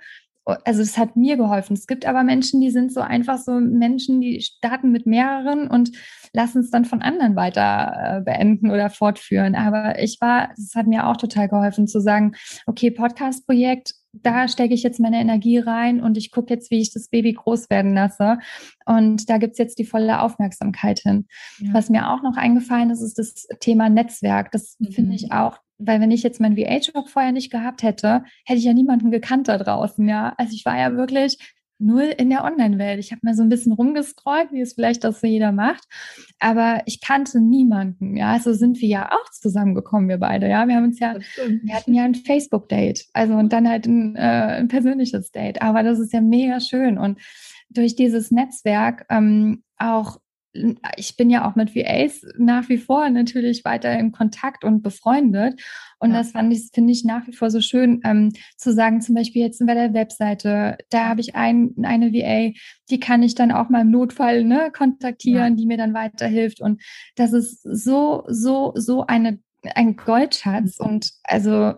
Also 0.45 0.83
es 0.83 0.99
hat 0.99 1.17
mir 1.17 1.37
geholfen. 1.37 1.75
Es 1.75 1.87
gibt 1.87 2.07
aber 2.07 2.25
Menschen, 2.25 2.61
die 2.61 2.71
sind 2.71 2.93
so 2.93 3.01
einfach 3.01 3.39
so 3.39 3.53
Menschen, 3.53 4.21
die 4.21 4.41
starten 4.41 4.91
mit 4.91 5.07
mehreren 5.07 5.69
und 5.69 5.93
lassen 6.33 6.61
es 6.61 6.71
dann 6.71 6.85
von 6.85 7.03
anderen 7.03 7.37
weiter 7.37 8.19
äh, 8.19 8.21
beenden 8.23 8.71
oder 8.71 8.91
fortführen. 8.91 9.55
Aber 9.55 9.99
ich 10.01 10.19
war, 10.21 10.51
es 10.57 10.75
hat 10.75 10.87
mir 10.87 11.07
auch 11.07 11.17
total 11.17 11.49
geholfen 11.49 11.87
zu 11.87 12.01
sagen, 12.01 12.33
okay, 12.67 12.91
Podcast-Projekt, 12.91 13.95
da 14.13 14.49
stecke 14.49 14.75
ich 14.75 14.83
jetzt 14.83 14.99
meine 14.99 15.21
Energie 15.21 15.59
rein 15.59 16.01
und 16.03 16.17
ich 16.17 16.31
gucke 16.31 16.53
jetzt, 16.53 16.71
wie 16.71 16.81
ich 16.81 16.93
das 16.93 17.09
Baby 17.09 17.33
groß 17.35 17.71
werden 17.71 17.95
lasse. 17.95 18.39
Und 18.87 19.31
da 19.31 19.39
gibt's 19.39 19.59
jetzt 19.59 19.79
die 19.79 19.85
volle 19.85 20.21
Aufmerksamkeit 20.21 21.01
hin. 21.01 21.27
Ja. 21.59 21.75
Was 21.75 21.91
mir 21.91 22.11
auch 22.11 22.23
noch 22.23 22.37
eingefallen 22.37 22.91
ist, 22.91 23.03
ist 23.03 23.19
das 23.19 23.47
Thema 23.61 23.89
Netzwerk. 23.89 24.51
Das 24.51 24.77
mhm. 24.79 24.93
finde 24.93 25.15
ich 25.15 25.33
auch, 25.33 25.59
weil 25.81 26.01
wenn 26.01 26.11
ich 26.11 26.23
jetzt 26.23 26.41
mein 26.41 26.57
VH-Job 26.57 27.09
vorher 27.09 27.33
nicht 27.33 27.51
gehabt 27.51 27.83
hätte, 27.83 28.25
hätte 28.45 28.59
ich 28.59 28.65
ja 28.65 28.75
niemanden 28.75 29.11
gekannt 29.11 29.49
da 29.49 29.59
draußen, 29.59 30.09
ja. 30.09 30.35
Also 30.37 30.53
ich 30.55 30.65
war 30.65 30.79
ja 30.79 30.97
wirklich 30.97 31.39
null 31.81 32.15
in 32.17 32.31
der 32.31 32.45
Online-Welt. 32.45 33.01
Ich 33.01 33.11
habe 33.11 33.21
mir 33.25 33.35
so 33.35 33.43
ein 33.43 33.49
bisschen 33.49 33.73
rumgescrollt, 33.73 34.53
wie 34.53 34.61
es 34.61 34.75
vielleicht 34.75 35.05
auch 35.07 35.15
so 35.15 35.27
jeder 35.27 35.51
macht, 35.51 35.85
aber 36.39 36.83
ich 36.87 37.01
kannte 37.01 37.41
niemanden. 37.41 38.17
Ja, 38.17 38.39
so 38.39 38.53
sind 38.53 38.81
wir 38.81 38.89
ja 38.89 39.11
auch 39.11 39.31
zusammengekommen, 39.31 40.09
wir 40.09 40.19
beide. 40.19 40.49
Ja, 40.49 40.69
wir 40.69 40.77
haben 40.77 40.85
uns 40.85 41.01
ja, 41.01 41.17
wir 41.17 41.75
hatten 41.75 41.95
ja 41.95 42.05
ein 42.05 42.15
Facebook-Date, 42.15 43.07
also 43.15 43.35
und 43.35 43.53
dann 43.53 43.69
halt 43.69 43.87
ein, 43.87 44.15
äh, 44.17 44.59
ein 44.59 44.69
persönliches 44.69 45.33
Date. 45.33 45.63
Aber 45.63 45.83
das 45.83 45.99
ist 45.99 46.13
ja 46.13 46.21
mega 46.21 46.61
schön 46.61 46.99
und 46.99 47.19
durch 47.71 47.97
dieses 47.97 48.31
Netzwerk 48.31 49.07
ähm, 49.09 49.63
auch 49.79 50.19
ich 50.53 51.17
bin 51.17 51.31
ja 51.31 51.49
auch 51.49 51.55
mit 51.55 51.77
VAs 51.77 52.23
nach 52.37 52.69
wie 52.69 52.79
vor 52.79 53.09
natürlich 53.09 53.65
weiter 53.65 53.97
in 53.97 54.11
Kontakt 54.11 54.65
und 54.65 54.83
befreundet. 54.83 55.61
Und 55.99 56.11
ja. 56.11 56.19
das 56.19 56.33
fand 56.33 56.53
ich, 56.53 56.71
finde 56.73 56.93
ich 56.93 57.05
nach 57.05 57.27
wie 57.27 57.33
vor 57.33 57.51
so 57.51 57.61
schön, 57.61 58.01
ähm, 58.05 58.33
zu 58.57 58.73
sagen, 58.73 59.01
zum 59.01 59.15
Beispiel 59.15 59.43
jetzt 59.43 59.65
bei 59.65 59.75
der 59.75 59.95
Webseite, 59.95 60.77
da 60.91 61.09
habe 61.09 61.21
ich 61.21 61.37
ein, 61.37 61.75
eine 61.83 62.13
VA, 62.13 62.53
die 62.91 63.01
kann 63.01 63.23
ich 63.23 63.35
dann 63.35 63.53
auch 63.53 63.69
mal 63.69 63.83
im 63.83 63.91
Notfall 63.91 64.45
ne, 64.45 64.73
kontaktieren, 64.73 65.53
ja. 65.53 65.57
die 65.57 65.67
mir 65.67 65.77
dann 65.77 65.95
weiterhilft. 65.95 66.61
Und 66.61 66.83
das 67.15 67.33
ist 67.33 67.63
so, 67.63 68.25
so, 68.27 68.73
so 68.75 69.07
eine, 69.07 69.39
ein 69.75 69.97
Goldschatz. 69.97 70.81
Und 70.81 71.13
also 71.23 71.75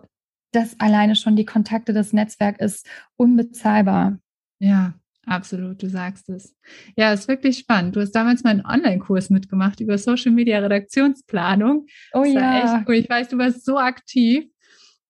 das 0.51 0.79
alleine 0.79 1.15
schon 1.15 1.35
die 1.35 1.45
Kontakte, 1.45 1.93
das 1.93 2.13
Netzwerk 2.13 2.59
ist 2.59 2.87
unbezahlbar. 3.17 4.17
Ja, 4.59 4.93
Absolut, 5.25 5.81
du 5.81 5.89
sagst 5.89 6.29
es. 6.29 6.55
Ja, 6.97 7.13
ist 7.13 7.27
wirklich 7.27 7.57
spannend. 7.57 7.95
Du 7.95 8.01
hast 8.01 8.11
damals 8.11 8.43
meinen 8.43 8.65
Online-Kurs 8.65 9.29
mitgemacht 9.29 9.79
über 9.79 9.97
Social 9.97 10.31
Media 10.31 10.59
Redaktionsplanung. 10.59 11.85
Oh 12.13 12.23
das 12.23 12.33
ja. 12.33 12.77
Echt 12.77 12.89
cool. 12.89 12.95
Ich 12.95 13.09
weiß, 13.09 13.29
du 13.29 13.37
warst 13.37 13.63
so 13.63 13.77
aktiv. 13.77 14.45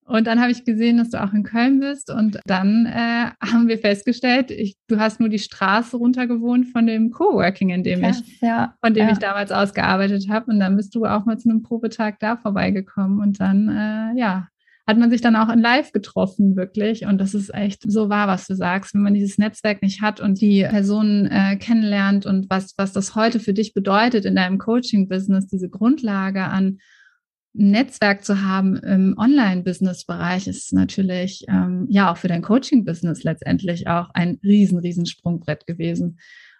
Und 0.05 0.27
dann 0.27 0.41
habe 0.41 0.51
ich 0.51 0.65
gesehen, 0.65 0.97
dass 0.97 1.09
du 1.09 1.23
auch 1.23 1.33
in 1.33 1.43
Köln 1.43 1.79
bist. 1.79 2.11
Und 2.11 2.39
dann 2.45 2.85
äh, 2.85 3.31
haben 3.41 3.67
wir 3.67 3.77
festgestellt, 3.79 4.51
ich, 4.51 4.75
du 4.87 4.99
hast 4.99 5.19
nur 5.19 5.29
die 5.29 5.39
Straße 5.39 5.97
runter 5.97 6.27
gewohnt 6.27 6.67
von 6.67 6.85
dem 6.85 7.09
Coworking, 7.09 7.69
in 7.69 7.83
dem 7.83 8.01
Krass, 8.01 8.21
ich, 8.21 8.41
ja, 8.41 8.75
von 8.83 8.93
dem 8.93 9.07
ja. 9.07 9.13
ich 9.13 9.19
damals 9.19 9.51
ausgearbeitet 9.51 10.29
habe. 10.29 10.51
Und 10.51 10.59
dann 10.59 10.75
bist 10.75 10.93
du 10.93 11.05
auch 11.05 11.25
mal 11.25 11.39
zu 11.39 11.49
einem 11.49 11.63
Probetag 11.63 12.19
da 12.19 12.37
vorbeigekommen. 12.37 13.19
Und 13.19 13.39
dann, 13.39 13.69
äh, 13.69 14.19
ja, 14.19 14.47
hat 14.85 14.97
man 14.97 15.09
sich 15.09 15.21
dann 15.21 15.35
auch 15.35 15.49
in 15.49 15.59
Live 15.59 15.93
getroffen, 15.93 16.55
wirklich. 16.55 17.05
Und 17.05 17.17
das 17.19 17.33
ist 17.33 17.53
echt 17.53 17.83
so 17.89 18.09
wahr, 18.09 18.27
was 18.27 18.47
du 18.47 18.55
sagst. 18.55 18.93
Wenn 18.93 19.01
man 19.01 19.13
dieses 19.13 19.37
Netzwerk 19.37 19.81
nicht 19.81 20.01
hat 20.01 20.19
und 20.19 20.41
die 20.41 20.63
Personen 20.63 21.25
äh, 21.27 21.55
kennenlernt 21.55 22.25
und 22.25 22.49
was, 22.49 22.73
was 22.77 22.91
das 22.91 23.15
heute 23.15 23.39
für 23.39 23.53
dich 23.53 23.73
bedeutet 23.73 24.25
in 24.25 24.35
deinem 24.35 24.57
Coaching-Business, 24.57 25.47
diese 25.47 25.69
Grundlage 25.69 26.43
an 26.43 26.79
Netzwerk 27.53 28.25
zu 28.25 28.41
haben 28.41 28.75
im 28.77 29.15
Online-Business-Bereich 29.17 30.47
ist 30.47 30.73
natürlich 30.73 31.45
ähm, 31.47 31.85
ja 31.87 32.11
auch 32.11 32.17
für 32.17 32.27
dein 32.27 32.41
Coaching-Business 32.41 33.23
letztendlich 33.23 33.87
auch 33.87 34.09
ein 34.13 34.39
riesen, 34.43 34.79
riesen 34.79 35.05
Sprungbrett 35.05 35.67
gewesen. 35.67 36.17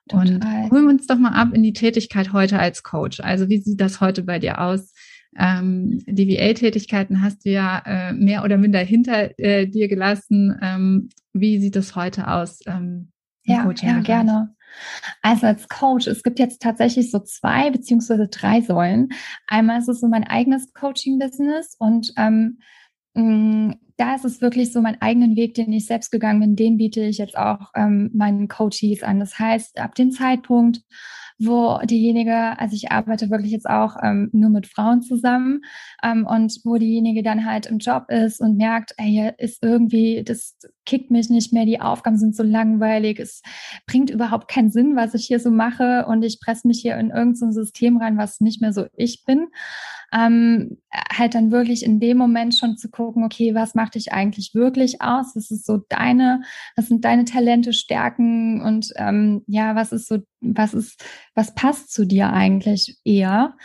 Total. 0.08 0.36
Und 0.36 0.72
holen 0.72 0.84
wir 0.84 0.92
uns 0.92 1.08
doch 1.08 1.18
mal 1.18 1.32
ab 1.32 1.50
in 1.54 1.64
die 1.64 1.74
Tätigkeit 1.74 2.32
heute 2.32 2.60
als 2.60 2.84
Coach. 2.84 3.22
Also 3.22 3.50
wie 3.50 3.60
sieht 3.60 3.82
das 3.82 4.02
heute 4.02 4.22
bei 4.22 4.38
dir 4.38 4.62
aus? 4.62 4.93
Ähm, 5.38 6.04
die 6.08 6.28
VA-Tätigkeiten 6.28 7.22
hast 7.22 7.46
du 7.46 7.50
ja 7.50 7.82
äh, 7.86 8.14
mehr 8.14 8.44
oder 8.44 8.58
minder 8.58 8.80
hinter 8.80 9.38
äh, 9.40 9.68
dir 9.68 9.88
gelassen. 9.88 10.58
Ähm, 10.62 11.10
wie 11.34 11.60
sieht 11.60 11.76
das 11.76 11.96
heute 11.96 12.28
aus? 12.28 12.60
Ähm, 12.66 13.12
ja, 13.46 13.70
ja, 13.82 14.00
gerne. 14.00 14.56
Also 15.22 15.48
als 15.48 15.68
Coach, 15.68 16.08
es 16.08 16.24
gibt 16.24 16.40
jetzt 16.40 16.62
tatsächlich 16.62 17.12
so 17.12 17.20
zwei 17.20 17.70
beziehungsweise 17.70 18.28
drei 18.28 18.62
Säulen. 18.62 19.10
Einmal 19.48 19.80
ist 19.80 19.90
es 19.90 20.00
so 20.00 20.08
mein 20.08 20.24
eigenes 20.24 20.74
Coaching-Business 20.74 21.76
und 21.78 22.14
ähm, 22.18 22.60
mm, 23.14 23.74
da 23.98 24.16
ist 24.16 24.26
es 24.26 24.42
wirklich 24.42 24.72
so 24.72 24.82
mein 24.82 25.02
eigenen 25.02 25.36
Weg, 25.36 25.54
den 25.54 25.72
ich 25.72 25.86
selbst 25.86 26.12
gegangen 26.12 26.40
bin, 26.40 26.56
den 26.56 26.78
biete 26.78 27.02
ich 27.02 27.20
jetzt 27.20 27.38
auch 27.38 27.72
ähm, 27.76 28.10
meinen 28.14 28.48
Coaches 28.48 29.04
an. 29.04 29.20
Das 29.20 29.38
heißt, 29.38 29.80
ab 29.80 29.96
dem 29.96 30.12
Zeitpunkt, 30.12 30.82
wo 31.40 31.80
diejenige, 31.84 32.60
also 32.60 32.76
ich 32.76 32.92
arbeite 32.92 33.30
wirklich 33.30 33.52
jetzt 33.52 33.70
auch 33.70 33.96
ähm, 34.02 34.30
nur 34.34 34.50
mit 34.50 34.68
Frauen 34.68 35.02
zusammen 35.02 35.62
ähm, 36.04 36.26
und 36.26 36.60
wo 36.64 36.78
diejenige 36.78 37.24
dann 37.24 37.46
halt 37.46 37.66
im 37.66 37.80
Job 37.80 38.10
ist 38.10 38.40
und 38.40 38.58
merkt, 38.58 38.94
ey, 38.98 39.10
hier 39.10 39.36
ist 39.40 39.64
irgendwie, 39.64 40.24
das 40.24 40.58
kickt 40.86 41.12
mich 41.12 41.30
nicht 41.30 41.54
mehr, 41.54 41.66
die 41.66 41.82
Aufgaben 41.82 42.18
sind 42.18 42.36
so 42.36 42.44
langweilig, 42.44 43.20
es 43.20 43.42
bringt 43.88 44.10
überhaupt 44.10 44.48
keinen 44.48 44.72
Sinn, 44.72 44.96
was 44.96 45.14
ich 45.14 45.26
hier 45.26 45.40
so 45.40 45.52
mache 45.52 46.06
und 46.08 46.24
ich 46.24 46.40
presse 46.40 46.68
mich 46.68 46.82
hier 46.82 46.98
in 46.98 47.10
irgendein 47.10 47.52
so 47.52 47.64
System 47.64 47.98
rein, 47.98 48.18
was 48.18 48.42
nicht 48.42 48.62
mehr 48.62 48.74
so 48.74 48.86
ich 48.96 49.24
bin 49.26 49.48
ähm, 50.14 50.78
halt 51.12 51.34
dann 51.34 51.52
wirklich 51.52 51.84
in 51.84 52.00
dem 52.00 52.18
Moment 52.18 52.56
schon 52.56 52.78
zu 52.78 52.90
gucken, 52.90 53.24
okay, 53.24 53.56
was 53.56 53.74
macht 53.74 53.96
dich 53.96 54.14
eigentlich 54.14 54.54
wirklich 54.54 55.02
aus? 55.02 55.36
Was 55.36 55.50
ist 55.50 55.66
so 55.66 55.80
deine, 55.90 56.42
was 56.76 56.88
sind 56.88 57.04
deine 57.04 57.26
Talente, 57.26 57.74
Stärken 57.74 58.62
und 58.62 58.94
ähm, 58.96 59.44
ja, 59.48 59.76
was 59.76 59.92
ist 59.92 60.08
so, 60.08 60.20
was 60.40 60.76
ist, 60.76 61.04
was 61.34 61.56
passt 61.56 61.92
zu 61.92 62.06
dir 62.06 62.32
eigentlich 62.32 62.98
eher? 63.04 63.56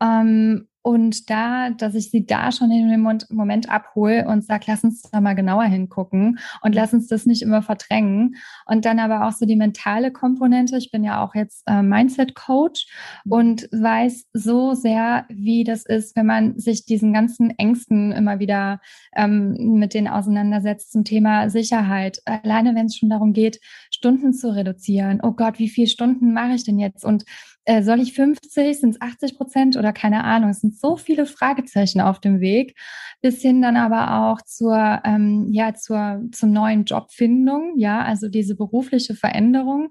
Ähm, 0.00 0.68
und 0.86 1.30
da, 1.30 1.70
dass 1.70 1.96
ich 1.96 2.12
sie 2.12 2.26
da 2.26 2.52
schon 2.52 2.70
in 2.70 2.88
dem 2.88 3.02
Moment 3.30 3.68
abhole 3.68 4.24
und 4.28 4.44
sage, 4.44 4.66
lass 4.68 4.84
uns 4.84 5.02
da 5.02 5.20
mal 5.20 5.34
genauer 5.34 5.64
hingucken 5.64 6.38
und 6.62 6.76
lass 6.76 6.94
uns 6.94 7.08
das 7.08 7.26
nicht 7.26 7.42
immer 7.42 7.60
verdrängen. 7.60 8.36
Und 8.66 8.84
dann 8.84 9.00
aber 9.00 9.26
auch 9.26 9.32
so 9.32 9.46
die 9.46 9.56
mentale 9.56 10.12
Komponente. 10.12 10.76
Ich 10.76 10.92
bin 10.92 11.02
ja 11.02 11.24
auch 11.24 11.34
jetzt 11.34 11.64
äh, 11.66 11.82
Mindset-Coach 11.82 12.86
und 13.28 13.68
weiß 13.72 14.26
so 14.32 14.74
sehr, 14.74 15.24
wie 15.28 15.64
das 15.64 15.84
ist, 15.84 16.14
wenn 16.14 16.26
man 16.26 16.56
sich 16.56 16.84
diesen 16.84 17.12
ganzen 17.12 17.50
Ängsten 17.58 18.12
immer 18.12 18.38
wieder 18.38 18.80
ähm, 19.16 19.56
mit 19.80 19.92
denen 19.92 20.06
auseinandersetzt 20.06 20.92
zum 20.92 21.02
Thema 21.02 21.50
Sicherheit. 21.50 22.20
Alleine 22.26 22.76
wenn 22.76 22.86
es 22.86 22.96
schon 22.96 23.10
darum 23.10 23.32
geht, 23.32 23.58
Stunden 23.90 24.32
zu 24.32 24.54
reduzieren. 24.54 25.18
Oh 25.20 25.32
Gott, 25.32 25.58
wie 25.58 25.68
viele 25.68 25.88
Stunden 25.88 26.32
mache 26.32 26.52
ich 26.52 26.62
denn 26.62 26.78
jetzt? 26.78 27.04
Und 27.04 27.24
äh, 27.66 27.82
soll 27.82 28.00
ich 28.00 28.12
50, 28.14 28.78
sind 28.78 28.90
es 28.90 29.00
80 29.00 29.36
Prozent 29.36 29.76
oder 29.76 29.92
keine 29.92 30.22
Ahnung. 30.22 30.50
Es 30.50 30.60
sind 30.60 30.78
so 30.78 30.96
viele 30.96 31.26
Fragezeichen 31.26 32.00
auf 32.00 32.20
dem 32.20 32.40
Weg, 32.40 32.78
bis 33.22 33.42
hin 33.42 33.60
dann 33.60 33.76
aber 33.76 34.30
auch 34.30 34.40
zur, 34.42 35.00
ähm, 35.04 35.48
ja, 35.50 35.74
zur, 35.74 36.22
zum 36.30 36.52
neuen 36.52 36.84
Jobfindung, 36.84 37.74
ja, 37.76 38.02
also 38.02 38.28
diese 38.28 38.54
berufliche 38.54 39.16
Veränderung. 39.16 39.88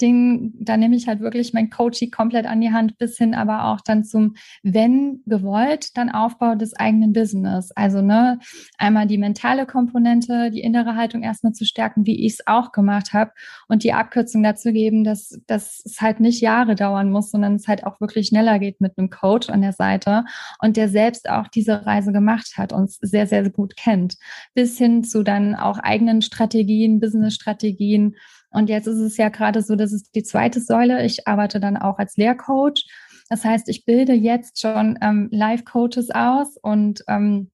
Ding, 0.00 0.52
da 0.60 0.76
nehme 0.76 0.94
ich 0.94 1.08
halt 1.08 1.20
wirklich 1.20 1.52
mein 1.52 1.68
Coaching 1.68 2.12
komplett 2.12 2.46
an 2.46 2.60
die 2.60 2.72
Hand, 2.72 2.96
bis 2.98 3.16
hin 3.18 3.34
aber 3.34 3.64
auch 3.64 3.80
dann 3.80 4.04
zum, 4.04 4.34
wenn 4.62 5.22
gewollt, 5.26 5.96
dann 5.96 6.10
Aufbau 6.10 6.54
des 6.54 6.74
eigenen 6.74 7.12
Business. 7.12 7.72
Also, 7.72 8.02
ne, 8.02 8.38
einmal 8.78 9.08
die 9.08 9.18
mentale 9.18 9.66
Komponente, 9.66 10.52
die 10.52 10.60
innere 10.60 10.94
Haltung 10.94 11.22
erstmal 11.22 11.54
zu 11.54 11.64
stärken, 11.64 12.06
wie 12.06 12.24
ich 12.24 12.34
es 12.34 12.46
auch 12.46 12.70
gemacht 12.70 13.12
habe 13.14 13.32
und 13.66 13.82
die 13.82 13.94
Abkürzung 13.94 14.44
dazu 14.44 14.70
geben, 14.70 15.02
dass, 15.02 15.40
dass 15.48 15.82
es 15.84 16.00
halt 16.00 16.20
nicht 16.20 16.40
Jahre 16.40 16.76
dauern 16.76 17.10
muss 17.10 17.15
muss, 17.16 17.30
sondern 17.30 17.56
es 17.56 17.66
halt 17.66 17.84
auch 17.84 18.00
wirklich 18.00 18.28
schneller 18.28 18.58
geht 18.58 18.80
mit 18.80 18.96
einem 18.96 19.10
Coach 19.10 19.48
an 19.48 19.62
der 19.62 19.72
Seite 19.72 20.24
und 20.60 20.76
der 20.76 20.88
selbst 20.88 21.28
auch 21.28 21.48
diese 21.48 21.86
Reise 21.86 22.12
gemacht 22.12 22.52
hat 22.56 22.72
und 22.72 22.90
sehr, 22.90 23.26
sehr 23.26 23.48
gut 23.50 23.76
kennt, 23.76 24.16
bis 24.54 24.76
hin 24.78 25.02
zu 25.02 25.22
dann 25.22 25.54
auch 25.54 25.78
eigenen 25.78 26.22
Strategien, 26.22 27.00
Business-Strategien. 27.00 28.16
Und 28.50 28.68
jetzt 28.68 28.86
ist 28.86 29.00
es 29.00 29.16
ja 29.16 29.30
gerade 29.30 29.62
so, 29.62 29.76
das 29.76 29.92
ist 29.92 30.14
die 30.14 30.22
zweite 30.22 30.60
Säule. 30.60 31.04
Ich 31.04 31.26
arbeite 31.26 31.60
dann 31.60 31.76
auch 31.76 31.98
als 31.98 32.16
Lehrcoach. 32.16 32.86
Das 33.28 33.44
heißt, 33.44 33.68
ich 33.68 33.84
bilde 33.84 34.12
jetzt 34.12 34.60
schon 34.60 34.98
ähm, 35.00 35.28
Live-Coaches 35.32 36.10
aus 36.10 36.56
und 36.62 37.02
ähm, 37.08 37.50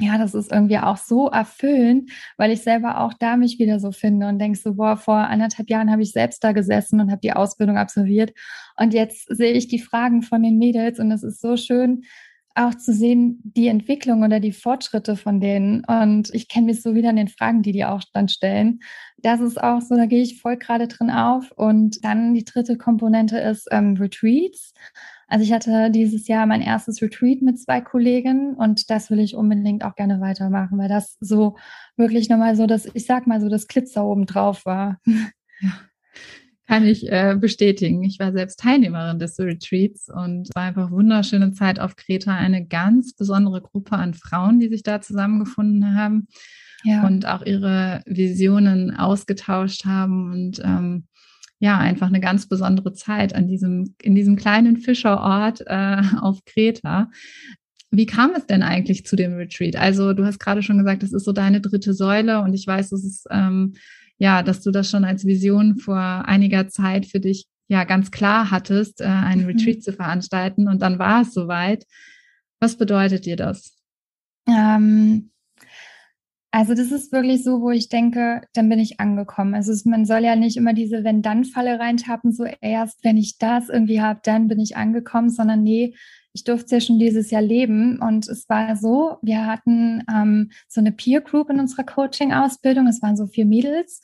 ja, 0.00 0.16
das 0.16 0.34
ist 0.34 0.52
irgendwie 0.52 0.78
auch 0.78 0.96
so 0.96 1.28
erfüllend, 1.28 2.10
weil 2.36 2.52
ich 2.52 2.62
selber 2.62 3.00
auch 3.00 3.14
da 3.14 3.36
mich 3.36 3.58
wieder 3.58 3.80
so 3.80 3.90
finde 3.90 4.28
und 4.28 4.38
denke 4.38 4.56
so, 4.58 4.74
boah, 4.74 4.96
vor 4.96 5.16
anderthalb 5.16 5.68
Jahren 5.70 5.90
habe 5.90 6.02
ich 6.02 6.12
selbst 6.12 6.44
da 6.44 6.52
gesessen 6.52 7.00
und 7.00 7.10
habe 7.10 7.20
die 7.20 7.32
Ausbildung 7.32 7.76
absolviert. 7.76 8.32
Und 8.76 8.94
jetzt 8.94 9.26
sehe 9.28 9.52
ich 9.52 9.66
die 9.66 9.80
Fragen 9.80 10.22
von 10.22 10.42
den 10.42 10.56
Mädels 10.58 11.00
und 11.00 11.10
es 11.10 11.24
ist 11.24 11.40
so 11.40 11.56
schön, 11.56 12.04
auch 12.58 12.74
zu 12.74 12.92
sehen, 12.92 13.40
die 13.44 13.68
Entwicklung 13.68 14.22
oder 14.22 14.40
die 14.40 14.52
Fortschritte 14.52 15.16
von 15.16 15.40
denen. 15.40 15.84
Und 15.84 16.34
ich 16.34 16.48
kenne 16.48 16.66
mich 16.66 16.82
so 16.82 16.94
wieder 16.94 17.10
in 17.10 17.16
den 17.16 17.28
Fragen, 17.28 17.62
die 17.62 17.72
die 17.72 17.84
auch 17.84 18.02
dann 18.12 18.28
stellen. 18.28 18.80
Das 19.18 19.40
ist 19.40 19.62
auch 19.62 19.80
so, 19.80 19.96
da 19.96 20.06
gehe 20.06 20.22
ich 20.22 20.40
voll 20.40 20.56
gerade 20.56 20.88
drin 20.88 21.10
auf. 21.10 21.52
Und 21.52 22.04
dann 22.04 22.34
die 22.34 22.44
dritte 22.44 22.76
Komponente 22.76 23.38
ist 23.38 23.68
ähm, 23.70 23.96
Retreats. 23.96 24.72
Also 25.28 25.44
ich 25.44 25.52
hatte 25.52 25.90
dieses 25.90 26.26
Jahr 26.26 26.46
mein 26.46 26.62
erstes 26.62 27.02
Retreat 27.02 27.42
mit 27.42 27.60
zwei 27.60 27.80
Kollegen 27.80 28.54
und 28.54 28.90
das 28.90 29.10
will 29.10 29.20
ich 29.20 29.36
unbedingt 29.36 29.84
auch 29.84 29.94
gerne 29.94 30.20
weitermachen, 30.20 30.78
weil 30.78 30.88
das 30.88 31.18
so 31.20 31.56
wirklich 31.96 32.30
nochmal 32.30 32.56
so, 32.56 32.66
dass 32.66 32.88
ich 32.94 33.04
sag 33.04 33.26
mal 33.26 33.40
so, 33.40 33.48
das 33.48 33.66
Glitzer 33.66 34.04
oben 34.04 34.24
drauf 34.26 34.64
war. 34.64 34.98
Ja, 35.60 35.72
kann 36.68 36.86
ich 36.86 37.10
äh, 37.10 37.34
bestätigen. 37.40 38.04
Ich 38.04 38.18
war 38.18 38.30
selbst 38.30 38.60
Teilnehmerin 38.60 39.18
des 39.18 39.40
Retreats 39.40 40.10
und 40.10 40.50
war 40.54 40.64
einfach 40.64 40.90
wunderschöne 40.90 41.52
Zeit 41.52 41.80
auf 41.80 41.96
Kreta. 41.96 42.34
Eine 42.36 42.66
ganz 42.66 43.14
besondere 43.14 43.62
Gruppe 43.62 43.92
an 43.92 44.12
Frauen, 44.12 44.60
die 44.60 44.68
sich 44.68 44.82
da 44.82 45.00
zusammengefunden 45.00 45.96
haben 45.96 46.28
ja. 46.84 47.06
und 47.06 47.26
auch 47.26 47.44
ihre 47.44 48.02
Visionen 48.04 48.94
ausgetauscht 48.94 49.86
haben 49.86 50.30
und 50.30 50.60
ähm, 50.62 51.06
ja, 51.58 51.78
einfach 51.78 52.08
eine 52.08 52.20
ganz 52.20 52.46
besondere 52.46 52.92
Zeit 52.92 53.34
an 53.34 53.48
diesem, 53.48 53.94
in 54.02 54.14
diesem 54.14 54.36
kleinen 54.36 54.76
Fischerort 54.76 55.62
äh, 55.66 56.02
auf 56.20 56.44
Kreta. 56.44 57.10
Wie 57.90 58.06
kam 58.06 58.32
es 58.36 58.46
denn 58.46 58.62
eigentlich 58.62 59.06
zu 59.06 59.16
dem 59.16 59.32
Retreat? 59.36 59.76
Also 59.76 60.12
du 60.12 60.26
hast 60.26 60.38
gerade 60.38 60.62
schon 60.62 60.76
gesagt, 60.76 61.02
das 61.02 61.14
ist 61.14 61.24
so 61.24 61.32
deine 61.32 61.62
dritte 61.62 61.94
Säule 61.94 62.42
und 62.42 62.52
ich 62.52 62.66
weiß, 62.66 62.92
es 62.92 63.04
ist 63.04 63.26
ähm, 63.30 63.72
ja, 64.18 64.42
dass 64.42 64.60
du 64.60 64.70
das 64.70 64.90
schon 64.90 65.04
als 65.04 65.24
Vision 65.24 65.78
vor 65.78 65.98
einiger 65.98 66.68
Zeit 66.68 67.06
für 67.06 67.20
dich 67.20 67.46
ja 67.68 67.84
ganz 67.84 68.10
klar 68.10 68.50
hattest, 68.50 69.00
äh, 69.00 69.04
einen 69.04 69.42
mhm. 69.42 69.48
Retreat 69.48 69.82
zu 69.82 69.92
veranstalten 69.92 70.68
und 70.68 70.82
dann 70.82 70.98
war 70.98 71.22
es 71.22 71.32
soweit. 71.32 71.86
Was 72.60 72.76
bedeutet 72.76 73.24
dir 73.24 73.36
das? 73.36 73.76
Ähm, 74.48 75.30
also 76.50 76.74
das 76.74 76.90
ist 76.90 77.12
wirklich 77.12 77.44
so, 77.44 77.60
wo 77.60 77.70
ich 77.70 77.88
denke, 77.88 78.40
dann 78.54 78.68
bin 78.68 78.78
ich 78.78 79.00
angekommen. 79.00 79.54
Also 79.54 79.70
es, 79.70 79.84
man 79.84 80.06
soll 80.06 80.24
ja 80.24 80.34
nicht 80.34 80.56
immer 80.56 80.72
diese 80.72 81.04
Wenn-Dann-Falle 81.04 81.78
reintappen, 81.78 82.32
so 82.32 82.44
erst 82.60 83.04
wenn 83.04 83.16
ich 83.16 83.38
das 83.38 83.68
irgendwie 83.68 84.00
habe, 84.00 84.20
dann 84.24 84.48
bin 84.48 84.58
ich 84.58 84.76
angekommen, 84.76 85.30
sondern 85.30 85.62
nee, 85.62 85.94
ich 86.38 86.44
durfte 86.44 86.66
es 86.66 86.70
ja 86.70 86.80
schon 86.80 86.98
dieses 87.00 87.32
Jahr 87.32 87.42
leben 87.42 88.00
und 88.00 88.28
es 88.28 88.48
war 88.48 88.76
so, 88.76 89.18
wir 89.22 89.44
hatten 89.44 90.04
ähm, 90.08 90.50
so 90.68 90.80
eine 90.80 90.92
Peer 90.92 91.20
Group 91.20 91.50
in 91.50 91.58
unserer 91.58 91.84
Coaching-Ausbildung, 91.84 92.86
es 92.86 93.02
waren 93.02 93.16
so 93.16 93.26
vier 93.26 93.44
Mädels 93.44 94.00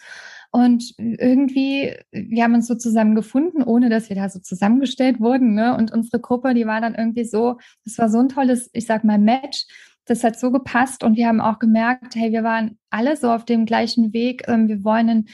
und 0.51 0.95
irgendwie, 0.99 1.97
wir 2.11 2.43
haben 2.43 2.55
uns 2.55 2.66
so 2.66 2.74
zusammen 2.74 3.14
gefunden, 3.14 3.62
ohne 3.62 3.89
dass 3.89 4.09
wir 4.09 4.16
da 4.16 4.28
so 4.28 4.39
zusammengestellt 4.39 5.20
wurden. 5.20 5.55
Ne? 5.55 5.76
Und 5.76 5.93
unsere 5.93 6.20
Gruppe, 6.20 6.55
die 6.55 6.64
war 6.64 6.80
dann 6.80 6.95
irgendwie 6.95 7.24
so, 7.24 7.59
es 7.85 7.99
war 7.99 8.09
so 8.09 8.18
ein 8.18 8.28
tolles, 8.28 8.70
ich 8.72 8.87
sag 8.87 9.03
mal, 9.03 9.18
Match 9.18 9.66
das 10.07 10.22
hat 10.22 10.39
so 10.39 10.51
gepasst 10.51 11.03
und 11.03 11.16
wir 11.16 11.28
haben 11.28 11.41
auch 11.41 11.59
gemerkt, 11.59 12.14
hey, 12.14 12.30
wir 12.30 12.45
waren 12.45 12.78
alle 12.91 13.16
so 13.16 13.30
auf 13.30 13.45
dem 13.47 13.64
gleichen 13.64 14.12
Weg. 14.12 14.47
Ähm, 14.49 14.68
wir 14.68 14.85
wollen 14.85 15.09
in, 15.09 15.26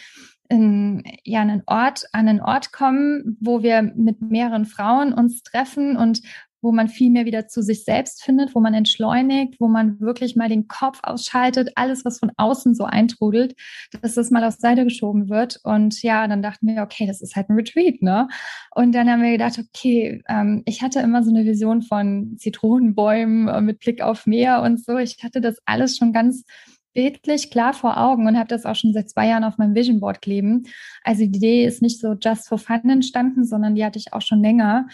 in, 0.49 1.03
ja, 1.25 1.41
einen 1.41 1.63
Ort, 1.67 2.05
an 2.13 2.29
einen 2.29 2.41
Ort 2.41 2.73
kommen, 2.73 3.37
wo 3.41 3.63
wir 3.63 3.83
mit 3.83 4.23
mehreren 4.23 4.67
Frauen 4.67 5.13
uns 5.13 5.43
treffen 5.43 5.97
und 5.97 6.23
wo 6.63 6.73
man 6.73 6.89
viel 6.89 7.11
mehr 7.11 7.25
wieder 7.25 7.49
zu 7.49 7.63
sich 7.63 7.85
selbst 7.85 8.23
findet, 8.23 8.55
wo 8.55 8.61
man 8.61 8.75
entschleunigt, 8.75 9.61
wo 9.61 9.69
man 9.69 10.01
wirklich 10.01 10.37
mal 10.37 10.49
den 10.49 10.69
Kopf 10.69 11.01
ausschaltet, 11.03 11.71
alles, 11.75 12.05
was 12.05 12.19
von 12.19 12.33
außen 12.37 12.75
so 12.75 12.85
eintrudelt, 12.85 13.55
dass 14.03 14.15
das 14.15 14.31
mal 14.31 14.45
auf 14.45 14.55
Seite 14.55 14.85
geschoben 14.85 15.29
wird. 15.29 15.61
Und 15.65 16.03
ja, 16.03 16.27
dann 16.27 16.43
dachten 16.43 16.67
wir, 16.67 16.83
okay, 16.83 17.07
das 17.07 17.21
ist 17.21 17.37
halt 17.37 17.49
ein 17.49 17.57
Retreat, 17.57 18.03
ne? 18.03 18.29
Und 18.75 18.93
dann 18.93 19.09
haben 19.09 19.23
wir 19.23 19.33
gedacht, 19.33 19.59
okay, 19.59 20.23
ähm, 20.29 20.63
ich 20.67 20.83
hatte 20.83 21.01
immer 21.01 21.23
so 21.23 21.31
eine 21.31 21.45
Vision 21.45 21.83
von 21.83 22.37
Zitronenbäumen 22.39 23.49
äh, 23.49 23.61
mit 23.61 23.81
Blick 23.81 24.03
auf 24.03 24.27
Meer 24.27 24.63
und 24.63 24.85
so. 24.85 24.97
Ich 24.99 25.19
hatte 25.23 25.41
das 25.41 25.59
alles 25.65 25.97
schon 25.97 26.13
ganz 26.13 26.45
bildlich 26.93 27.51
klar 27.51 27.73
vor 27.73 27.99
Augen 27.99 28.27
und 28.27 28.37
habe 28.37 28.49
das 28.49 28.67
auch 28.67 28.75
schon 28.75 28.93
seit 28.93 29.11
zwei 29.11 29.29
Jahren 29.29 29.45
auf 29.45 29.59
meinem 29.59 29.75
Vision 29.75 30.01
Board 30.01 30.23
kleben. 30.23 30.65
Also 31.05 31.21
die 31.21 31.37
Idee 31.37 31.65
ist 31.65 31.83
nicht 31.83 32.01
so 32.01 32.15
just 32.21 32.49
for 32.49 32.59
fun 32.59 32.89
entstanden, 32.89 33.45
sondern 33.45 33.75
die 33.75 33.85
hatte 33.85 33.99
ich 33.99 34.13
auch 34.13 34.23
schon 34.23 34.41
länger. 34.41 34.89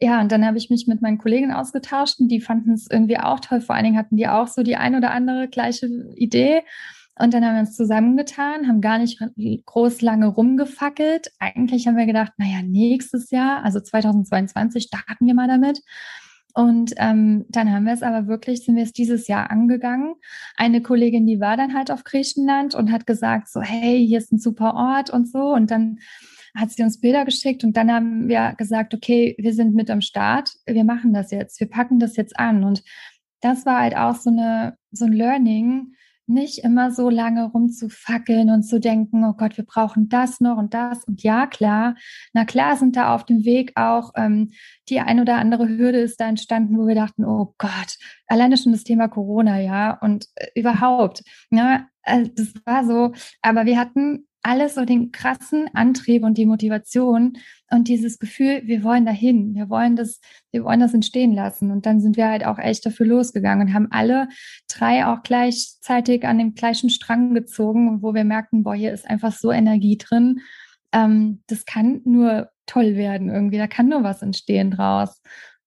Ja, 0.00 0.20
und 0.20 0.32
dann 0.32 0.44
habe 0.44 0.58
ich 0.58 0.70
mich 0.70 0.86
mit 0.86 1.02
meinen 1.02 1.18
Kollegen 1.18 1.52
ausgetauscht 1.52 2.18
und 2.20 2.28
die 2.28 2.40
fanden 2.40 2.72
es 2.72 2.88
irgendwie 2.90 3.18
auch 3.18 3.40
toll. 3.40 3.60
Vor 3.60 3.74
allen 3.74 3.84
Dingen 3.84 3.98
hatten 3.98 4.16
die 4.16 4.28
auch 4.28 4.48
so 4.48 4.62
die 4.62 4.76
ein 4.76 4.96
oder 4.96 5.12
andere 5.12 5.48
gleiche 5.48 5.86
Idee. 6.16 6.62
Und 7.16 7.32
dann 7.32 7.44
haben 7.44 7.54
wir 7.54 7.60
uns 7.60 7.76
zusammengetan, 7.76 8.66
haben 8.66 8.80
gar 8.80 8.98
nicht 8.98 9.20
groß 9.66 10.00
lange 10.02 10.26
rumgefackelt. 10.26 11.30
Eigentlich 11.38 11.86
haben 11.86 11.96
wir 11.96 12.06
gedacht, 12.06 12.32
naja, 12.38 12.60
nächstes 12.62 13.30
Jahr, 13.30 13.64
also 13.64 13.78
2022, 13.78 14.84
starten 14.84 15.26
wir 15.26 15.34
mal 15.34 15.46
damit. 15.46 15.80
Und 16.54 16.92
ähm, 16.98 17.46
dann 17.48 17.72
haben 17.72 17.84
wir 17.84 17.92
es 17.92 18.02
aber 18.02 18.26
wirklich, 18.26 18.64
sind 18.64 18.76
wir 18.76 18.84
es 18.84 18.92
dieses 18.92 19.28
Jahr 19.28 19.50
angegangen. 19.50 20.14
Eine 20.56 20.82
Kollegin, 20.82 21.26
die 21.26 21.40
war 21.40 21.56
dann 21.56 21.74
halt 21.74 21.90
auf 21.90 22.04
Griechenland 22.04 22.74
und 22.74 22.92
hat 22.92 23.06
gesagt, 23.06 23.48
so, 23.48 23.60
hey, 23.60 24.04
hier 24.06 24.18
ist 24.18 24.32
ein 24.32 24.38
super 24.38 24.74
Ort 24.74 25.10
und 25.10 25.28
so. 25.28 25.52
Und 25.52 25.70
dann 25.70 25.98
hat 26.56 26.70
sie 26.70 26.82
uns 26.82 27.00
Bilder 27.00 27.24
geschickt 27.24 27.64
und 27.64 27.76
dann 27.76 27.90
haben 27.90 28.28
wir 28.28 28.54
gesagt, 28.56 28.94
okay, 28.94 29.34
wir 29.38 29.52
sind 29.52 29.74
mit 29.74 29.90
am 29.90 30.00
Start, 30.00 30.52
wir 30.66 30.84
machen 30.84 31.12
das 31.12 31.30
jetzt, 31.30 31.58
wir 31.60 31.68
packen 31.68 31.98
das 31.98 32.16
jetzt 32.16 32.38
an. 32.38 32.62
Und 32.64 32.82
das 33.40 33.66
war 33.66 33.80
halt 33.80 33.96
auch 33.96 34.14
so 34.14 34.30
eine, 34.30 34.76
so 34.92 35.04
ein 35.04 35.12
Learning, 35.12 35.94
nicht 36.26 36.60
immer 36.60 36.90
so 36.90 37.10
lange 37.10 37.50
rumzufackeln 37.50 38.48
und 38.50 38.62
zu 38.62 38.80
denken, 38.80 39.24
oh 39.24 39.34
Gott, 39.34 39.56
wir 39.56 39.64
brauchen 39.64 40.08
das 40.08 40.40
noch 40.40 40.56
und 40.56 40.72
das. 40.72 41.04
Und 41.04 41.22
ja, 41.22 41.46
klar, 41.46 41.96
na 42.32 42.44
klar 42.44 42.76
sind 42.76 42.96
da 42.96 43.14
auf 43.14 43.24
dem 43.24 43.44
Weg 43.44 43.72
auch 43.74 44.12
ähm, 44.16 44.52
die 44.88 45.00
ein 45.00 45.20
oder 45.20 45.36
andere 45.36 45.68
Hürde 45.68 45.98
ist 45.98 46.20
da 46.20 46.28
entstanden, 46.28 46.78
wo 46.78 46.86
wir 46.86 46.94
dachten, 46.94 47.24
oh 47.24 47.54
Gott, 47.58 47.98
alleine 48.26 48.56
schon 48.56 48.72
das 48.72 48.84
Thema 48.84 49.08
Corona, 49.08 49.60
ja, 49.60 49.98
und 50.00 50.26
äh, 50.36 50.46
überhaupt. 50.54 51.22
Ja, 51.50 51.88
also 52.02 52.30
das 52.34 52.54
war 52.64 52.86
so, 52.86 53.12
aber 53.42 53.66
wir 53.66 53.78
hatten 53.78 54.26
alles 54.44 54.74
so 54.74 54.84
den 54.84 55.10
krassen 55.10 55.68
Antrieb 55.74 56.22
und 56.22 56.36
die 56.36 56.44
Motivation 56.44 57.38
und 57.70 57.88
dieses 57.88 58.18
Gefühl, 58.18 58.62
wir 58.64 58.84
wollen 58.84 59.06
dahin, 59.06 59.54
wir 59.54 59.70
wollen 59.70 59.96
das, 59.96 60.20
wir 60.52 60.64
wollen 60.64 60.80
das 60.80 60.92
entstehen 60.92 61.32
lassen. 61.32 61.70
Und 61.70 61.86
dann 61.86 62.00
sind 62.00 62.18
wir 62.18 62.28
halt 62.28 62.44
auch 62.44 62.58
echt 62.58 62.84
dafür 62.84 63.06
losgegangen 63.06 63.68
und 63.68 63.74
haben 63.74 63.88
alle 63.90 64.28
drei 64.68 65.06
auch 65.06 65.22
gleichzeitig 65.22 66.26
an 66.26 66.38
dem 66.38 66.54
gleichen 66.54 66.90
Strang 66.90 67.34
gezogen, 67.34 68.02
wo 68.02 68.12
wir 68.12 68.24
merkten, 68.24 68.64
boah, 68.64 68.74
hier 68.74 68.92
ist 68.92 69.08
einfach 69.08 69.32
so 69.32 69.50
Energie 69.50 69.96
drin. 69.96 70.40
Ähm, 70.92 71.42
das 71.46 71.64
kann 71.64 72.02
nur 72.04 72.50
toll 72.66 72.96
werden 72.96 73.30
irgendwie, 73.30 73.58
da 73.58 73.66
kann 73.66 73.88
nur 73.88 74.02
was 74.02 74.22
entstehen 74.22 74.70
draus. 74.70 75.22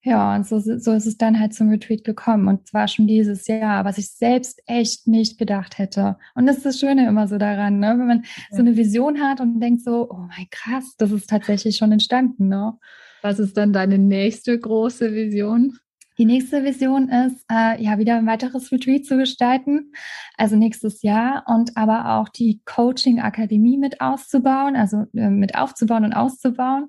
Ja, 0.08 0.38
und 0.38 0.48
so, 0.48 0.58
so 0.60 0.94
ist 0.94 1.06
es 1.06 1.18
dann 1.18 1.38
halt 1.38 1.54
zum 1.54 1.68
Retreat 1.68 2.06
gekommen. 2.06 2.48
Und 2.48 2.66
zwar 2.66 2.88
schon 2.88 3.08
dieses 3.08 3.46
Jahr, 3.46 3.84
was 3.84 3.98
ich 3.98 4.10
selbst 4.10 4.62
echt 4.66 5.06
nicht 5.06 5.38
gedacht 5.38 5.78
hätte. 5.80 6.16
Und 6.34 6.46
das 6.46 6.58
ist 6.58 6.66
das 6.66 6.80
Schöne 6.80 7.06
immer 7.10 7.28
so 7.28 7.38
daran, 7.38 7.80
ne? 7.80 7.90
wenn 8.00 8.08
man 8.08 8.24
ja. 8.24 8.56
so 8.56 8.60
eine 8.60 8.78
Vision 8.78 9.20
hat 9.20 9.42
und 9.42 9.60
denkt 9.60 9.84
so, 9.84 10.10
oh 10.10 10.20
mein 10.30 10.48
krass, 10.50 10.96
das 10.98 11.12
ist 11.12 11.30
tatsächlich 11.30 11.76
schon 11.76 11.92
entstanden. 11.92 12.48
Ne? 12.48 12.78
Was 13.22 13.38
ist 13.38 13.58
dann 13.58 13.74
deine 13.74 13.98
nächste 13.98 14.58
große 14.58 15.12
Vision? 15.12 15.78
Die 16.18 16.26
nächste 16.26 16.64
Vision 16.64 17.10
ist, 17.10 17.44
äh, 17.52 17.84
ja, 17.84 17.98
wieder 17.98 18.16
ein 18.16 18.28
weiteres 18.28 18.72
Retreat 18.72 19.04
zu 19.04 19.18
gestalten, 19.18 19.92
also 20.38 20.56
nächstes 20.56 21.02
Jahr 21.02 21.44
und 21.48 21.76
aber 21.76 22.14
auch 22.14 22.30
die 22.30 22.62
Coaching-Akademie 22.64 23.78
mit 23.78 24.00
auszubauen, 24.00 24.78
also 24.78 25.04
äh, 25.14 25.30
mit 25.30 25.56
aufzubauen 25.56 26.06
und 26.06 26.14
auszubauen. 26.14 26.88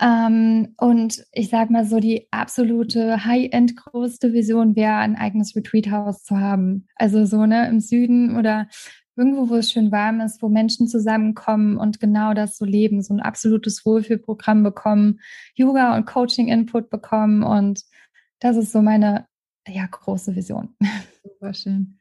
Ähm, 0.00 0.74
und 0.76 1.24
ich 1.32 1.48
sage 1.48 1.72
mal 1.72 1.84
so, 1.84 1.98
die 1.98 2.28
absolute 2.30 3.24
High-End 3.24 3.76
größte 3.76 4.32
Vision 4.32 4.76
wäre, 4.76 4.94
ein 4.94 5.16
eigenes 5.16 5.56
Retreat-Haus 5.56 6.22
zu 6.22 6.38
haben. 6.38 6.86
Also 6.94 7.24
so 7.24 7.46
ne, 7.46 7.68
im 7.68 7.80
Süden 7.80 8.36
oder 8.36 8.68
irgendwo, 9.16 9.48
wo 9.48 9.56
es 9.56 9.72
schön 9.72 9.90
warm 9.90 10.20
ist, 10.20 10.40
wo 10.42 10.48
Menschen 10.48 10.86
zusammenkommen 10.86 11.76
und 11.76 11.98
genau 11.98 12.34
das 12.34 12.56
so 12.56 12.64
leben, 12.64 13.02
so 13.02 13.12
ein 13.12 13.20
absolutes 13.20 13.84
Wohlfühlprogramm 13.84 14.62
bekommen, 14.62 15.18
Yoga 15.54 15.96
und 15.96 16.06
Coaching-Input 16.06 16.88
bekommen. 16.88 17.42
Und 17.42 17.82
das 18.38 18.56
ist 18.56 18.70
so 18.70 18.80
meine 18.80 19.26
ja, 19.66 19.86
große 19.86 20.36
Vision. 20.36 20.76
Super 21.24 21.52
schön. 21.52 21.98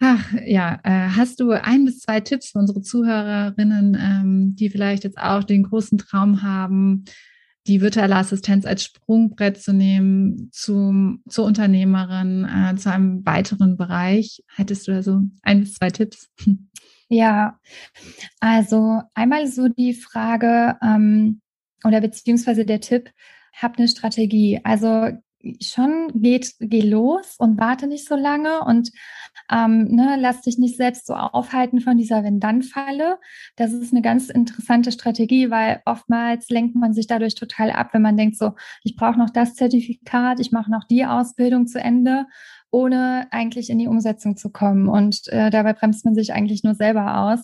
Ach 0.00 0.32
ja, 0.46 0.78
äh, 0.84 1.08
hast 1.16 1.40
du 1.40 1.50
ein 1.50 1.84
bis 1.84 2.00
zwei 2.00 2.20
Tipps 2.20 2.50
für 2.50 2.58
unsere 2.58 2.82
Zuhörerinnen, 2.82 3.96
ähm, 4.00 4.54
die 4.54 4.70
vielleicht 4.70 5.04
jetzt 5.04 5.18
auch 5.18 5.42
den 5.42 5.64
großen 5.64 5.98
Traum 5.98 6.42
haben, 6.42 7.04
die 7.66 7.80
virtuelle 7.80 8.16
Assistenz 8.16 8.64
als 8.64 8.84
Sprungbrett 8.84 9.60
zu 9.60 9.72
nehmen 9.72 10.50
zum, 10.52 11.22
zur 11.28 11.44
Unternehmerin, 11.44 12.44
äh, 12.44 12.76
zu 12.76 12.90
einem 12.90 13.26
weiteren 13.26 13.76
Bereich? 13.76 14.42
Hättest 14.54 14.86
du 14.86 14.92
da 14.92 15.02
so 15.02 15.22
ein 15.42 15.60
bis 15.60 15.74
zwei 15.74 15.90
Tipps? 15.90 16.28
Ja, 17.10 17.58
also 18.38 19.00
einmal 19.14 19.46
so 19.46 19.68
die 19.68 19.94
Frage 19.94 20.76
ähm, 20.82 21.40
oder 21.82 22.02
beziehungsweise 22.02 22.66
der 22.66 22.82
Tipp, 22.82 23.10
hab 23.54 23.78
eine 23.78 23.88
Strategie. 23.88 24.60
Also 24.62 25.12
schon 25.60 26.08
geht, 26.14 26.54
geh 26.58 26.80
los 26.80 27.36
und 27.38 27.58
warte 27.58 27.86
nicht 27.86 28.08
so 28.08 28.16
lange 28.16 28.60
und 28.64 28.90
ähm, 29.50 29.84
ne, 29.94 30.16
lass 30.18 30.42
dich 30.42 30.58
nicht 30.58 30.76
selbst 30.76 31.06
so 31.06 31.14
aufhalten 31.14 31.80
von 31.80 31.96
dieser 31.96 32.24
Wenn-Dann-Falle. 32.24 33.18
Das 33.56 33.72
ist 33.72 33.92
eine 33.92 34.02
ganz 34.02 34.28
interessante 34.28 34.92
Strategie, 34.92 35.50
weil 35.50 35.80
oftmals 35.84 36.48
lenkt 36.50 36.74
man 36.74 36.92
sich 36.92 37.06
dadurch 37.06 37.34
total 37.34 37.70
ab, 37.70 37.90
wenn 37.92 38.02
man 38.02 38.16
denkt 38.16 38.36
so, 38.36 38.52
ich 38.82 38.96
brauche 38.96 39.18
noch 39.18 39.30
das 39.30 39.54
Zertifikat, 39.54 40.40
ich 40.40 40.52
mache 40.52 40.70
noch 40.70 40.84
die 40.84 41.04
Ausbildung 41.04 41.66
zu 41.66 41.80
Ende, 41.80 42.26
ohne 42.70 43.28
eigentlich 43.30 43.70
in 43.70 43.78
die 43.78 43.88
Umsetzung 43.88 44.36
zu 44.36 44.50
kommen. 44.50 44.88
Und 44.88 45.28
äh, 45.28 45.50
dabei 45.50 45.72
bremst 45.72 46.04
man 46.04 46.14
sich 46.14 46.32
eigentlich 46.32 46.64
nur 46.64 46.74
selber 46.74 47.18
aus. 47.18 47.40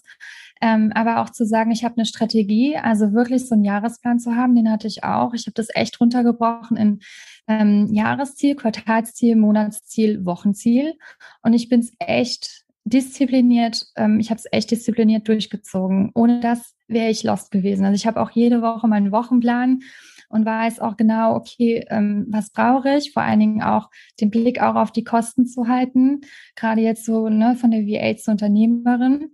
Ähm, 0.61 0.93
aber 0.95 1.21
auch 1.21 1.31
zu 1.31 1.45
sagen, 1.45 1.71
ich 1.71 1.85
habe 1.85 1.97
eine 1.97 2.07
Strategie, 2.07 2.77
also 2.77 3.13
wirklich 3.13 3.47
so 3.47 3.55
einen 3.55 3.65
Jahresplan 3.65 4.19
zu 4.19 4.35
haben, 4.35 4.55
den 4.55 4.71
hatte 4.71 4.87
ich 4.87 5.05
auch. 5.05 5.35
Ich 5.35 5.47
habe 5.47 5.55
das 5.55 5.69
echt 5.75 6.01
runtergebrochen 6.01 6.77
in 6.77 7.01
ähm, 7.49 7.89
Jahresziel, 7.93 8.55
Quartalsziel, 8.55 9.37
Monatsziel, 9.37 10.25
Wochenziel. 10.25 10.95
Und 11.43 11.53
ich 11.53 11.69
bin 11.69 11.81
es 11.81 11.93
echt 11.99 12.65
diszipliniert, 12.85 13.87
ähm, 13.97 14.21
ich 14.21 14.31
habe 14.31 14.39
es 14.39 14.47
echt 14.53 14.71
diszipliniert 14.71 15.27
durchgezogen. 15.29 16.11
Ohne 16.15 16.41
das 16.41 16.75
wäre 16.87 17.11
ich 17.11 17.23
lost 17.23 17.51
gewesen. 17.51 17.85
Also 17.85 17.97
ich 17.97 18.07
habe 18.07 18.21
auch 18.21 18.31
jede 18.31 18.63
Woche 18.63 18.87
meinen 18.87 19.11
Wochenplan 19.11 19.81
und 20.29 20.45
weiß 20.45 20.81
auch 20.81 20.97
genau, 20.97 21.35
okay, 21.35 21.85
ähm, 21.89 22.27
was 22.29 22.51
brauche 22.51 22.97
ich? 22.97 23.13
Vor 23.13 23.23
allen 23.23 23.41
Dingen 23.41 23.63
auch 23.63 23.91
den 24.21 24.31
Blick 24.31 24.61
auch 24.61 24.75
auf 24.75 24.93
die 24.93 25.05
Kosten 25.05 25.47
zu 25.47 25.69
halten. 25.69 26.21
Gerade 26.57 26.83
jetzt 26.83 27.05
so 27.05 27.29
ne, 27.29 27.57
von 27.57 27.71
der 27.71 27.87
VA 27.87 28.17
zur 28.17 28.33
Unternehmerin 28.33 29.31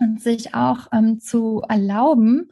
und 0.00 0.20
sich 0.20 0.54
auch 0.54 0.88
ähm, 0.92 1.20
zu 1.20 1.62
erlauben, 1.68 2.50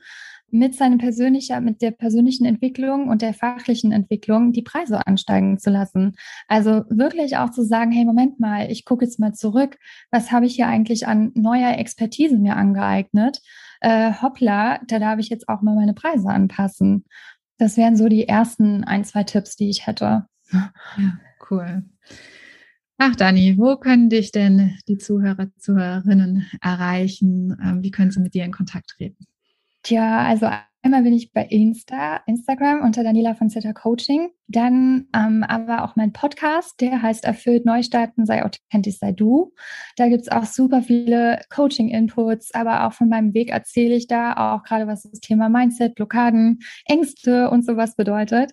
mit 0.51 0.75
seinem 0.75 0.99
persönlicher, 0.99 1.61
mit 1.61 1.83
der 1.83 1.91
persönlichen 1.91 2.47
Entwicklung 2.47 3.09
und 3.09 3.23
der 3.23 3.35
fachlichen 3.35 3.93
Entwicklung 3.93 4.53
die 4.53 4.63
Preise 4.63 5.07
ansteigen 5.07 5.59
zu 5.59 5.71
lassen. 5.71 6.17
Also 6.47 6.85
wirklich 6.89 7.37
auch 7.37 7.51
zu 7.51 7.65
sagen, 7.65 7.91
hey, 7.93 8.05
Moment 8.05 8.41
mal, 8.41 8.71
ich 8.71 8.85
gucke 8.85 9.05
jetzt 9.05 9.19
mal 9.19 9.35
zurück, 9.35 9.79
was 10.11 10.33
habe 10.33 10.47
ich 10.47 10.55
hier 10.57 10.67
eigentlich 10.67 11.07
an 11.07 11.33
neuer 11.35 11.77
Expertise 11.77 12.39
mir 12.39 12.57
angeeignet? 12.57 13.41
Äh, 13.81 14.13
hoppla, 14.23 14.81
da 14.87 14.99
darf 14.99 15.19
ich 15.19 15.29
jetzt 15.29 15.49
auch 15.49 15.61
mal 15.61 15.75
meine 15.75 15.95
Preise 15.95 16.29
anpassen. 16.29 17.05
Das 17.59 17.77
wären 17.77 17.97
so 17.97 18.09
die 18.09 18.27
ersten 18.27 18.85
ein, 18.85 19.05
zwei 19.05 19.25
Tipps, 19.25 19.57
die 19.57 19.69
ich 19.69 19.87
hätte. 19.87 20.27
Ja, 20.51 20.73
cool. 21.51 21.85
Ach, 23.01 23.15
Dani, 23.15 23.57
wo 23.59 23.77
können 23.77 24.11
dich 24.11 24.33
denn 24.33 24.77
die 24.89 24.99
Zuhörer, 24.99 25.49
Zuhörerinnen 25.59 26.47
erreichen? 26.61 27.57
Ähm, 27.63 27.83
wie 27.83 27.93
können 27.93 28.11
sie 28.11 28.19
mit 28.21 28.35
dir 28.35 28.45
in 28.45 28.51
Kontakt 28.53 28.91
treten? 28.91 29.25
Tja, 29.89 30.19
also 30.19 30.51
einmal 30.83 31.03
bin 31.03 31.15
ich 31.15 31.33
bei 31.33 31.47
Insta, 31.47 32.21
Instagram 32.27 32.83
unter 32.83 33.03
Daniela 33.03 33.35
von 33.35 33.49
Zeta 33.49 33.73
Coaching. 33.73 34.29
Dann 34.47 35.09
ähm, 35.17 35.43
aber 35.49 35.83
auch 35.83 35.97
mein 35.97 36.13
Podcast, 36.13 36.79
der 36.83 37.01
heißt 37.01 37.25
Erfüllt 37.25 37.65
Neustarten, 37.65 38.27
sei 38.27 38.45
authentisch, 38.45 38.99
sei 38.99 39.13
du. 39.13 39.55
Da 39.97 40.09
gibt 40.09 40.21
es 40.21 40.29
auch 40.29 40.45
super 40.45 40.83
viele 40.83 41.41
Coaching-Inputs, 41.49 42.53
aber 42.53 42.87
auch 42.87 42.93
von 42.93 43.09
meinem 43.09 43.33
Weg 43.33 43.49
erzähle 43.49 43.95
ich 43.95 44.09
da 44.09 44.55
auch 44.55 44.63
gerade, 44.63 44.87
was 44.87 45.05
das 45.05 45.21
Thema 45.21 45.49
Mindset, 45.49 45.95
Blockaden, 45.95 46.59
Ängste 46.85 47.49
und 47.49 47.65
sowas 47.65 47.97
bedeutet. 47.97 48.53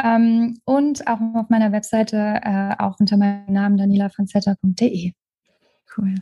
Ähm, 0.00 0.60
und 0.66 1.08
auch 1.08 1.18
auf 1.34 1.48
meiner 1.48 1.72
Webseite, 1.72 2.42
äh, 2.44 2.76
auch 2.78 3.00
unter 3.00 3.16
meinem 3.16 3.52
Namen 3.52 3.76
danielafonzetta.de. 3.76 5.14
Cool. 5.96 6.14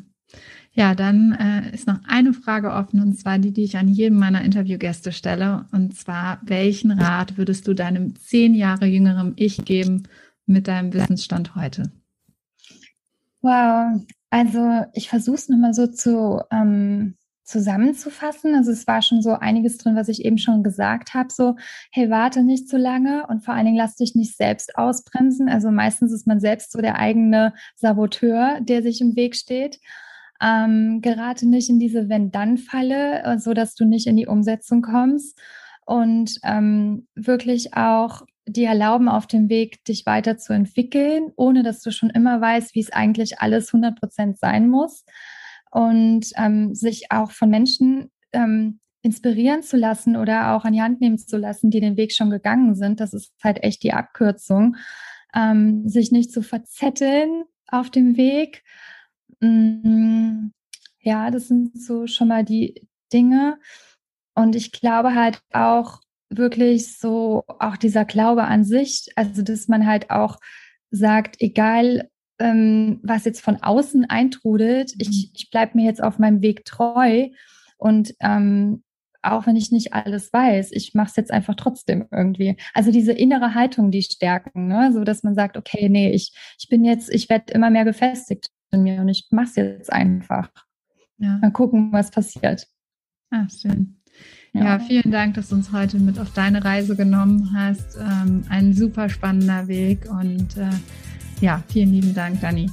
Ja, 0.77 0.97
dann 0.97 1.33
äh, 1.33 1.73
ist 1.73 1.87
noch 1.87 2.01
eine 2.07 2.33
Frage 2.33 2.73
offen 2.73 3.01
und 3.01 3.17
zwar 3.17 3.39
die, 3.39 3.53
die 3.53 3.63
ich 3.63 3.77
an 3.77 3.87
jedem 3.87 4.19
meiner 4.19 4.43
Interviewgäste 4.43 5.13
stelle. 5.13 5.67
Und 5.71 5.97
zwar, 5.97 6.41
welchen 6.43 6.91
Rat 6.91 7.37
würdest 7.37 7.69
du 7.69 7.75
deinem 7.75 8.17
zehn 8.17 8.55
Jahre 8.55 8.87
jüngeren 8.87 9.35
Ich 9.37 9.65
geben 9.65 10.09
mit 10.47 10.67
deinem 10.67 10.93
Wissensstand 10.93 11.55
heute? 11.55 11.93
Wow, 13.41 14.03
also 14.31 14.85
ich 14.95 15.09
versuche 15.09 15.37
es 15.37 15.49
nochmal 15.49 15.75
so 15.75 15.87
zu 15.87 16.41
ähm, 16.51 17.15
zusammenzufassen. 17.45 18.55
Also 18.55 18.73
es 18.73 18.87
war 18.87 19.03
schon 19.03 19.23
so 19.23 19.35
einiges 19.35 19.79
drin, 19.79 19.97
was 19.97 20.09
ich 20.09 20.25
eben 20.25 20.39
schon 20.39 20.65
gesagt 20.65 21.15
habe. 21.15 21.29
So, 21.31 21.57
hey, 21.93 22.11
warte 22.11 22.43
nicht 22.43 22.69
zu 22.69 22.79
lange 22.79 23.27
und 23.29 23.45
vor 23.45 23.55
allen 23.55 23.67
Dingen 23.67 23.77
lass 23.77 23.97
dich 23.97 24.15
nicht 24.15 24.37
selbst 24.37 24.77
ausbremsen. 24.77 25.49
Also 25.49 25.71
meistens 25.71 26.13
ist 26.13 26.27
man 26.27 26.41
selbst 26.41 26.73
so 26.73 26.81
der 26.81 26.99
eigene 26.99 27.55
Saboteur, 27.77 28.61
der 28.61 28.83
sich 28.83 29.01
im 29.01 29.15
Weg 29.15 29.37
steht. 29.37 29.79
Ähm, 30.41 31.01
gerate 31.01 31.47
nicht 31.49 31.69
in 31.69 31.79
diese 31.79 32.09
Wenn-Dann-Falle, 32.09 33.23
äh, 33.23 33.39
so 33.39 33.55
dass 33.55 33.75
du 33.75 33.85
nicht 33.85 34.07
in 34.07 34.17
die 34.17 34.27
Umsetzung 34.27 34.83
kommst 34.83 35.41
und 35.87 36.39
ähm, 36.43 37.07
wirklich 37.15 37.75
auch 37.75 38.23
die 38.47 38.65
erlauben 38.65 39.09
auf 39.09 39.27
dem 39.27 39.49
Weg, 39.49 39.85
dich 39.85 40.07
weiterzuentwickeln, 40.07 41.33
ohne 41.37 41.63
dass 41.63 41.81
du 41.81 41.91
schon 41.91 42.11
immer 42.11 42.41
weißt, 42.41 42.75
wie 42.75 42.81
es 42.81 42.93
eigentlich 42.93 43.41
alles 43.41 43.73
100 43.73 43.99
Prozent 43.99 44.39
sein 44.39 44.69
muss 44.69 45.05
und 45.71 46.27
ähm, 46.37 46.75
sich 46.75 47.11
auch 47.11 47.31
von 47.31 47.49
Menschen 47.49 48.11
ähm, 48.33 48.81
inspirieren 49.03 49.63
zu 49.63 49.77
lassen 49.77 50.17
oder 50.17 50.55
auch 50.55 50.65
an 50.65 50.73
die 50.73 50.83
Hand 50.83 51.01
nehmen 51.01 51.19
zu 51.19 51.37
lassen, 51.37 51.71
die 51.71 51.81
den 51.81 51.97
Weg 51.97 52.13
schon 52.13 52.31
gegangen 52.31 52.75
sind. 52.75 53.01
Das 53.01 53.13
ist 53.13 53.33
halt 53.43 53.63
echt 53.63 53.83
die 53.83 53.93
Abkürzung. 53.93 54.77
Ähm, 55.35 55.89
sich 55.89 56.13
nicht 56.13 56.33
zu 56.33 56.43
verzetteln 56.43 57.45
auf 57.67 57.91
dem 57.91 58.17
Weg. 58.17 58.63
Mm, 59.45 60.53
ja, 61.01 61.31
das 61.31 61.49
sind 61.49 61.79
so 61.81 62.07
schon 62.07 62.29
mal 62.29 62.45
die 62.45 62.89
Dinge. 63.13 63.59
Und 64.35 64.57
ich 64.57 64.73
glaube 64.73 65.15
halt 65.15 65.43
auch 65.53 66.01
wirklich 66.31 66.99
so, 66.99 67.45
auch 67.47 67.77
dieser 67.77 68.05
Glaube 68.05 68.45
an 68.45 68.65
sich, 68.65 69.09
also 69.17 69.43
dass 69.43 69.69
man 69.69 69.87
halt 69.87 70.11
auch 70.11 70.39
sagt, 70.91 71.37
egal 71.41 72.11
ähm, 72.41 73.01
was 73.03 73.25
jetzt 73.25 73.41
von 73.41 73.63
außen 73.63 74.07
eintrudelt. 74.07 74.95
Ich, 74.99 75.09
mhm. 75.09 75.31
ich 75.35 75.51
bleibe 75.51 75.77
mir 75.77 75.85
jetzt 75.85 76.03
auf 76.03 76.19
meinem 76.19 76.43
Weg 76.43 76.65
treu 76.65 77.29
und 77.77 78.15
ähm, 78.21 78.83
auch 79.23 79.47
wenn 79.47 79.57
ich 79.57 79.71
nicht 79.73 79.95
alles 79.95 80.33
weiß, 80.33 80.73
ich 80.73 80.95
mache 80.95 81.09
es 81.09 81.17
jetzt 81.17 81.31
einfach 81.31 81.55
trotzdem 81.55 82.07
irgendwie. 82.11 82.57
Also 82.75 82.91
diese 82.91 83.13
innere 83.13 83.55
Haltung, 83.55 83.91
die 83.91 84.03
stärken, 84.03 84.67
ne? 84.69 84.93
so 84.93 85.05
dass 85.05 85.23
man 85.23 85.35
sagt, 85.35 85.57
okay, 85.57 85.89
nee, 85.89 86.11
ich, 86.11 86.35
ich 86.59 86.69
bin 86.69 86.85
jetzt, 86.85 87.09
ich 87.13 87.29
werde 87.31 87.53
immer 87.53 87.71
mehr 87.71 87.85
gefestigt 87.85 88.51
mir 88.73 89.01
und 89.01 89.09
ich 89.09 89.29
mache 89.31 89.47
es 89.47 89.57
jetzt 89.57 89.93
einfach. 89.93 90.51
Ja. 91.19 91.39
Mal 91.41 91.53
gucken, 91.53 91.93
was 91.93 92.11
passiert. 92.11 92.67
Ah, 93.31 93.47
schön. 93.49 94.01
Ja. 94.53 94.65
ja. 94.65 94.79
vielen 94.79 95.11
Dank, 95.11 95.35
dass 95.35 95.49
du 95.49 95.57
uns 95.57 95.73
heute 95.73 95.99
mit 95.99 96.19
auf 96.19 96.33
deine 96.33 96.65
Reise 96.65 96.97
genommen 96.97 97.53
hast. 97.55 97.97
Ähm, 97.97 98.45
ein 98.49 98.73
super 98.73 99.09
spannender 99.09 99.67
Weg 99.69 100.09
und 100.11 100.57
äh, 100.57 100.71
ja, 101.41 101.63
vielen 101.69 101.93
lieben 101.93 102.15
Dank, 102.15 102.41
Dani. 102.41 102.71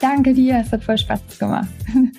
Danke 0.00 0.34
dir, 0.34 0.58
es 0.58 0.72
hat 0.72 0.82
voll 0.82 0.98
Spaß 0.98 1.38
gemacht. 1.38 1.68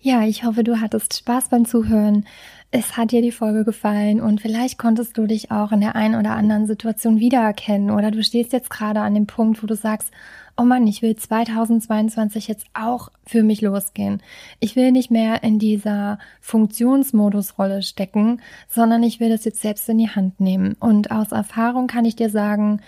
Ja, 0.00 0.24
ich 0.24 0.44
hoffe, 0.44 0.62
du 0.62 0.80
hattest 0.80 1.18
Spaß 1.18 1.48
beim 1.48 1.64
Zuhören. 1.64 2.24
Es 2.70 2.98
hat 2.98 3.12
dir 3.12 3.22
die 3.22 3.32
Folge 3.32 3.64
gefallen 3.64 4.20
und 4.20 4.42
vielleicht 4.42 4.78
konntest 4.78 5.16
du 5.16 5.26
dich 5.26 5.50
auch 5.50 5.72
in 5.72 5.80
der 5.80 5.96
einen 5.96 6.16
oder 6.16 6.32
anderen 6.32 6.66
Situation 6.66 7.18
wiedererkennen 7.18 7.90
oder 7.90 8.10
du 8.10 8.22
stehst 8.22 8.52
jetzt 8.52 8.68
gerade 8.68 9.00
an 9.00 9.14
dem 9.14 9.26
Punkt, 9.26 9.62
wo 9.62 9.66
du 9.66 9.74
sagst, 9.74 10.10
oh 10.58 10.64
Mann, 10.64 10.86
ich 10.86 11.00
will 11.00 11.16
2022 11.16 12.46
jetzt 12.46 12.66
auch 12.74 13.10
für 13.24 13.42
mich 13.42 13.62
losgehen. 13.62 14.20
Ich 14.60 14.76
will 14.76 14.92
nicht 14.92 15.10
mehr 15.10 15.42
in 15.42 15.58
dieser 15.58 16.18
Funktionsmodusrolle 16.42 17.82
stecken, 17.82 18.42
sondern 18.68 19.02
ich 19.02 19.18
will 19.18 19.30
das 19.30 19.46
jetzt 19.46 19.62
selbst 19.62 19.88
in 19.88 19.96
die 19.96 20.10
Hand 20.10 20.38
nehmen. 20.38 20.76
Und 20.78 21.10
aus 21.10 21.32
Erfahrung 21.32 21.86
kann 21.86 22.04
ich 22.04 22.16
dir 22.16 22.28
sagen, 22.28 22.80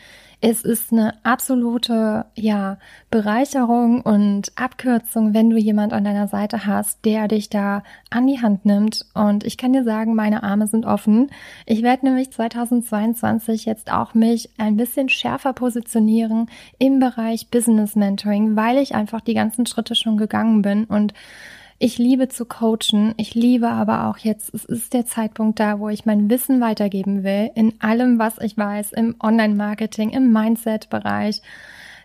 es 0.42 0.62
ist 0.62 0.90
eine 0.90 1.14
absolute, 1.22 2.24
ja, 2.34 2.78
Bereicherung 3.10 4.00
und 4.00 4.52
Abkürzung, 4.56 5.34
wenn 5.34 5.50
du 5.50 5.58
jemand 5.58 5.92
an 5.92 6.04
deiner 6.04 6.28
Seite 6.28 6.64
hast, 6.66 7.04
der 7.04 7.28
dich 7.28 7.50
da 7.50 7.82
an 8.08 8.26
die 8.26 8.40
Hand 8.40 8.64
nimmt. 8.64 9.04
Und 9.12 9.44
ich 9.44 9.58
kann 9.58 9.74
dir 9.74 9.84
sagen, 9.84 10.14
meine 10.14 10.42
Arme 10.42 10.66
sind 10.66 10.86
offen. 10.86 11.30
Ich 11.66 11.82
werde 11.82 12.06
nämlich 12.06 12.30
2022 12.30 13.66
jetzt 13.66 13.92
auch 13.92 14.14
mich 14.14 14.48
ein 14.56 14.76
bisschen 14.76 15.10
schärfer 15.10 15.52
positionieren 15.52 16.48
im 16.78 17.00
Bereich 17.00 17.48
Business 17.50 17.94
Mentoring, 17.94 18.56
weil 18.56 18.78
ich 18.78 18.94
einfach 18.94 19.20
die 19.20 19.34
ganzen 19.34 19.66
Schritte 19.66 19.94
schon 19.94 20.16
gegangen 20.16 20.62
bin 20.62 20.84
und 20.84 21.12
ich 21.82 21.96
liebe 21.96 22.28
zu 22.28 22.44
coachen. 22.44 23.14
Ich 23.16 23.34
liebe 23.34 23.68
aber 23.70 24.06
auch 24.06 24.18
jetzt, 24.18 24.52
es 24.52 24.66
ist 24.66 24.92
der 24.92 25.06
Zeitpunkt 25.06 25.58
da, 25.58 25.80
wo 25.80 25.88
ich 25.88 26.04
mein 26.04 26.28
Wissen 26.28 26.60
weitergeben 26.60 27.24
will 27.24 27.50
in 27.54 27.80
allem, 27.80 28.18
was 28.18 28.38
ich 28.38 28.56
weiß, 28.56 28.92
im 28.92 29.16
Online-Marketing, 29.18 30.10
im 30.10 30.30
Mindset-Bereich. 30.30 31.40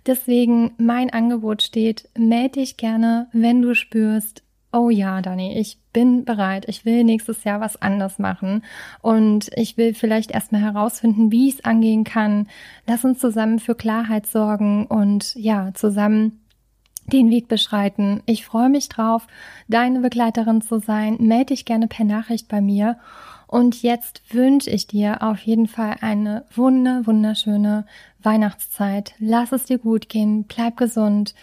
Deswegen 0.05 0.71
mein 0.77 1.09
Angebot 1.09 1.61
steht, 1.61 2.07
melde 2.17 2.61
dich 2.61 2.77
gerne, 2.77 3.27
wenn 3.33 3.61
du 3.61 3.75
spürst, 3.75 4.43
oh 4.71 4.89
ja, 4.89 5.21
Dani, 5.21 5.59
ich 5.59 5.77
bin 5.91 6.23
bereit, 6.23 6.65
ich 6.69 6.85
will 6.85 7.03
nächstes 7.03 7.43
Jahr 7.43 7.59
was 7.59 7.81
anders 7.81 8.17
machen 8.17 8.63
und 9.01 9.51
ich 9.55 9.75
will 9.75 9.93
vielleicht 9.93 10.31
erstmal 10.31 10.61
herausfinden, 10.61 11.33
wie 11.33 11.49
ich 11.49 11.55
es 11.55 11.65
angehen 11.65 12.05
kann. 12.05 12.47
Lass 12.87 13.03
uns 13.03 13.19
zusammen 13.19 13.59
für 13.59 13.75
Klarheit 13.75 14.25
sorgen 14.25 14.85
und 14.87 15.35
ja, 15.35 15.73
zusammen 15.73 16.44
den 17.07 17.29
Weg 17.29 17.47
beschreiten. 17.47 18.21
Ich 18.25 18.45
freue 18.45 18.69
mich 18.69 18.89
drauf, 18.89 19.27
deine 19.67 19.99
Begleiterin 19.99 20.61
zu 20.61 20.79
sein. 20.79 21.17
Melde 21.19 21.47
dich 21.47 21.65
gerne 21.65 21.87
per 21.87 22.05
Nachricht 22.05 22.47
bei 22.47 22.61
mir. 22.61 22.97
Und 23.47 23.83
jetzt 23.83 24.21
wünsche 24.33 24.69
ich 24.69 24.87
dir 24.87 25.21
auf 25.21 25.39
jeden 25.41 25.67
Fall 25.67 25.97
eine 26.01 26.45
wunder, 26.55 27.05
wunderschöne 27.05 27.85
Weihnachtszeit. 28.23 29.13
Lass 29.19 29.51
es 29.51 29.65
dir 29.65 29.77
gut 29.77 30.09
gehen, 30.09 30.45
bleib 30.45 30.77
gesund, 30.77 31.35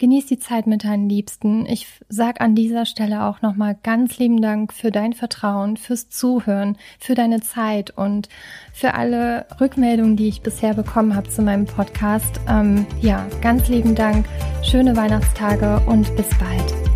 genieß 0.00 0.26
die 0.26 0.40
Zeit 0.40 0.66
mit 0.66 0.82
deinen 0.82 1.08
Liebsten. 1.08 1.66
Ich 1.66 1.86
sag 2.08 2.40
an 2.40 2.56
dieser 2.56 2.86
Stelle 2.86 3.24
auch 3.24 3.42
nochmal 3.42 3.76
ganz 3.80 4.18
lieben 4.18 4.42
Dank 4.42 4.72
für 4.72 4.90
dein 4.90 5.12
Vertrauen, 5.12 5.76
fürs 5.76 6.08
Zuhören, 6.08 6.76
für 6.98 7.14
deine 7.14 7.40
Zeit 7.40 7.96
und 7.96 8.28
für 8.72 8.94
alle 8.94 9.46
Rückmeldungen, 9.60 10.16
die 10.16 10.28
ich 10.28 10.40
bisher 10.40 10.74
bekommen 10.74 11.14
habe 11.14 11.28
zu 11.28 11.42
meinem 11.42 11.66
Podcast. 11.66 12.40
Ähm, 12.48 12.86
ja, 13.00 13.26
ganz 13.42 13.68
lieben 13.68 13.94
Dank, 13.94 14.26
schöne 14.64 14.96
Weihnachtstage 14.96 15.80
und 15.86 16.16
bis 16.16 16.28
bald. 16.30 16.89